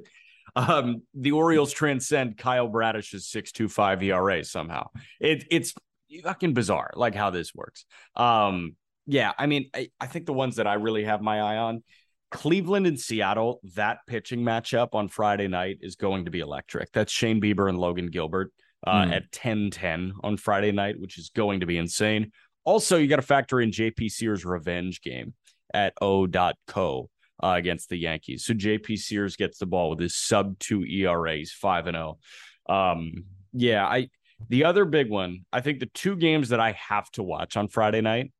um, 0.56 1.02
the 1.14 1.32
Orioles 1.32 1.72
transcend 1.72 2.36
Kyle 2.36 2.68
Bradish's 2.68 3.28
six 3.28 3.50
two 3.52 3.68
five 3.68 4.02
ERA 4.02 4.44
somehow. 4.44 4.88
It, 5.20 5.44
it's 5.50 5.74
fucking 6.22 6.54
bizarre, 6.54 6.92
like 6.94 7.14
how 7.14 7.30
this 7.30 7.54
works. 7.54 7.86
Um, 8.14 8.76
yeah, 9.06 9.32
I 9.38 9.46
mean, 9.46 9.70
I, 9.74 9.88
I 10.00 10.06
think 10.06 10.26
the 10.26 10.32
ones 10.32 10.56
that 10.56 10.66
I 10.66 10.74
really 10.74 11.04
have 11.04 11.20
my 11.20 11.40
eye 11.40 11.56
on. 11.56 11.82
Cleveland 12.30 12.86
and 12.86 12.98
Seattle, 12.98 13.60
that 13.74 13.98
pitching 14.08 14.40
matchup 14.40 14.88
on 14.94 15.08
Friday 15.08 15.46
night 15.46 15.78
is 15.80 15.94
going 15.94 16.24
to 16.24 16.30
be 16.30 16.40
electric. 16.40 16.90
That's 16.92 17.12
Shane 17.12 17.40
Bieber 17.40 17.68
and 17.68 17.78
Logan 17.78 18.08
Gilbert 18.08 18.52
uh, 18.86 19.04
mm. 19.04 19.12
at 19.12 19.30
10 19.30 19.70
10 19.70 20.14
on 20.22 20.36
Friday 20.36 20.72
night, 20.72 20.98
which 20.98 21.18
is 21.18 21.30
going 21.30 21.60
to 21.60 21.66
be 21.66 21.78
insane. 21.78 22.32
Also, 22.64 22.96
you 22.96 23.06
got 23.06 23.16
to 23.16 23.22
factor 23.22 23.60
in 23.60 23.70
JP 23.70 24.10
Sears' 24.10 24.44
revenge 24.44 25.00
game 25.00 25.34
at 25.72 25.92
O.co 26.00 27.10
uh, 27.42 27.48
against 27.48 27.88
the 27.88 27.96
Yankees. 27.96 28.44
So 28.44 28.54
JP 28.54 28.98
Sears 28.98 29.36
gets 29.36 29.58
the 29.58 29.66
ball 29.66 29.90
with 29.90 30.00
his 30.00 30.16
sub 30.16 30.58
two 30.58 30.84
ERAs, 30.84 31.52
5 31.52 31.86
and 31.88 31.94
0. 31.94 32.18
Um, 32.68 33.24
yeah, 33.52 33.86
I 33.86 34.08
the 34.48 34.64
other 34.64 34.84
big 34.84 35.08
one, 35.08 35.44
I 35.52 35.60
think 35.60 35.78
the 35.78 35.86
two 35.86 36.16
games 36.16 36.48
that 36.48 36.60
I 36.60 36.72
have 36.72 37.10
to 37.12 37.22
watch 37.22 37.56
on 37.56 37.68
Friday 37.68 38.00
night 38.00 38.32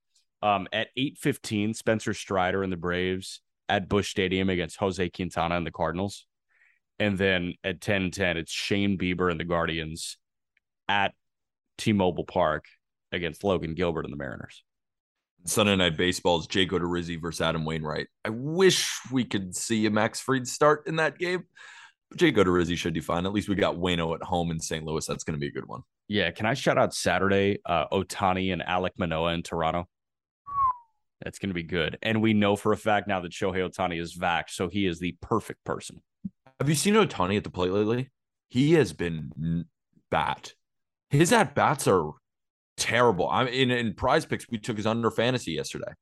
um, 0.45 0.69
at 0.73 0.89
8:15, 0.97 1.75
Spencer 1.75 2.15
Strider 2.15 2.63
and 2.63 2.73
the 2.73 2.77
Braves 2.77 3.41
at 3.69 3.89
Busch 3.89 4.11
Stadium 4.11 4.51
against 4.51 4.77
Jose 4.77 5.09
Quintana 5.11 5.57
and 5.57 5.67
the 5.67 5.73
Cardinals. 5.73 6.27
And 6.99 7.19
then 7.19 7.55
at 7.65 7.81
10:10, 7.81 8.37
it's 8.37 8.53
Shane 8.53 8.99
Bieber 8.99 9.31
and 9.31 9.41
the 9.41 9.45
Guardians 9.45 10.19
at 10.87 11.15
T-Mobile 11.79 12.27
Park 12.27 12.67
against 13.11 13.43
Logan 13.43 13.75
Gilbert 13.75 14.05
and 14.05 14.13
the 14.13 14.19
Mariners. 14.19 14.63
Sunday 15.47 15.77
night 15.77 15.97
baseball 15.97 16.39
is 16.39 16.47
Jake 16.47 16.71
Odorizzi 16.71 17.21
versus 17.21 17.41
Adam 17.41 17.65
Wainwright. 17.65 18.09
I 18.25 18.31
wish 18.31 18.91
we 19.11 19.25
could 19.25 19.57
see 19.57 19.87
a 19.87 19.91
Max 19.91 20.21
Fried 20.21 20.47
start 20.47 20.87
in 20.87 20.97
that 20.97 21.19
game. 21.19 21.45
But 22.11 22.19
Jake 22.19 22.37
Odorizzi 22.37 22.77
should 22.77 22.95
be 22.95 23.01
fine. 23.01 23.27
At 23.27 23.33
least 23.33 23.49
we 23.49 23.55
got 23.55 23.77
Wayno 23.77 24.15
at 24.15 24.23
home 24.23 24.51
in 24.51 24.61
St. 24.61 24.85
Louis. 24.85 25.07
That's 25.07 25.25
going 25.25 25.35
to 25.35 25.41
be 25.41 25.49
a 25.49 25.53
good 25.53 25.67
one. 25.67 25.83
Yeah. 26.09 26.31
Can 26.31 26.47
I 26.47 26.55
shout 26.55 26.79
out 26.79 26.95
Saturday, 26.95 27.59
uh, 27.67 27.89
Ohtani 27.89 28.53
and 28.53 28.63
Alek 28.63 28.99
Manoah 28.99 29.35
in 29.35 29.43
Toronto? 29.43 29.87
That's 31.25 31.39
going 31.39 31.51
to 31.51 31.55
be 31.55 31.63
good. 31.63 31.99
And 32.03 32.23
we 32.23 32.35
know 32.35 32.55
for 32.55 32.73
a 32.73 32.77
fact 32.77 33.09
now 33.09 33.21
that 33.21 33.33
Shohei 33.33 33.69
Ohtani 33.69 34.01
is 34.01 34.17
vax, 34.17 34.51
so 34.51 34.69
he 34.69 34.87
is 34.87 34.99
the 35.01 35.17
perfect 35.21 35.65
person. 35.65 36.03
Have 36.61 36.69
you 36.69 36.75
seen 36.75 36.95
Ohtani 36.95 37.37
at 37.37 37.45
the 37.45 37.51
plate 37.51 37.73
lately? 37.73 38.11
He 38.49 38.75
has 38.75 38.93
been 38.93 39.65
bad 40.11 40.53
his 41.15 41.33
at 41.33 41.55
bats 41.55 41.87
are 41.89 42.11
terrible. 42.77 43.29
I 43.29 43.45
mean, 43.45 43.55
in, 43.55 43.71
in 43.71 43.95
prize 43.95 44.27
picks, 44.27 44.49
we 44.51 44.59
took 44.59 44.77
his 44.77 44.87
under 44.87 45.11
fantasy 45.11 45.53
yesterday. 45.53 45.93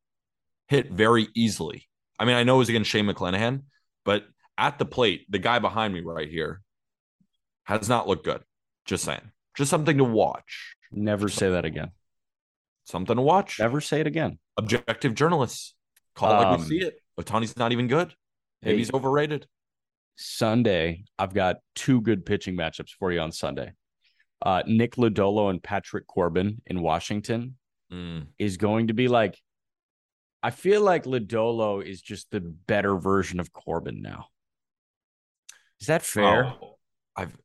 Hit 0.68 0.90
very 0.90 1.28
easily. 1.35 1.88
I 2.18 2.24
mean, 2.24 2.37
I 2.37 2.44
know 2.44 2.56
it 2.56 2.58
was 2.58 2.68
against 2.68 2.90
Shane 2.90 3.06
McClanahan, 3.06 3.62
but 4.04 4.24
at 4.56 4.78
the 4.78 4.85
plate, 4.85 5.26
the 5.28 5.38
guy 5.38 5.58
behind 5.58 5.92
me 5.92 6.00
right 6.00 6.28
here 6.28 6.62
has 7.64 7.88
not 7.88 8.08
looked 8.08 8.24
good. 8.24 8.42
Just 8.87 9.04
saying. 9.04 9.30
Just 9.56 9.70
something 9.70 9.98
to 9.98 10.04
watch. 10.04 10.76
Never 10.90 11.28
say 11.28 11.50
that 11.50 11.64
again. 11.64 11.90
Something 12.84 13.16
to 13.16 13.22
watch. 13.22 13.58
Never 13.60 13.80
say 13.80 14.00
it 14.00 14.06
again. 14.06 14.38
Objective 14.56 15.14
journalists. 15.14 15.74
Call 16.14 16.32
um, 16.32 16.36
it 16.36 16.50
like 16.50 16.58
we 16.60 16.64
see 16.66 16.86
it. 16.86 16.96
Ohtani's 17.18 17.56
not 17.56 17.72
even 17.72 17.88
good. 17.88 18.14
Maybe 18.62 18.74
hey, 18.74 18.78
he's 18.78 18.92
overrated. 18.92 19.46
Sunday, 20.16 21.04
I've 21.18 21.34
got 21.34 21.56
two 21.74 22.00
good 22.00 22.26
pitching 22.26 22.56
matchups 22.56 22.90
for 22.98 23.12
you 23.12 23.20
on 23.20 23.32
Sunday 23.32 23.72
uh, 24.44 24.62
Nick 24.66 24.96
Lodolo 24.96 25.50
and 25.50 25.62
Patrick 25.62 26.06
Corbin 26.06 26.60
in 26.66 26.82
Washington 26.82 27.56
mm. 27.92 28.26
is 28.38 28.56
going 28.56 28.88
to 28.88 28.94
be 28.94 29.08
like, 29.08 29.38
I 30.42 30.50
feel 30.50 30.82
like 30.82 31.04
Lodolo 31.04 31.84
is 31.84 32.02
just 32.02 32.30
the 32.30 32.40
better 32.40 32.96
version 32.96 33.38
of 33.38 33.52
Corbin 33.52 34.02
now. 34.02 34.26
Is 35.80 35.86
that 35.86 36.02
fair? 36.02 36.46
Oh, 36.46 36.78
I've, 37.16 37.36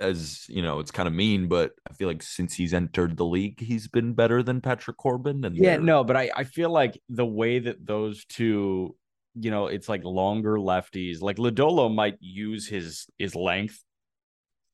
as 0.00 0.46
you 0.48 0.62
know, 0.62 0.80
it's 0.80 0.90
kind 0.90 1.06
of 1.06 1.12
mean, 1.12 1.46
but 1.46 1.72
I 1.88 1.92
feel 1.92 2.08
like 2.08 2.22
since 2.22 2.54
he's 2.54 2.74
entered 2.74 3.16
the 3.16 3.24
league, 3.24 3.60
he's 3.60 3.86
been 3.86 4.14
better 4.14 4.42
than 4.42 4.60
Patrick 4.60 4.96
Corbin. 4.96 5.44
And 5.44 5.56
yeah, 5.56 5.76
no, 5.76 6.02
but 6.02 6.16
I, 6.16 6.30
I 6.34 6.44
feel 6.44 6.70
like 6.70 7.00
the 7.08 7.26
way 7.26 7.58
that 7.58 7.86
those 7.86 8.24
two, 8.24 8.96
you 9.34 9.50
know, 9.50 9.66
it's 9.66 9.88
like 9.88 10.02
longer 10.04 10.56
lefties. 10.56 11.20
Like 11.20 11.36
Lodolo 11.36 11.94
might 11.94 12.16
use 12.20 12.66
his 12.66 13.06
his 13.18 13.34
length 13.34 13.82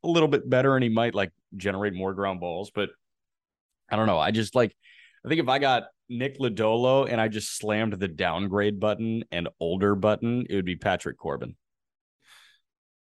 a 0.05 0.09
little 0.09 0.29
bit 0.29 0.49
better 0.49 0.77
and 0.77 0.83
he 0.83 0.91
might 0.91 1.15
like 1.15 1.33
generate 1.57 1.93
more 1.93 2.15
ground 2.15 2.41
balls. 2.41 2.71
But 2.75 2.91
I 3.91 3.97
don't 3.97 4.07
know. 4.07 4.19
I 4.19 4.31
just 4.31 4.55
like, 4.55 4.75
I 5.25 5.29
think 5.29 5.41
if 5.41 5.49
I 5.49 5.59
got 5.59 5.85
Nick 6.09 6.39
Lodolo 6.39 7.11
and 7.11 7.21
I 7.21 7.29
just 7.29 7.57
slammed 7.57 7.95
the 7.95 8.09
downgrade 8.09 8.79
button 8.79 9.25
and 9.33 9.49
older 9.59 9.95
button, 9.95 10.47
it 10.49 10.55
would 10.55 10.65
be 10.65 10.77
Patrick 10.77 11.19
Corbin. 11.19 11.57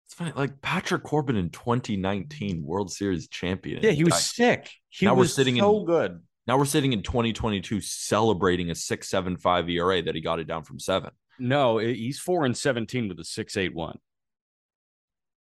It's 0.07 0.15
funny, 0.15 0.33
like 0.37 0.61
Patrick 0.61 1.03
Corbin 1.03 1.37
in 1.37 1.51
2019 1.51 2.63
World 2.65 2.93
Series 2.93 3.29
champion. 3.29 3.83
Yeah, 3.83 3.93
he 3.93 4.05
was 4.05 4.23
sick. 4.23 4.71
He 4.89 5.07
now 5.07 5.15
was 5.15 5.31
we're 5.31 5.35
sitting 5.35 5.57
so 5.57 5.81
in, 5.81 5.87
good. 5.87 6.21
Now 6.47 6.59
we're 6.59 6.67
sitting 6.67 6.93
in 6.93 7.03
2022 7.03 7.81
celebrating 7.81 8.71
a 8.71 8.75
6.75 8.75 9.71
ERA 9.71 10.03
that 10.03 10.15
he 10.15 10.21
got 10.21 10.41
it 10.41 10.47
down 10.47 10.65
from 10.65 10.79
seven. 10.79 11.11
No, 11.39 11.79
he's 11.79 12.19
four 12.19 12.45
and 12.45 12.57
17 12.57 13.09
with 13.09 13.19
a 13.19 13.23
6.81. 13.23 13.97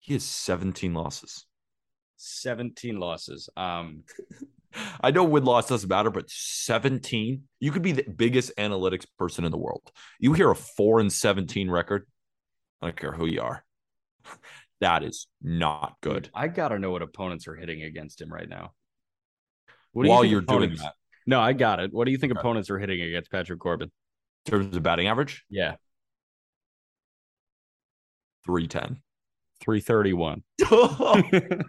He 0.00 0.14
has 0.14 0.24
17 0.24 0.94
losses. 0.94 1.44
17 2.16 2.98
losses. 2.98 3.48
Um, 3.56 4.04
I 5.00 5.10
know 5.10 5.24
win 5.24 5.44
loss 5.44 5.68
doesn't 5.68 5.88
matter, 5.88 6.10
but 6.10 6.30
17, 6.30 7.42
you 7.60 7.72
could 7.72 7.82
be 7.82 7.92
the 7.92 8.04
biggest 8.04 8.56
analytics 8.56 9.06
person 9.18 9.44
in 9.44 9.50
the 9.50 9.58
world. 9.58 9.90
You 10.18 10.32
hear 10.32 10.50
a 10.50 10.56
four 10.56 11.00
and 11.00 11.12
17 11.12 11.70
record, 11.70 12.06
I 12.80 12.86
don't 12.86 12.96
care 12.96 13.12
who 13.12 13.26
you 13.26 13.42
are. 13.42 13.64
That 14.80 15.04
is 15.04 15.28
not 15.40 15.94
good. 16.00 16.28
I 16.34 16.48
gotta 16.48 16.76
know 16.76 16.90
what 16.90 17.02
opponents 17.02 17.46
are 17.46 17.54
hitting 17.54 17.84
against 17.84 18.20
him 18.20 18.32
right 18.32 18.48
now. 18.48 18.72
What 19.92 20.08
While 20.08 20.24
you 20.24 20.38
are 20.38 20.40
doing 20.40 20.74
that. 20.74 20.94
No, 21.24 21.40
I 21.40 21.52
got 21.52 21.78
it. 21.78 21.92
What 21.92 22.06
do 22.06 22.10
you 22.10 22.18
think 22.18 22.32
okay. 22.32 22.40
opponents 22.40 22.68
are 22.68 22.80
hitting 22.80 23.00
against 23.00 23.30
Patrick 23.30 23.60
Corbin? 23.60 23.92
In 24.46 24.50
terms 24.50 24.76
of 24.76 24.82
batting 24.82 25.06
average? 25.06 25.44
Yeah. 25.48 25.76
310. 28.44 29.00
331. 29.60 30.42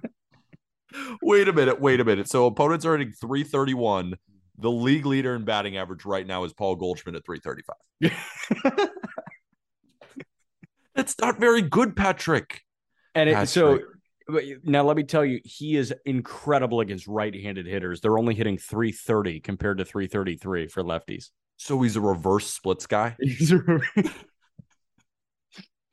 wait 1.22 1.48
a 1.48 1.54
minute. 1.54 1.80
Wait 1.80 2.00
a 2.00 2.04
minute. 2.04 2.28
So 2.28 2.48
opponents 2.48 2.84
are 2.86 2.98
hitting 2.98 3.14
331. 3.14 4.16
The 4.58 4.72
league 4.72 5.06
leader 5.06 5.36
in 5.36 5.46
batting 5.46 5.78
average 5.78 6.06
right 6.06 6.26
now 6.26 6.46
is 6.46 6.54
Paul 6.54 6.76
Goldschmidt 6.78 7.16
at 7.16 7.26
335. 7.26 8.90
That's 10.96 11.16
not 11.20 11.40
very 11.40 11.62
good, 11.62 11.96
Patrick. 11.96 12.62
And 13.16 13.30
it, 13.30 13.50
so 13.50 13.80
now 14.64 14.84
let 14.84 14.98
me 14.98 15.04
tell 15.04 15.26
you, 15.26 15.42
he 15.44 15.76
is 15.76 15.94
incredible 16.06 16.80
against 16.80 17.08
right-handed 17.08 17.66
hitters. 17.66 18.02
They're 18.02 18.18
only 18.18 18.36
hitting 18.36 18.58
330 18.58 19.40
compared 19.40 19.80
to 19.80 19.86
333 19.86 20.68
for 20.68 20.84
lefties. 20.84 21.30
So 21.58 21.82
he's 21.82 21.96
a 21.96 22.02
reverse 22.02 22.48
splits 22.48 22.88
guy. 22.88 23.16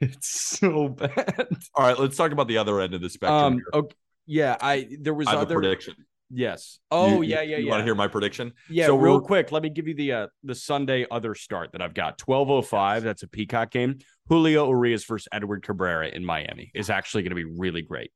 it's 0.00 0.28
so 0.28 0.88
bad. 0.88 1.48
All 1.74 1.86
right, 1.86 1.98
let's 1.98 2.16
talk 2.16 2.32
about 2.32 2.48
the 2.48 2.58
other 2.58 2.80
end 2.80 2.94
of 2.94 3.00
the 3.00 3.10
spectrum. 3.10 3.54
Um, 3.54 3.62
okay, 3.72 3.94
yeah, 4.26 4.56
I 4.60 4.88
there 5.00 5.14
was 5.14 5.28
I 5.28 5.36
other 5.36 5.56
a 5.56 5.60
prediction. 5.60 5.94
Yes. 6.32 6.78
Oh 6.90 7.22
You- 7.22 7.22
yeah, 7.34 7.42
you, 7.42 7.50
yeah, 7.50 7.56
You 7.58 7.64
yeah. 7.66 7.70
want 7.70 7.80
to 7.80 7.84
hear 7.84 7.94
my 7.94 8.06
prediction? 8.08 8.52
Yeah, 8.68 8.86
So 8.86 8.96
real 8.96 9.20
quick, 9.20 9.50
let 9.52 9.62
me 9.62 9.68
give 9.68 9.88
you 9.88 9.94
the 9.94 10.12
uh 10.12 10.26
the 10.44 10.54
Sunday 10.54 11.06
other 11.10 11.34
start 11.34 11.72
that 11.72 11.82
I've 11.82 11.94
got. 11.94 12.20
1205, 12.24 13.02
that's 13.02 13.22
a 13.22 13.28
Peacock 13.28 13.70
game. 13.70 13.98
Julio 14.28 14.68
Urias 14.68 15.04
versus 15.04 15.26
Edward 15.32 15.62
Cabrera 15.64 16.08
in 16.08 16.24
Miami 16.24 16.70
is 16.74 16.88
actually 16.88 17.24
going 17.24 17.30
to 17.30 17.34
be 17.36 17.44
really 17.44 17.82
great. 17.82 18.12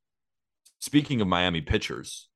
Speaking 0.79 1.19
of 1.21 1.27
Miami 1.27 1.61
pitchers, 1.61 2.29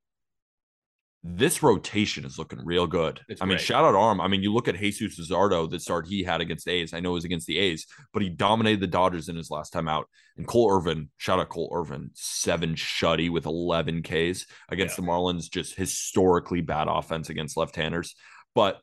this 1.21 1.61
rotation 1.61 2.23
is 2.23 2.39
looking 2.39 2.63
real 2.63 2.87
good. 2.87 3.19
It's 3.27 3.41
I 3.41 3.45
mean, 3.45 3.57
great. 3.57 3.61
shout 3.61 3.83
out 3.83 3.95
Arm. 3.95 4.21
I 4.21 4.27
mean, 4.27 4.41
you 4.41 4.53
look 4.53 4.69
at 4.69 4.77
Jesus 4.77 5.19
Luzardo, 5.19 5.69
the 5.69 5.79
start 5.79 6.07
he 6.07 6.23
had 6.23 6.39
against 6.39 6.67
A's. 6.67 6.93
I 6.93 7.01
know 7.01 7.11
it 7.11 7.15
was 7.15 7.25
against 7.25 7.45
the 7.45 7.57
A's, 7.57 7.85
but 8.13 8.21
he 8.21 8.29
dominated 8.29 8.79
the 8.79 8.87
Dodgers 8.87 9.27
in 9.27 9.35
his 9.35 9.51
last 9.51 9.71
time 9.71 9.89
out. 9.89 10.07
And 10.37 10.47
Cole 10.47 10.71
Irvin, 10.71 11.09
shout 11.17 11.39
out 11.39 11.49
Cole 11.49 11.71
Irvin, 11.73 12.11
seven 12.13 12.75
shutty 12.75 13.29
with 13.29 13.45
11 13.45 14.01
Ks 14.03 14.45
against 14.69 14.95
the 14.95 15.01
Marlins. 15.01 15.51
Just 15.51 15.75
historically 15.75 16.61
bad 16.61 16.87
offense 16.87 17.29
against 17.29 17.57
left-handers. 17.57 18.15
But 18.55 18.79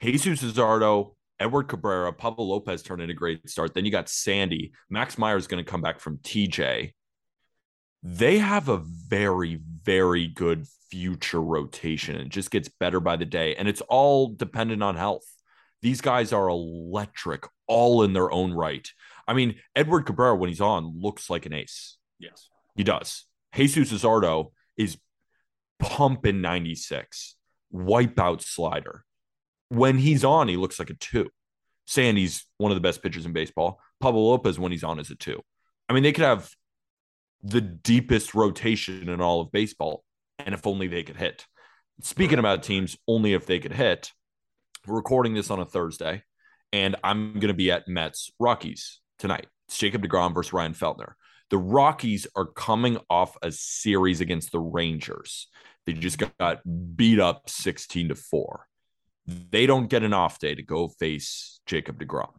Jesus 0.00 0.42
Luzardo, 0.42 1.14
Edward 1.40 1.64
Cabrera, 1.64 2.12
Pablo 2.12 2.44
Lopez 2.44 2.82
turned 2.82 3.02
in 3.02 3.10
a 3.10 3.14
great 3.14 3.50
start. 3.50 3.74
Then 3.74 3.84
you 3.84 3.90
got 3.90 4.08
Sandy. 4.08 4.72
Max 4.90 5.18
Meyer 5.18 5.36
is 5.36 5.48
going 5.48 5.62
to 5.62 5.68
come 5.68 5.82
back 5.82 5.98
from 5.98 6.18
TJ. 6.18 6.92
They 8.02 8.38
have 8.38 8.68
a 8.68 8.78
very, 8.78 9.60
very 9.84 10.26
good 10.26 10.66
future 10.90 11.40
rotation. 11.40 12.16
It 12.16 12.28
just 12.28 12.50
gets 12.50 12.68
better 12.68 13.00
by 13.00 13.16
the 13.16 13.24
day. 13.24 13.54
And 13.54 13.68
it's 13.68 13.80
all 13.82 14.28
dependent 14.28 14.82
on 14.82 14.96
health. 14.96 15.24
These 15.80 16.00
guys 16.00 16.32
are 16.32 16.48
electric, 16.48 17.44
all 17.66 18.02
in 18.02 18.12
their 18.12 18.30
own 18.30 18.52
right. 18.52 18.88
I 19.26 19.34
mean, 19.34 19.56
Edward 19.74 20.06
Cabrera, 20.06 20.36
when 20.36 20.48
he's 20.48 20.60
on, 20.60 21.00
looks 21.00 21.30
like 21.30 21.46
an 21.46 21.52
ace. 21.52 21.96
Yes. 22.18 22.48
He 22.76 22.84
does. 22.84 23.24
Jesus 23.54 23.92
Luzardo 23.92 24.52
is 24.76 24.96
pumping 25.78 26.40
96, 26.40 27.36
wipeout 27.74 28.42
slider. 28.42 29.04
When 29.68 29.98
he's 29.98 30.24
on, 30.24 30.48
he 30.48 30.56
looks 30.56 30.78
like 30.78 30.90
a 30.90 30.94
two. 30.94 31.30
Sandy's 31.86 32.46
one 32.58 32.70
of 32.70 32.76
the 32.76 32.80
best 32.80 33.02
pitchers 33.02 33.26
in 33.26 33.32
baseball. 33.32 33.80
Pablo 34.00 34.22
Lopez, 34.22 34.58
when 34.58 34.72
he's 34.72 34.84
on, 34.84 34.98
is 34.98 35.10
a 35.10 35.14
two. 35.14 35.40
I 35.88 35.92
mean, 35.92 36.02
they 36.02 36.12
could 36.12 36.24
have 36.24 36.50
the 37.42 37.60
deepest 37.60 38.34
rotation 38.34 39.08
in 39.08 39.20
all 39.20 39.40
of 39.40 39.52
baseball, 39.52 40.04
and 40.38 40.54
if 40.54 40.66
only 40.66 40.86
they 40.86 41.02
could 41.02 41.16
hit. 41.16 41.46
Speaking 42.00 42.38
about 42.38 42.62
teams, 42.62 42.96
only 43.06 43.34
if 43.34 43.46
they 43.46 43.58
could 43.58 43.72
hit, 43.72 44.12
we're 44.86 44.96
recording 44.96 45.34
this 45.34 45.50
on 45.50 45.60
a 45.60 45.64
Thursday, 45.64 46.22
and 46.72 46.96
I'm 47.04 47.34
going 47.34 47.48
to 47.48 47.54
be 47.54 47.70
at 47.70 47.88
Mets 47.88 48.30
Rockies 48.38 49.00
tonight. 49.18 49.46
It's 49.68 49.78
Jacob 49.78 50.02
DeGrom 50.02 50.34
versus 50.34 50.52
Ryan 50.52 50.74
Feltner. 50.74 51.12
The 51.50 51.58
Rockies 51.58 52.26
are 52.34 52.46
coming 52.46 52.98
off 53.10 53.36
a 53.42 53.52
series 53.52 54.20
against 54.20 54.52
the 54.52 54.58
Rangers. 54.58 55.48
They 55.86 55.92
just 55.92 56.18
got 56.38 56.60
beat 56.96 57.20
up 57.20 57.50
16 57.50 58.08
to 58.08 58.14
4. 58.14 58.66
They 59.26 59.66
don't 59.66 59.88
get 59.88 60.02
an 60.02 60.14
off 60.14 60.38
day 60.38 60.54
to 60.54 60.62
go 60.62 60.88
face 60.88 61.60
Jacob 61.66 62.00
DeGrom 62.00 62.32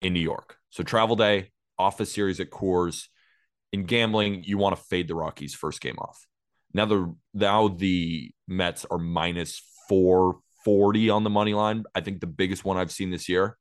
in 0.00 0.12
New 0.12 0.20
York. 0.20 0.56
So 0.70 0.82
travel 0.82 1.16
day, 1.16 1.50
off 1.78 2.00
a 2.00 2.06
series 2.06 2.40
at 2.40 2.50
Coors. 2.50 3.08
In 3.74 3.86
gambling, 3.86 4.44
you 4.44 4.56
want 4.56 4.76
to 4.76 4.80
fade 4.80 5.08
the 5.08 5.16
Rockies 5.16 5.52
first 5.52 5.80
game 5.80 5.96
off. 5.98 6.28
Now 6.72 6.84
the 6.84 7.12
now 7.34 7.66
the 7.66 8.30
Mets 8.46 8.86
are 8.88 8.98
minus 8.98 9.60
440 9.88 11.10
on 11.10 11.24
the 11.24 11.30
money 11.30 11.54
line. 11.54 11.82
I 11.92 12.00
think 12.00 12.20
the 12.20 12.28
biggest 12.28 12.64
one 12.64 12.76
I've 12.76 12.92
seen 12.92 13.10
this 13.10 13.28
year. 13.28 13.58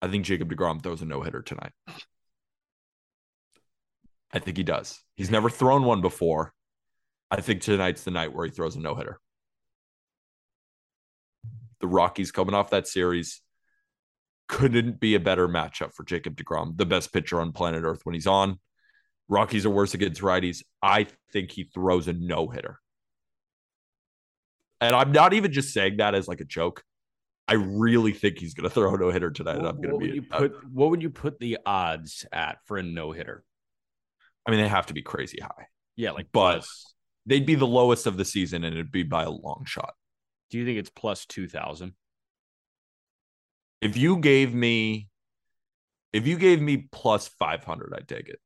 I 0.00 0.06
think 0.06 0.24
Jacob 0.24 0.52
DeGrom 0.52 0.80
throws 0.80 1.02
a 1.02 1.04
no-hitter 1.04 1.42
tonight. 1.42 1.72
I 4.32 4.38
think 4.38 4.56
he 4.56 4.62
does. 4.62 5.02
He's 5.16 5.32
never 5.32 5.50
thrown 5.50 5.82
one 5.82 6.00
before. 6.00 6.52
I 7.28 7.40
think 7.40 7.62
tonight's 7.62 8.04
the 8.04 8.12
night 8.12 8.32
where 8.32 8.44
he 8.44 8.52
throws 8.52 8.76
a 8.76 8.80
no 8.80 8.94
hitter. 8.94 9.18
The 11.80 11.88
Rockies 11.88 12.30
coming 12.30 12.54
off 12.54 12.70
that 12.70 12.86
series 12.86 13.42
couldn't 14.46 15.00
be 15.00 15.16
a 15.16 15.20
better 15.20 15.48
matchup 15.48 15.92
for 15.92 16.04
Jacob 16.04 16.36
DeGrom, 16.36 16.76
the 16.76 16.86
best 16.86 17.12
pitcher 17.12 17.40
on 17.40 17.50
planet 17.50 17.82
Earth 17.82 18.02
when 18.04 18.14
he's 18.14 18.28
on. 18.28 18.60
Rockies 19.28 19.66
are 19.66 19.70
worse 19.70 19.94
against 19.94 20.20
righties. 20.22 20.62
I 20.82 21.06
think 21.32 21.50
he 21.50 21.64
throws 21.64 22.06
a 22.08 22.12
no 22.12 22.48
hitter. 22.48 22.78
And 24.80 24.94
I'm 24.94 25.12
not 25.12 25.32
even 25.32 25.52
just 25.52 25.72
saying 25.72 25.96
that 25.98 26.14
as 26.14 26.28
like 26.28 26.40
a 26.40 26.44
joke. 26.44 26.82
I 27.48 27.54
really 27.54 28.12
think 28.12 28.38
he's 28.38 28.54
going 28.54 28.68
to 28.68 28.74
throw 28.74 28.94
a 28.94 28.98
no 28.98 29.10
hitter 29.10 29.30
tonight. 29.30 29.56
and 29.56 29.66
I'm 29.66 29.76
going 29.76 29.88
to 29.88 29.94
what 29.94 30.00
be. 30.00 30.06
would 30.08 30.14
you 30.16 30.22
put 30.22 30.70
what 30.72 30.90
would 30.90 31.02
you 31.02 31.10
put 31.10 31.38
the 31.38 31.58
odds 31.64 32.26
at 32.32 32.58
for 32.66 32.76
a 32.76 32.82
no 32.82 33.12
hitter? 33.12 33.44
I 34.46 34.50
mean, 34.50 34.60
they 34.60 34.68
have 34.68 34.86
to 34.86 34.94
be 34.94 35.02
crazy 35.02 35.38
high. 35.40 35.66
Yeah, 35.96 36.12
like 36.12 36.26
But- 36.32 36.56
plus. 36.58 36.92
They'd 37.28 37.44
be 37.44 37.56
the 37.56 37.66
lowest 37.66 38.06
of 38.06 38.16
the 38.16 38.24
season, 38.24 38.62
and 38.62 38.72
it'd 38.72 38.92
be 38.92 39.02
by 39.02 39.24
a 39.24 39.30
long 39.30 39.64
shot. 39.66 39.94
Do 40.50 40.58
you 40.58 40.64
think 40.64 40.78
it's 40.78 40.90
plus 40.90 41.26
two 41.26 41.48
thousand? 41.48 41.94
If 43.82 43.96
you 43.96 44.18
gave 44.18 44.54
me, 44.54 45.08
if 46.12 46.24
you 46.28 46.36
gave 46.38 46.60
me 46.62 46.86
plus 46.92 47.26
five 47.26 47.64
hundred, 47.64 47.94
I'd 47.96 48.06
take 48.06 48.28
it. 48.28 48.38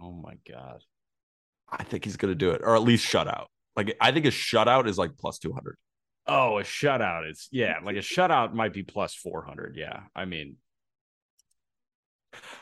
Oh 0.00 0.12
my 0.12 0.34
god. 0.48 0.82
I 1.68 1.82
think 1.84 2.04
he's 2.04 2.16
going 2.16 2.30
to 2.30 2.36
do 2.36 2.50
it, 2.50 2.60
or 2.62 2.76
at 2.76 2.82
least 2.82 3.06
shutout. 3.06 3.46
Like 3.74 3.96
I 4.00 4.12
think 4.12 4.26
a 4.26 4.30
shutout 4.30 4.86
is 4.86 4.98
like 4.98 5.16
plus 5.18 5.38
two 5.38 5.52
hundred. 5.52 5.76
Oh, 6.26 6.58
a 6.58 6.62
shutout. 6.62 7.30
is 7.30 7.48
yeah, 7.52 7.76
like 7.84 7.96
a 7.96 8.00
shutout 8.00 8.52
might 8.54 8.72
be 8.72 8.82
plus 8.82 9.14
four 9.14 9.44
hundred. 9.44 9.76
Yeah, 9.76 10.00
I 10.14 10.24
mean, 10.24 10.56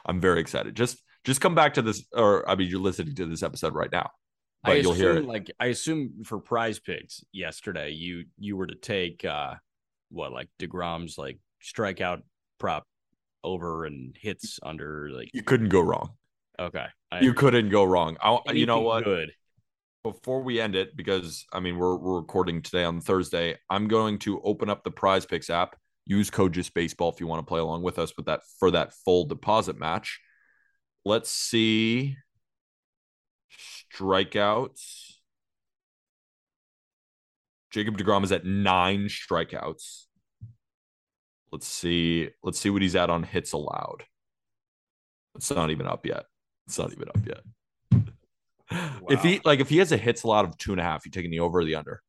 I'm 0.06 0.20
very 0.20 0.40
excited. 0.40 0.74
Just 0.74 0.98
just 1.24 1.40
come 1.40 1.54
back 1.54 1.74
to 1.74 1.82
this, 1.82 2.04
or 2.12 2.48
I 2.48 2.54
mean, 2.54 2.68
you're 2.68 2.80
listening 2.80 3.14
to 3.16 3.26
this 3.26 3.42
episode 3.42 3.74
right 3.74 3.90
now, 3.90 4.10
but 4.64 4.72
I 4.72 4.74
you'll 4.76 4.92
assume, 4.92 4.96
hear 4.96 5.16
it. 5.18 5.24
Like 5.26 5.50
I 5.58 5.66
assume 5.66 6.24
for 6.24 6.38
Prize 6.38 6.78
Picks 6.78 7.24
yesterday, 7.32 7.90
you 7.90 8.24
you 8.38 8.56
were 8.56 8.66
to 8.66 8.74
take 8.74 9.24
uh 9.24 9.54
what 10.10 10.32
like 10.32 10.48
Degrom's 10.58 11.18
like 11.18 11.38
strikeout 11.62 12.22
prop 12.58 12.86
over 13.42 13.84
and 13.84 14.16
hits 14.20 14.58
under 14.62 15.10
like 15.10 15.30
You 15.32 15.42
couldn't 15.42 15.68
go 15.70 15.80
wrong. 15.80 16.10
okay. 16.58 16.86
I 17.14 17.20
You 17.20 17.34
couldn't 17.34 17.70
go 17.70 17.84
wrong. 17.84 18.16
I, 18.20 18.34
uh, 18.34 18.52
you 18.52 18.66
know 18.66 18.80
what? 18.80 19.04
Good. 19.04 19.32
before 20.02 20.42
we 20.42 20.60
end 20.60 20.74
it, 20.74 20.96
because 20.96 21.46
I 21.52 21.60
mean 21.60 21.78
we're 21.78 21.96
we're 21.96 22.16
recording 22.16 22.62
today 22.62 22.84
on 22.84 23.00
Thursday, 23.00 23.56
I'm 23.70 23.88
going 23.88 24.18
to 24.20 24.40
open 24.42 24.68
up 24.68 24.84
the 24.84 24.90
Prize 24.90 25.26
Picks 25.26 25.50
app. 25.50 25.76
Use 26.06 26.30
code 26.30 26.52
Just 26.52 26.74
Baseball 26.74 27.10
if 27.10 27.20
you 27.20 27.26
want 27.26 27.40
to 27.40 27.48
play 27.48 27.60
along 27.60 27.82
with 27.82 27.98
us 27.98 28.12
with 28.16 28.26
that 28.26 28.40
for 28.58 28.70
that 28.72 28.92
full 29.04 29.24
deposit 29.24 29.78
match. 29.78 30.20
Let's 31.04 31.30
see 31.30 32.16
strikeouts. 33.94 35.12
Jacob 37.70 37.96
Degrom 37.98 38.24
is 38.24 38.32
at 38.32 38.44
nine 38.44 39.06
strikeouts. 39.06 40.04
Let's 41.50 41.66
see. 41.66 42.30
Let's 42.42 42.58
see 42.58 42.70
what 42.70 42.82
he's 42.82 42.96
at 42.96 43.10
on 43.10 43.22
hits 43.22 43.52
allowed. 43.52 44.04
It's 45.36 45.50
not 45.50 45.70
even 45.70 45.86
up 45.86 46.06
yet. 46.06 46.26
It's 46.66 46.78
not 46.78 46.92
even 46.92 47.08
up 47.08 47.26
yet. 47.26 47.40
If 49.10 49.22
he 49.22 49.40
like 49.44 49.60
if 49.60 49.68
he 49.68 49.76
has 49.78 49.92
a 49.92 49.96
hits 49.96 50.22
allowed 50.24 50.46
of 50.46 50.56
two 50.56 50.72
and 50.72 50.80
a 50.80 50.84
half, 50.84 51.04
you 51.04 51.12
taking 51.12 51.30
the 51.30 51.40
over 51.40 51.58
or 51.60 51.64
the 51.64 51.74
under? 51.76 52.02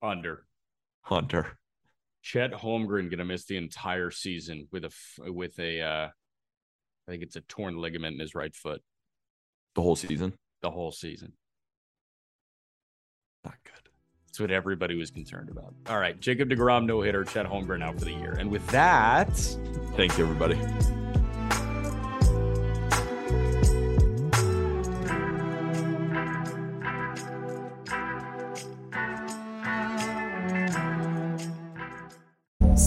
Under. 0.00 0.44
Hunter. 1.02 1.58
Chet 2.22 2.52
Holmgren 2.52 3.10
gonna 3.10 3.24
miss 3.24 3.44
the 3.44 3.56
entire 3.58 4.10
season 4.10 4.68
with 4.72 4.84
a 4.84 4.92
with 5.30 5.58
a 5.58 5.80
uh 5.82 6.06
I 6.06 7.10
think 7.10 7.22
it's 7.22 7.36
a 7.36 7.42
torn 7.42 7.76
ligament 7.76 8.14
in 8.14 8.20
his 8.20 8.34
right 8.34 8.54
foot 8.54 8.80
The 9.74 9.82
whole 9.82 9.96
season. 9.96 10.32
the 10.62 10.70
whole 10.70 10.90
season. 10.92 11.34
Not 13.44 13.54
good. 13.64 13.90
That's 14.26 14.40
what 14.40 14.50
everybody 14.50 14.96
was 14.96 15.10
concerned 15.10 15.50
about. 15.50 15.74
All 15.88 15.98
right, 15.98 16.18
Jacob 16.18 16.48
Degrom 16.48 16.86
no 16.86 17.02
hitter, 17.02 17.24
Chet 17.24 17.46
Holmgren 17.46 17.82
out 17.84 17.98
for 17.98 18.04
the 18.06 18.12
year, 18.12 18.32
and 18.38 18.50
with 18.50 18.66
that. 18.68 19.28
Thank 19.96 20.16
you, 20.16 20.24
everybody. 20.24 20.56